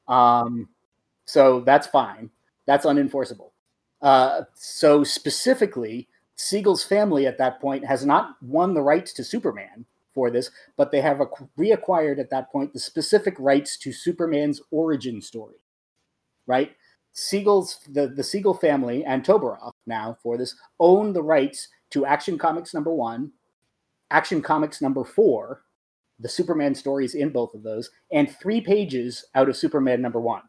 Um, 0.07 0.69
so 1.25 1.61
that's 1.61 1.88
fine. 1.88 2.29
That's 2.66 2.86
unenforceable. 2.86 3.51
Uh, 4.01 4.41
so 4.53 5.03
specifically, 5.03 6.07
Siegel's 6.36 6.84
family 6.84 7.26
at 7.26 7.38
that 7.38 7.61
point 7.61 7.86
has 7.86 8.05
not 8.05 8.36
won 8.41 8.74
the 8.74 8.82
rights 8.82 9.13
to 9.13 9.24
Superman 9.24 9.86
for 10.13 10.30
this, 10.30 10.51
but 10.78 10.91
they 10.91 11.01
have 11.01 11.22
ac- 11.22 11.47
reacquired 11.57 12.20
at 12.20 12.30
that 12.30 12.51
point 12.51 12.74
the 12.74 12.80
specific 12.80 13.36
rights 13.39 13.78
to 13.78 13.91
Superman's 13.91 14.61
origin 14.72 15.22
story. 15.22 15.55
Right? 16.47 16.72
Siegel's 17.13 17.80
the, 17.89 18.07
the 18.07 18.24
Siegel 18.24 18.53
family 18.53 19.05
and 19.05 19.24
Toberoff 19.24 19.72
now 19.88 20.18
for 20.22 20.38
this 20.38 20.55
own 20.80 21.13
the 21.13 21.24
rights 21.24 21.70
to 21.91 22.05
Action 22.05 22.38
Comics 22.38 22.74
number 22.74 22.93
one, 22.93 23.32
Action 24.11 24.41
Comics 24.41 24.82
number 24.82 25.03
four, 25.03 25.63
the 26.20 26.30
Superman 26.30 26.76
stories 26.76 27.16
in 27.16 27.30
both 27.30 27.53
of 27.53 27.63
those, 27.63 27.89
and 28.11 28.30
three 28.30 28.59
pages 28.59 29.26
out 29.34 29.47
of 29.49 29.55
Superman 29.55 30.01
number 30.01 30.20
one. 30.20 30.41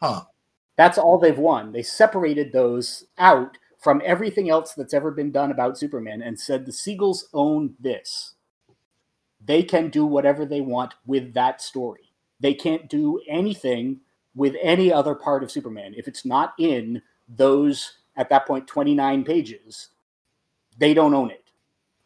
Huh. 0.00 0.24
That's 0.76 0.98
all 0.98 1.18
they've 1.18 1.38
won. 1.38 1.72
They 1.72 1.82
separated 1.82 2.52
those 2.52 3.04
out 3.18 3.58
from 3.78 4.00
everything 4.04 4.50
else 4.50 4.72
that's 4.74 4.94
ever 4.94 5.10
been 5.10 5.30
done 5.30 5.50
about 5.50 5.78
Superman 5.78 6.22
and 6.22 6.40
said 6.40 6.64
the 6.64 6.72
Siegels 6.72 7.24
own 7.32 7.74
this. 7.78 8.34
They 9.44 9.62
can 9.62 9.90
do 9.90 10.06
whatever 10.06 10.46
they 10.46 10.62
want 10.62 10.94
with 11.06 11.34
that 11.34 11.60
story. 11.60 12.12
They 12.40 12.54
can't 12.54 12.88
do 12.88 13.20
anything 13.28 14.00
with 14.34 14.56
any 14.60 14.92
other 14.92 15.14
part 15.14 15.42
of 15.44 15.50
Superman. 15.50 15.94
If 15.96 16.08
it's 16.08 16.24
not 16.24 16.54
in 16.58 17.02
those, 17.28 17.98
at 18.16 18.28
that 18.30 18.46
point, 18.46 18.66
29 18.66 19.24
pages, 19.24 19.90
they 20.78 20.94
don't 20.94 21.14
own 21.14 21.30
it, 21.30 21.44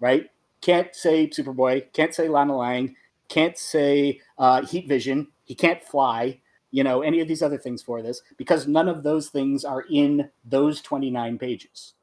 right? 0.01 0.27
Can't 0.61 0.95
say 0.95 1.29
Superboy, 1.29 1.93
can't 1.93 2.14
say 2.14 2.29
Lana 2.29 2.57
Lang, 2.57 2.97
can't 3.29 3.57
say 3.57 4.21
uh, 4.37 4.64
Heat 4.66 4.89
Vision, 4.89 5.29
he 5.45 5.55
can't 5.55 5.83
fly, 5.83 6.41
you 6.71 6.85
know, 6.85 7.03
any 7.03 7.21
of 7.21 7.29
these 7.29 7.43
other 7.43 7.59
things 7.59 7.83
for 7.83 8.03
this 8.03 8.21
because 8.37 8.66
none 8.66 8.89
of 8.89 9.03
those 9.03 9.29
things 9.29 9.64
are 9.64 9.85
in 9.91 10.29
those 10.45 10.81
29 10.83 11.39
pages, 11.39 11.95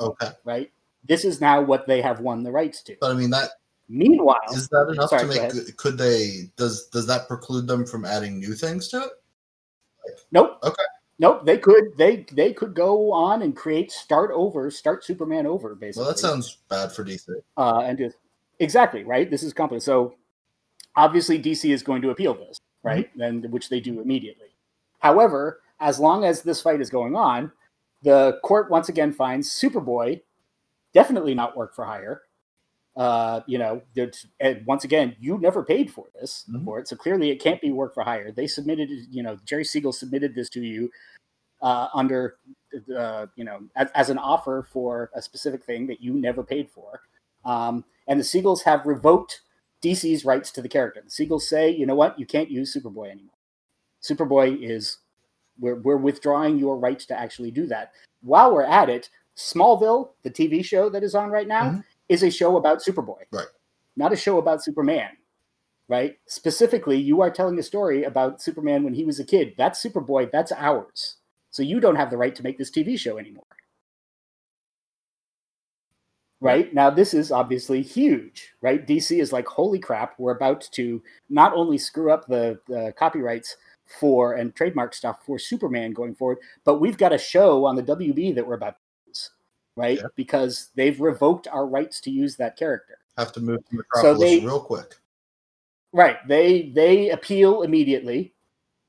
Okay. 0.00 0.30
right? 0.44 0.70
This 1.04 1.24
is 1.24 1.40
now 1.40 1.60
what 1.60 1.86
they 1.86 2.00
have 2.02 2.20
won 2.20 2.42
the 2.42 2.52
rights 2.52 2.82
to. 2.84 2.96
But 3.00 3.10
I 3.12 3.14
mean 3.14 3.30
that 3.30 3.50
Meanwhile, 3.88 4.36
is 4.52 4.68
that 4.68 4.90
enough 4.92 5.08
Sorry, 5.08 5.22
to 5.22 5.28
make 5.28 5.76
could 5.78 5.96
they 5.96 6.50
does 6.56 6.88
does 6.88 7.06
that 7.06 7.26
preclude 7.26 7.66
them 7.66 7.86
from 7.86 8.04
adding 8.04 8.38
new 8.38 8.54
things 8.54 8.88
to 8.88 8.98
it? 9.04 9.10
nope. 10.30 10.58
Okay. 10.62 10.82
Nope, 11.18 11.44
they 11.46 11.56
could 11.58 11.96
they 11.96 12.26
they 12.32 12.52
could 12.52 12.74
go 12.74 13.10
on 13.12 13.42
and 13.42 13.56
create 13.56 13.90
start 13.90 14.30
over, 14.32 14.70
start 14.70 15.04
Superman 15.04 15.46
over 15.46 15.74
basically. 15.74 16.02
Well 16.02 16.12
that 16.12 16.18
sounds 16.18 16.58
bad 16.68 16.92
for 16.92 17.02
DC. 17.04 17.28
uh, 17.56 17.80
and 17.80 17.96
just 17.98 18.16
exactly 18.60 19.04
right. 19.04 19.30
This 19.30 19.42
is 19.42 19.52
complicated. 19.54 19.84
So 19.84 20.14
obviously 20.94 21.38
DC 21.42 21.72
is 21.72 21.82
going 21.82 22.02
to 22.02 22.10
appeal 22.10 22.34
this, 22.34 22.60
right? 22.88 23.10
And 23.20 23.50
which 23.52 23.68
they 23.68 23.80
do 23.80 24.00
immediately. 24.00 24.48
However, 24.98 25.60
as 25.80 26.00
long 26.00 26.24
as 26.24 26.42
this 26.42 26.60
fight 26.60 26.80
is 26.80 26.90
going 26.90 27.14
on, 27.14 27.52
the 28.02 28.38
court 28.42 28.70
once 28.70 28.88
again 28.88 29.12
finds 29.12 29.50
Superboy 29.50 30.20
definitely 30.94 31.34
not 31.34 31.56
work 31.56 31.74
for 31.74 31.84
hire. 31.84 32.22
Uh, 32.96 33.42
you 33.46 33.58
know, 33.58 33.80
and 34.40 34.66
once 34.66 34.82
again, 34.82 35.14
you 35.20 35.38
never 35.38 35.62
paid 35.62 35.88
for 35.88 36.06
this 36.18 36.44
Mhm. 36.50 36.64
for 36.64 36.80
it, 36.80 36.88
so 36.88 36.96
clearly 36.96 37.30
it 37.30 37.40
can't 37.40 37.60
be 37.60 37.70
work 37.70 37.94
for 37.94 38.02
hire. 38.02 38.32
They 38.32 38.48
submitted, 38.48 38.90
you 39.08 39.22
know, 39.22 39.36
Jerry 39.44 39.64
Siegel 39.64 39.92
submitted 39.92 40.34
this 40.34 40.48
to 40.50 40.60
you 40.60 40.90
uh, 41.62 41.88
under, 41.94 42.38
uh, 42.96 43.26
you 43.36 43.44
know, 43.44 43.60
as, 43.76 43.88
as 43.94 44.10
an 44.10 44.18
offer 44.18 44.66
for 44.72 45.10
a 45.14 45.22
specific 45.22 45.64
thing 45.64 45.86
that 45.86 46.00
you 46.00 46.12
never 46.14 46.42
paid 46.42 46.70
for. 46.70 47.02
Um, 47.44 47.84
and 48.08 48.18
the 48.18 48.24
Siegels 48.24 48.62
have 48.64 48.86
revoked 48.86 49.42
DC's 49.82 50.24
rights 50.24 50.50
to 50.52 50.62
the 50.62 50.68
character. 50.68 51.02
The 51.04 51.10
Siegels 51.10 51.42
say, 51.42 51.70
you 51.70 51.86
know 51.86 51.94
what, 51.94 52.18
you 52.18 52.26
can't 52.26 52.50
use 52.50 52.74
Superboy 52.74 53.10
anymore. 53.10 53.34
Superboy 54.02 54.62
is, 54.62 54.98
we're, 55.58 55.76
we're 55.76 55.96
withdrawing 55.96 56.58
your 56.58 56.76
rights 56.78 57.06
to 57.06 57.18
actually 57.18 57.50
do 57.50 57.66
that. 57.66 57.92
While 58.22 58.52
we're 58.54 58.64
at 58.64 58.88
it, 58.88 59.10
Smallville, 59.36 60.10
the 60.22 60.30
TV 60.30 60.64
show 60.64 60.88
that 60.90 61.02
is 61.04 61.14
on 61.14 61.30
right 61.30 61.46
now, 61.46 61.70
Mhm. 61.70 61.84
is 62.08 62.22
a 62.22 62.30
show 62.30 62.56
about 62.56 62.78
Superboy, 62.78 63.22
Right. 63.32 63.46
not 63.96 64.12
a 64.12 64.16
show 64.16 64.38
about 64.38 64.62
Superman. 64.62 65.10
Right? 65.90 66.18
Specifically, 66.26 66.98
you 66.98 67.22
are 67.22 67.30
telling 67.30 67.58
a 67.58 67.62
story 67.62 68.04
about 68.04 68.42
Superman 68.42 68.82
when 68.84 68.92
he 68.92 69.04
was 69.04 69.18
a 69.20 69.24
kid. 69.24 69.54
That's 69.56 69.82
Superboy. 69.82 70.30
That's 70.30 70.52
ours. 70.52 71.16
So 71.50 71.62
you 71.62 71.80
don't 71.80 71.96
have 71.96 72.10
the 72.10 72.18
right 72.18 72.34
to 72.34 72.42
make 72.42 72.58
this 72.58 72.70
TV 72.70 72.98
show 72.98 73.16
anymore. 73.16 73.46
Right? 76.40 76.72
Now, 76.72 76.88
this 76.88 77.14
is 77.14 77.32
obviously 77.32 77.82
huge, 77.82 78.52
right? 78.60 78.86
DC 78.86 79.20
is 79.20 79.32
like, 79.32 79.48
holy 79.48 79.80
crap, 79.80 80.14
we're 80.18 80.36
about 80.36 80.68
to 80.72 81.02
not 81.28 81.52
only 81.52 81.78
screw 81.78 82.12
up 82.12 82.28
the, 82.28 82.60
the 82.68 82.94
copyrights 82.96 83.56
for 83.86 84.34
and 84.34 84.54
trademark 84.54 84.94
stuff 84.94 85.24
for 85.26 85.38
Superman 85.38 85.92
going 85.92 86.14
forward, 86.14 86.38
but 86.64 86.80
we've 86.80 86.96
got 86.98 87.12
a 87.12 87.18
show 87.18 87.64
on 87.64 87.74
the 87.74 87.82
WB 87.82 88.36
that 88.36 88.46
we're 88.46 88.54
about 88.54 88.76
to 88.76 89.08
use, 89.08 89.30
right? 89.74 89.98
Yeah. 89.98 90.06
Because 90.14 90.70
they've 90.76 91.00
revoked 91.00 91.48
our 91.48 91.66
rights 91.66 92.00
to 92.02 92.10
use 92.10 92.36
that 92.36 92.56
character. 92.56 92.98
Have 93.16 93.32
to 93.32 93.40
move 93.40 93.58
to 93.70 93.76
Metropolis 93.76 94.20
they- 94.20 94.46
real 94.46 94.60
quick. 94.60 94.94
Right. 95.92 96.18
They 96.28 96.70
they 96.74 97.10
appeal 97.10 97.62
immediately 97.62 98.34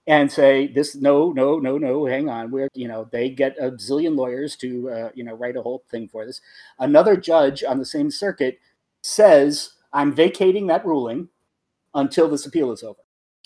and 0.10 0.30
say 0.30 0.68
this 0.68 0.96
no 0.96 1.32
no 1.32 1.60
no 1.60 1.78
no 1.78 2.04
hang 2.06 2.28
on 2.28 2.50
we're 2.50 2.68
you 2.74 2.88
know 2.88 3.08
they 3.12 3.30
get 3.30 3.56
a 3.60 3.72
zillion 3.74 4.18
lawyers 4.18 4.56
to 4.56 4.90
uh, 4.90 5.10
you 5.14 5.24
know 5.24 5.36
write 5.36 5.56
a 5.56 5.62
whole 5.62 5.84
thing 5.90 6.10
for 6.10 6.26
this. 6.26 6.42
Another 6.80 7.16
judge 7.16 7.64
on 7.64 7.78
the 7.78 7.86
same 7.86 8.12
circuit 8.12 8.60
says 9.04 9.74
I'm 9.94 10.14
vacating 10.14 10.68
that 10.68 10.86
ruling 10.86 11.30
until 11.94 12.28
this 12.28 12.46
appeal 12.46 12.72
is 12.72 12.84
over. 12.84 13.00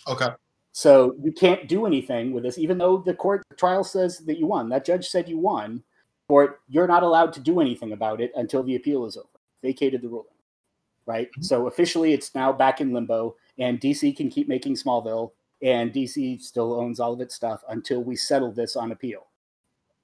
Okay. 0.08 0.30
So 0.72 1.16
you 1.22 1.32
can't 1.32 1.68
do 1.68 1.86
anything 1.86 2.32
with 2.32 2.44
this, 2.44 2.58
even 2.58 2.78
though 2.78 2.98
the 2.98 3.14
court 3.14 3.44
trial 3.58 3.84
says 3.84 4.20
that 4.20 4.40
you 4.40 4.48
won. 4.48 4.70
That 4.70 4.86
judge 4.86 5.08
said 5.08 5.30
you 5.30 5.38
won, 5.38 5.84
or 6.30 6.62
you're 6.68 6.88
not 6.88 7.04
allowed 7.04 7.32
to 7.34 7.40
do 7.40 7.60
anything 7.60 7.92
about 7.92 8.22
it 8.22 8.32
until 8.36 8.64
the 8.64 8.76
appeal 8.76 9.06
is 9.06 9.16
over. 9.16 9.28
Vacated 9.62 10.02
the 10.02 10.10
ruling, 10.10 10.26
right? 11.06 11.30
So 11.42 11.68
officially, 11.68 12.14
it's 12.14 12.34
now 12.34 12.52
back 12.52 12.82
in 12.82 12.92
limbo, 12.92 13.36
and 13.60 13.80
DC 13.80 14.18
can 14.18 14.30
keep 14.30 14.48
making 14.48 14.76
Smallville, 14.76 15.32
and 15.64 15.94
DC 15.94 16.42
still 16.42 16.74
owns 16.80 17.00
all 17.00 17.14
of 17.14 17.22
its 17.22 17.34
stuff 17.34 17.64
until 17.70 18.04
we 18.04 18.16
settle 18.16 18.52
this 18.52 18.76
on 18.76 18.92
appeal. 18.92 19.28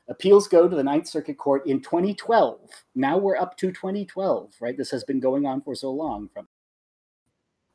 Appeals 0.08 0.48
go 0.48 0.68
to 0.68 0.76
the 0.76 0.84
Ninth 0.84 1.08
Circuit 1.08 1.38
Court 1.38 1.68
in 1.68 1.82
2012. 1.82 2.60
Now 2.96 3.18
we're 3.18 3.38
up 3.38 3.58
to 3.58 3.72
2012, 3.72 4.54
right? 4.60 4.76
This 4.76 4.90
has 4.90 5.04
been 5.04 5.20
going 5.20 5.46
on 5.46 5.62
for 5.62 5.76
so 5.76 5.92
long. 5.92 6.30
From 6.34 6.48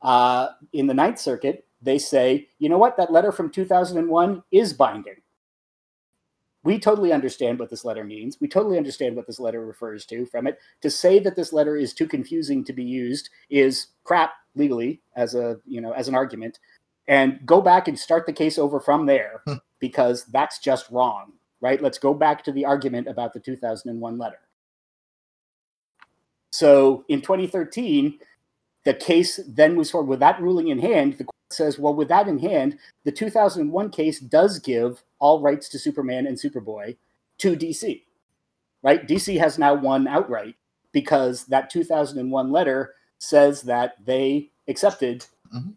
uh, 0.03 0.49
in 0.73 0.87
the 0.89 0.95
Ninth 0.95 1.21
Circuit, 1.21 1.67
they 1.81 1.99
say, 1.99 2.49
you 2.59 2.69
know 2.69 2.79
what, 2.79 2.97
that 2.97 3.13
letter 3.13 3.31
from 3.31 3.51
2001 3.51 4.43
is 4.51 4.73
binding. 4.73 5.17
We 6.65 6.79
totally 6.79 7.13
understand 7.13 7.59
what 7.59 7.69
this 7.69 7.85
letter 7.85 8.05
means. 8.05 8.39
We 8.41 8.49
totally 8.49 8.79
understand 8.79 9.15
what 9.15 9.27
this 9.27 9.39
letter 9.39 9.65
refers 9.65 10.07
to 10.07 10.25
from 10.25 10.47
it. 10.47 10.59
To 10.81 10.91
say 10.91 11.19
that 11.19 11.37
this 11.37 11.53
letter 11.53 11.77
is 11.77 11.93
too 11.93 12.09
confusing 12.09 12.65
to 12.65 12.73
be 12.73 12.83
used 12.83 13.29
is 13.51 13.89
crap 14.03 14.33
legally 14.55 15.03
as 15.15 15.35
a 15.35 15.59
you 15.67 15.81
know 15.81 15.93
as 15.93 16.09
an 16.09 16.15
argument, 16.15 16.59
and 17.09 17.39
go 17.45 17.61
back 17.61 17.89
and 17.89 17.99
start 17.99 18.27
the 18.27 18.33
case 18.33 18.59
over 18.59 18.81
from 18.81 19.07
there 19.07 19.43
Hmm. 19.47 19.55
because 19.79 20.25
that's 20.27 20.59
just 20.59 20.91
wrong. 20.91 21.33
Right? 21.61 21.81
Let's 21.81 21.99
go 21.99 22.13
back 22.15 22.45
to 22.45 22.53
the 22.53 22.65
argument 22.67 23.09
about 23.09 23.33
the 23.33 23.41
2001 23.41 24.19
letter. 24.19 24.39
So 26.51 27.05
in 27.09 27.21
2013, 27.21 28.19
the 28.85 28.95
case 28.95 29.41
then 29.49 29.75
moves 29.75 29.91
forward 29.91 30.09
with 30.09 30.21
that 30.21 30.41
ruling 30.41 30.69
in 30.69 30.79
hand. 30.79 31.19
The 31.19 31.25
court 31.25 31.35
says, 31.51 31.79
well, 31.79 31.95
with 31.95 32.09
that 32.09 32.29
in 32.29 32.39
hand, 32.39 32.79
the 33.05 33.13
2001 33.13 33.91
case 33.91 34.21
does 34.21 34.59
give 34.59 35.03
all 35.19 35.41
rights 35.41 35.69
to 35.71 35.79
Superman 35.79 36.27
and 36.27 36.37
Superboy 36.37 36.97
to 37.39 37.57
DC. 37.57 38.03
Right? 38.83 39.07
DC 39.09 39.39
has 39.39 39.59
now 39.59 39.75
won 39.75 40.07
outright 40.07 40.57
because 40.93 41.47
that 41.47 41.71
2001 41.71 42.53
letter 42.53 42.95
says 43.19 43.63
that 43.63 43.95
they 44.05 44.51
accepted 44.69 45.25
Mhm. 45.55 45.75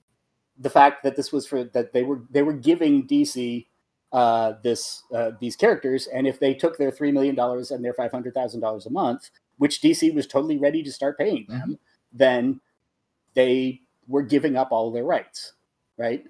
The 0.59 0.69
fact 0.69 1.03
that 1.03 1.15
this 1.15 1.31
was 1.31 1.47
for 1.47 1.63
that 1.63 1.93
they 1.93 2.03
were 2.03 2.21
they 2.31 2.41
were 2.41 2.53
giving 2.53 3.07
DC 3.07 3.65
uh, 4.11 4.53
this 4.63 5.03
uh, 5.13 5.31
these 5.39 5.55
characters, 5.55 6.07
and 6.07 6.25
if 6.25 6.39
they 6.39 6.53
took 6.53 6.77
their 6.77 6.91
three 6.91 7.11
million 7.11 7.35
dollars 7.35 7.71
and 7.71 7.83
their 7.83 7.93
five 7.93 8.11
hundred 8.11 8.33
thousand 8.33 8.61
dollars 8.61 8.85
a 8.85 8.89
month, 8.89 9.29
which 9.57 9.81
DC 9.81 10.13
was 10.13 10.27
totally 10.27 10.57
ready 10.57 10.81
to 10.83 10.91
start 10.91 11.17
paying 11.17 11.45
them, 11.47 11.77
then 12.11 12.59
they 13.33 13.81
were 14.07 14.23
giving 14.23 14.55
up 14.55 14.71
all 14.71 14.91
their 14.91 15.03
rights, 15.03 15.53
right? 15.97 16.23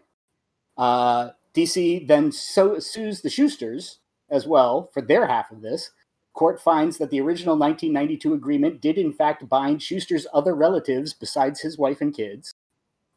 Uh, 0.77 1.29
DC 1.53 2.07
then 2.07 2.31
so, 2.31 2.79
sues 2.79 3.21
the 3.21 3.29
Shusters 3.29 3.99
as 4.29 4.45
well 4.45 4.89
for 4.93 5.01
their 5.01 5.27
half 5.27 5.51
of 5.51 5.61
this. 5.61 5.91
Court 6.33 6.61
finds 6.61 6.99
that 6.99 7.09
the 7.09 7.19
original 7.19 7.57
1992 7.57 8.33
agreement 8.33 8.81
did, 8.81 8.97
in 8.97 9.11
fact, 9.11 9.49
bind 9.49 9.81
Shuster's 9.81 10.27
other 10.33 10.53
relatives 10.53 11.13
besides 11.13 11.61
his 11.61 11.79
wife 11.79 11.99
and 11.99 12.13
kids 12.13 12.53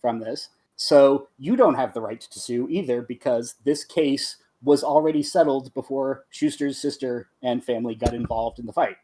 from 0.00 0.20
this. 0.20 0.48
So 0.82 1.28
you 1.36 1.56
don't 1.56 1.74
have 1.74 1.92
the 1.92 2.00
right 2.00 2.18
to 2.18 2.40
sue 2.40 2.66
either 2.70 3.02
because 3.02 3.56
this 3.64 3.84
case 3.84 4.38
was 4.62 4.82
already 4.82 5.22
settled 5.22 5.74
before 5.74 6.24
Shuster's 6.30 6.78
sister 6.78 7.28
and 7.42 7.62
family 7.62 7.94
got 7.94 8.14
involved 8.14 8.58
in 8.58 8.64
the 8.64 8.72
fight. 8.72 8.96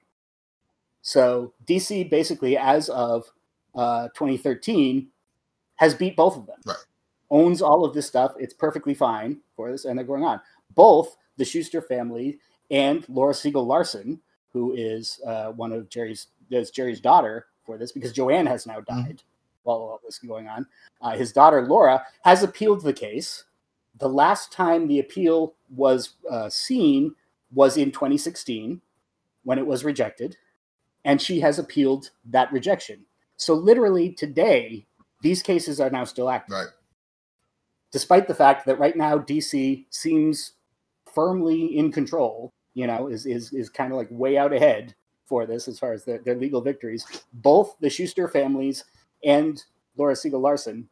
So 1.02 1.52
DC 1.68 2.08
basically, 2.08 2.56
as 2.56 2.88
of 2.88 3.30
uh, 3.74 4.08
2013, 4.14 5.08
has 5.74 5.94
beat 5.94 6.16
both 6.16 6.38
of 6.38 6.46
them. 6.46 6.56
Right. 6.64 6.76
Owns 7.30 7.60
all 7.60 7.84
of 7.84 7.92
this 7.92 8.06
stuff. 8.06 8.32
It's 8.38 8.54
perfectly 8.54 8.94
fine 8.94 9.40
for 9.54 9.70
this, 9.70 9.84
and 9.84 9.98
they're 9.98 10.06
going 10.06 10.24
on. 10.24 10.40
Both 10.74 11.18
the 11.36 11.44
Schuster 11.44 11.82
family 11.82 12.38
and 12.70 13.06
Laura 13.06 13.34
Siegel 13.34 13.66
Larson, 13.66 14.22
who 14.54 14.72
is 14.74 15.20
uh, 15.26 15.48
one 15.48 15.72
of 15.72 15.90
Jerry's 15.90 16.28
is 16.50 16.70
Jerry's 16.70 17.00
daughter 17.02 17.48
for 17.66 17.76
this, 17.76 17.92
because 17.92 18.12
Joanne 18.12 18.46
has 18.46 18.66
now 18.66 18.80
died 18.80 19.16
mm-hmm. 19.18 19.35
While 19.66 19.78
all 19.78 20.00
this 20.04 20.14
is 20.22 20.28
going 20.28 20.46
on. 20.46 20.66
Uh, 21.02 21.16
his 21.16 21.32
daughter 21.32 21.62
Laura 21.62 22.04
has 22.22 22.42
appealed 22.42 22.82
the 22.82 22.92
case. 22.92 23.44
The 23.98 24.08
last 24.08 24.52
time 24.52 24.86
the 24.86 25.00
appeal 25.00 25.54
was 25.74 26.14
uh, 26.30 26.48
seen 26.48 27.14
was 27.52 27.76
in 27.76 27.90
2016 27.90 28.80
when 29.44 29.58
it 29.58 29.66
was 29.66 29.84
rejected, 29.84 30.36
and 31.04 31.20
she 31.20 31.40
has 31.40 31.58
appealed 31.58 32.10
that 32.26 32.52
rejection. 32.52 33.04
So 33.36 33.54
literally 33.54 34.12
today, 34.12 34.86
these 35.22 35.42
cases 35.42 35.80
are 35.80 35.90
now 35.90 36.04
still 36.04 36.30
active. 36.30 36.54
Right. 36.54 36.66
Despite 37.92 38.28
the 38.28 38.34
fact 38.34 38.66
that 38.66 38.78
right 38.78 38.96
now 38.96 39.18
DC 39.18 39.86
seems 39.90 40.52
firmly 41.12 41.76
in 41.76 41.90
control, 41.90 42.52
you 42.74 42.86
know, 42.86 43.08
is 43.08 43.26
is 43.26 43.52
is 43.52 43.68
kind 43.70 43.92
of 43.92 43.98
like 43.98 44.08
way 44.10 44.36
out 44.36 44.52
ahead 44.52 44.94
for 45.24 45.46
this 45.46 45.66
as 45.66 45.78
far 45.78 45.92
as 45.92 46.04
their, 46.04 46.18
their 46.18 46.36
legal 46.36 46.60
victories. 46.60 47.04
Both 47.32 47.76
the 47.80 47.90
Shuster 47.90 48.28
families 48.28 48.84
and 49.24 49.62
Laura 49.96 50.16
Siegel 50.16 50.40
Larson 50.40 50.88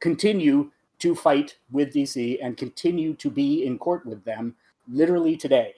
continue 0.00 0.70
to 0.98 1.14
fight 1.14 1.56
with 1.70 1.92
DC 1.94 2.38
and 2.42 2.56
continue 2.56 3.14
to 3.14 3.30
be 3.30 3.64
in 3.64 3.78
court 3.78 4.04
with 4.06 4.24
them 4.24 4.54
literally 4.88 5.36
today. 5.36 5.74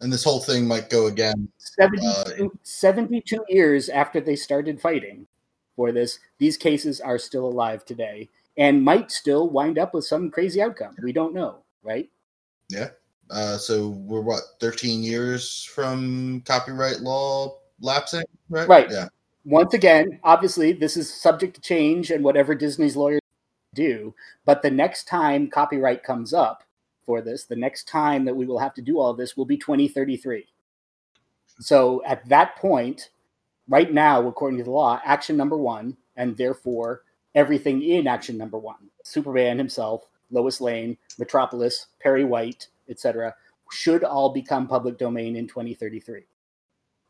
And 0.00 0.12
this 0.12 0.24
whole 0.24 0.40
thing 0.40 0.66
might 0.66 0.88
go 0.88 1.06
again. 1.06 1.48
72, 1.58 2.06
uh, 2.06 2.48
72 2.62 3.44
years 3.48 3.88
after 3.90 4.20
they 4.20 4.36
started 4.36 4.80
fighting 4.80 5.26
for 5.76 5.92
this, 5.92 6.18
these 6.38 6.56
cases 6.56 7.00
are 7.00 7.18
still 7.18 7.46
alive 7.46 7.84
today 7.84 8.28
and 8.56 8.82
might 8.82 9.10
still 9.10 9.50
wind 9.50 9.78
up 9.78 9.92
with 9.92 10.04
some 10.04 10.30
crazy 10.30 10.62
outcome. 10.62 10.96
We 11.02 11.12
don't 11.12 11.34
know, 11.34 11.58
right? 11.82 12.08
Yeah. 12.70 12.88
Uh, 13.30 13.58
so 13.58 13.88
we're 13.88 14.22
what 14.22 14.40
13 14.60 15.02
years 15.02 15.62
from 15.62 16.42
copyright 16.46 17.00
law 17.00 17.58
lapsing, 17.80 18.24
right? 18.48 18.68
Right. 18.68 18.90
Yeah. 18.90 19.08
Once 19.44 19.72
again, 19.72 20.20
obviously, 20.22 20.72
this 20.72 20.96
is 20.96 21.12
subject 21.12 21.54
to 21.54 21.60
change 21.60 22.10
and 22.10 22.22
whatever 22.22 22.54
Disney's 22.54 22.96
lawyers 22.96 23.20
do. 23.74 24.14
But 24.44 24.62
the 24.62 24.70
next 24.70 25.08
time 25.08 25.48
copyright 25.48 26.02
comes 26.02 26.34
up 26.34 26.64
for 27.06 27.22
this, 27.22 27.44
the 27.44 27.56
next 27.56 27.88
time 27.88 28.24
that 28.26 28.36
we 28.36 28.46
will 28.46 28.58
have 28.58 28.74
to 28.74 28.82
do 28.82 28.98
all 28.98 29.14
this 29.14 29.36
will 29.36 29.46
be 29.46 29.56
2033. 29.56 30.46
So 31.58 32.02
at 32.06 32.28
that 32.28 32.56
point, 32.56 33.10
right 33.68 33.92
now, 33.92 34.26
according 34.26 34.58
to 34.58 34.64
the 34.64 34.70
law, 34.70 35.00
action 35.04 35.36
number 35.36 35.56
one, 35.56 35.96
and 36.16 36.36
therefore 36.36 37.02
everything 37.34 37.82
in 37.82 38.06
action 38.06 38.36
number 38.36 38.58
one, 38.58 38.90
Superman 39.04 39.56
himself, 39.56 40.06
Lois 40.30 40.60
Lane, 40.60 40.96
Metropolis, 41.18 41.86
Perry 42.00 42.24
White, 42.24 42.68
etc., 42.88 43.34
should 43.70 44.04
all 44.04 44.32
become 44.32 44.66
public 44.66 44.98
domain 44.98 45.36
in 45.36 45.46
2033. 45.46 46.24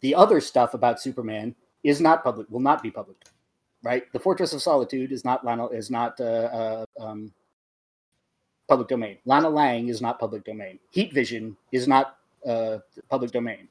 The 0.01 0.15
other 0.15 0.41
stuff 0.41 0.75
about 0.75 1.01
Superman 1.01 1.55
is 1.83 2.01
not 2.01 2.23
public, 2.23 2.51
will 2.51 2.61
not 2.61 2.83
be 2.83 2.91
public, 2.91 3.17
right? 3.83 4.05
The 4.13 4.19
Fortress 4.19 4.53
of 4.53 4.63
Solitude 4.63 5.13
is 5.13 5.25
not 5.25 5.45
Lana, 5.45 5.67
is 5.69 5.91
not 5.91 6.21
uh, 6.21 6.25
uh, 6.25 6.85
um, 7.01 7.33
public 8.69 8.89
domain. 8.89 9.19
Lana 9.25 9.49
Lang 9.49 9.89
is 9.89 10.01
not 10.01 10.19
public 10.19 10.45
domain. 10.45 10.79
Heat 10.91 11.13
Vision 11.13 11.57
is 11.73 11.89
not 11.89 12.17
uh, 12.47 12.79
public 13.09 13.31
domain. 13.31 13.69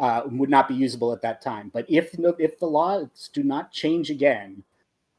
Uh, 0.00 0.22
would 0.26 0.50
not 0.50 0.66
be 0.66 0.74
usable 0.74 1.12
at 1.12 1.22
that 1.22 1.40
time. 1.40 1.70
But 1.72 1.86
if 1.88 2.16
if 2.18 2.58
the 2.58 2.66
laws 2.66 3.30
do 3.32 3.44
not 3.44 3.70
change 3.70 4.10
again, 4.10 4.64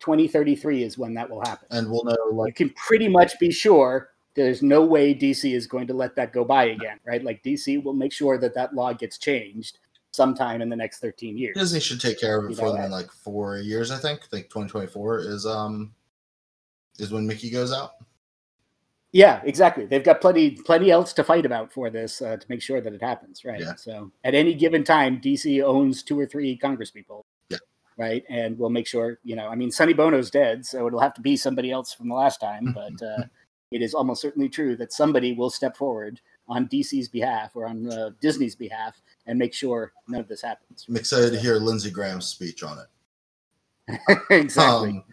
2033 0.01 0.83
is 0.83 0.97
when 0.97 1.13
that 1.13 1.29
will 1.29 1.39
happen. 1.39 1.67
And 1.71 1.89
we'll 1.89 2.03
know. 2.03 2.15
Like, 2.33 2.59
you 2.59 2.67
can 2.67 2.75
pretty 2.75 3.07
much 3.07 3.39
be 3.39 3.51
sure 3.51 4.09
there's 4.35 4.61
no 4.61 4.83
way 4.83 5.15
DC 5.15 5.53
is 5.53 5.65
going 5.65 5.87
to 5.87 5.93
let 5.93 6.15
that 6.17 6.33
go 6.33 6.43
by 6.43 6.65
again, 6.65 6.99
right? 7.05 7.23
Like 7.23 7.41
DC 7.41 7.81
will 7.83 7.93
make 7.93 8.11
sure 8.11 8.37
that 8.37 8.53
that 8.53 8.75
law 8.75 8.93
gets 8.93 9.17
changed 9.17 9.79
sometime 10.15 10.61
in 10.61 10.69
the 10.69 10.75
next 10.75 10.99
13 10.99 11.37
years. 11.37 11.55
Disney 11.55 11.79
should 11.79 12.01
take 12.01 12.19
care 12.19 12.39
of 12.39 12.45
it 12.45 12.51
you 12.51 12.55
for 12.55 12.71
them 12.71 12.85
in 12.85 12.91
like 12.91 13.11
four 13.11 13.57
years, 13.57 13.91
I 13.91 13.97
think. 13.97 14.21
I 14.23 14.27
think 14.27 14.45
2024 14.45 15.19
is 15.19 15.45
um 15.45 15.93
is 16.97 17.11
when 17.11 17.27
Mickey 17.27 17.49
goes 17.49 17.73
out. 17.73 17.91
Yeah, 19.11 19.39
exactly. 19.45 19.85
They've 19.85 20.03
got 20.03 20.19
plenty 20.19 20.51
plenty 20.51 20.91
else 20.91 21.13
to 21.13 21.23
fight 21.23 21.45
about 21.45 21.71
for 21.71 21.89
this 21.89 22.21
uh, 22.21 22.35
to 22.35 22.45
make 22.49 22.61
sure 22.61 22.81
that 22.81 22.93
it 22.93 23.01
happens, 23.01 23.45
right? 23.45 23.61
Yeah. 23.61 23.75
So 23.75 24.11
at 24.25 24.35
any 24.35 24.53
given 24.53 24.83
time, 24.83 25.21
DC 25.21 25.63
owns 25.63 26.03
two 26.03 26.19
or 26.19 26.25
three 26.25 26.57
Congresspeople. 26.57 27.23
Yeah. 27.49 27.59
Right, 27.97 28.25
and 28.29 28.59
we'll 28.59 28.71
make 28.71 28.87
sure 28.87 29.19
you 29.23 29.37
know. 29.37 29.47
I 29.47 29.55
mean, 29.55 29.71
Sonny 29.71 29.93
Bono's 29.93 30.29
dead, 30.29 30.65
so 30.65 30.85
it'll 30.85 30.99
have 30.99 31.13
to 31.13 31.21
be 31.21 31.37
somebody 31.37 31.71
else 31.71 31.93
from 31.93 32.09
the 32.09 32.15
last 32.15 32.41
time. 32.41 32.73
But 32.75 33.01
uh, 33.01 33.23
it 33.71 33.81
is 33.81 33.93
almost 33.93 34.21
certainly 34.21 34.49
true 34.49 34.75
that 34.75 34.91
somebody 34.91 35.33
will 35.33 35.49
step 35.49 35.77
forward 35.77 36.19
on 36.47 36.67
DC's 36.67 37.07
behalf 37.07 37.55
or 37.55 37.67
on 37.67 37.89
uh, 37.91 38.11
Disney's 38.21 38.55
behalf 38.55 39.01
and 39.27 39.39
make 39.39 39.53
sure 39.53 39.93
none 40.07 40.21
of 40.21 40.27
this 40.27 40.41
happens. 40.41 40.85
I'm 40.87 40.95
excited 40.95 41.31
to 41.33 41.39
hear 41.39 41.55
Lindsey 41.55 41.91
Graham's 41.91 42.27
speech 42.27 42.63
on 42.63 42.77
it. 42.79 44.19
exactly. 44.29 44.89
Um, 44.89 45.03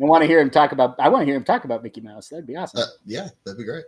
I 0.00 0.04
want 0.04 0.22
to 0.22 0.26
hear 0.26 0.40
him 0.40 0.50
talk 0.50 0.72
about. 0.72 0.98
I 0.98 1.08
want 1.08 1.22
to 1.22 1.26
hear 1.26 1.36
him 1.36 1.44
talk 1.44 1.64
about 1.64 1.82
Mickey 1.82 2.00
Mouse. 2.00 2.28
That'd 2.28 2.46
be 2.46 2.56
awesome. 2.56 2.82
Uh, 2.82 2.86
yeah, 3.04 3.28
that'd 3.44 3.58
be 3.58 3.64
great. 3.64 3.84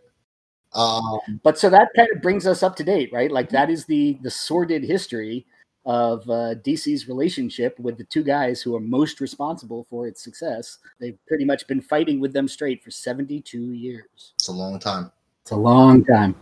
Um, 0.72 1.40
but 1.42 1.58
so 1.58 1.70
that 1.70 1.88
kind 1.96 2.08
of 2.14 2.22
brings 2.22 2.46
us 2.46 2.62
up 2.62 2.76
to 2.76 2.84
date, 2.84 3.10
right? 3.12 3.30
Like 3.30 3.50
that 3.50 3.70
is 3.70 3.84
the 3.86 4.18
the 4.22 4.30
sordid 4.30 4.84
history 4.84 5.46
of 5.86 6.28
uh, 6.30 6.54
DC's 6.64 7.08
relationship 7.08 7.78
with 7.78 7.98
the 7.98 8.04
two 8.04 8.22
guys 8.22 8.62
who 8.62 8.74
are 8.74 8.80
most 8.80 9.20
responsible 9.20 9.84
for 9.90 10.06
its 10.06 10.24
success. 10.24 10.78
They've 10.98 11.18
pretty 11.26 11.44
much 11.44 11.66
been 11.66 11.80
fighting 11.80 12.20
with 12.20 12.32
them 12.32 12.48
straight 12.48 12.82
for 12.82 12.90
72 12.90 13.72
years. 13.72 14.32
It's 14.36 14.48
a 14.48 14.52
long 14.52 14.78
time. 14.78 15.12
It's 15.42 15.50
a 15.50 15.56
long 15.56 16.04
time. 16.04 16.34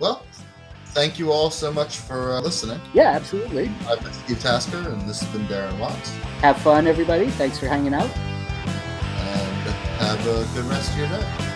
Well, 0.00 0.24
thank 0.90 1.18
you 1.18 1.32
all 1.32 1.50
so 1.50 1.72
much 1.72 1.98
for 1.98 2.32
uh, 2.32 2.40
listening. 2.40 2.80
Yeah, 2.92 3.10
absolutely. 3.10 3.70
I've 3.88 4.02
been 4.02 4.12
Steve 4.12 4.40
Tasker, 4.40 4.78
and 4.78 5.02
this 5.02 5.20
has 5.22 5.32
been 5.32 5.46
Darren 5.46 5.78
Watts. 5.78 6.10
Have 6.42 6.58
fun, 6.58 6.86
everybody. 6.86 7.30
Thanks 7.30 7.58
for 7.58 7.66
hanging 7.66 7.94
out 7.94 8.10
And 8.10 9.74
have 9.98 10.20
a 10.26 10.46
good 10.54 10.64
rest 10.66 10.92
of 10.92 10.98
your 10.98 11.08
day. 11.08 11.49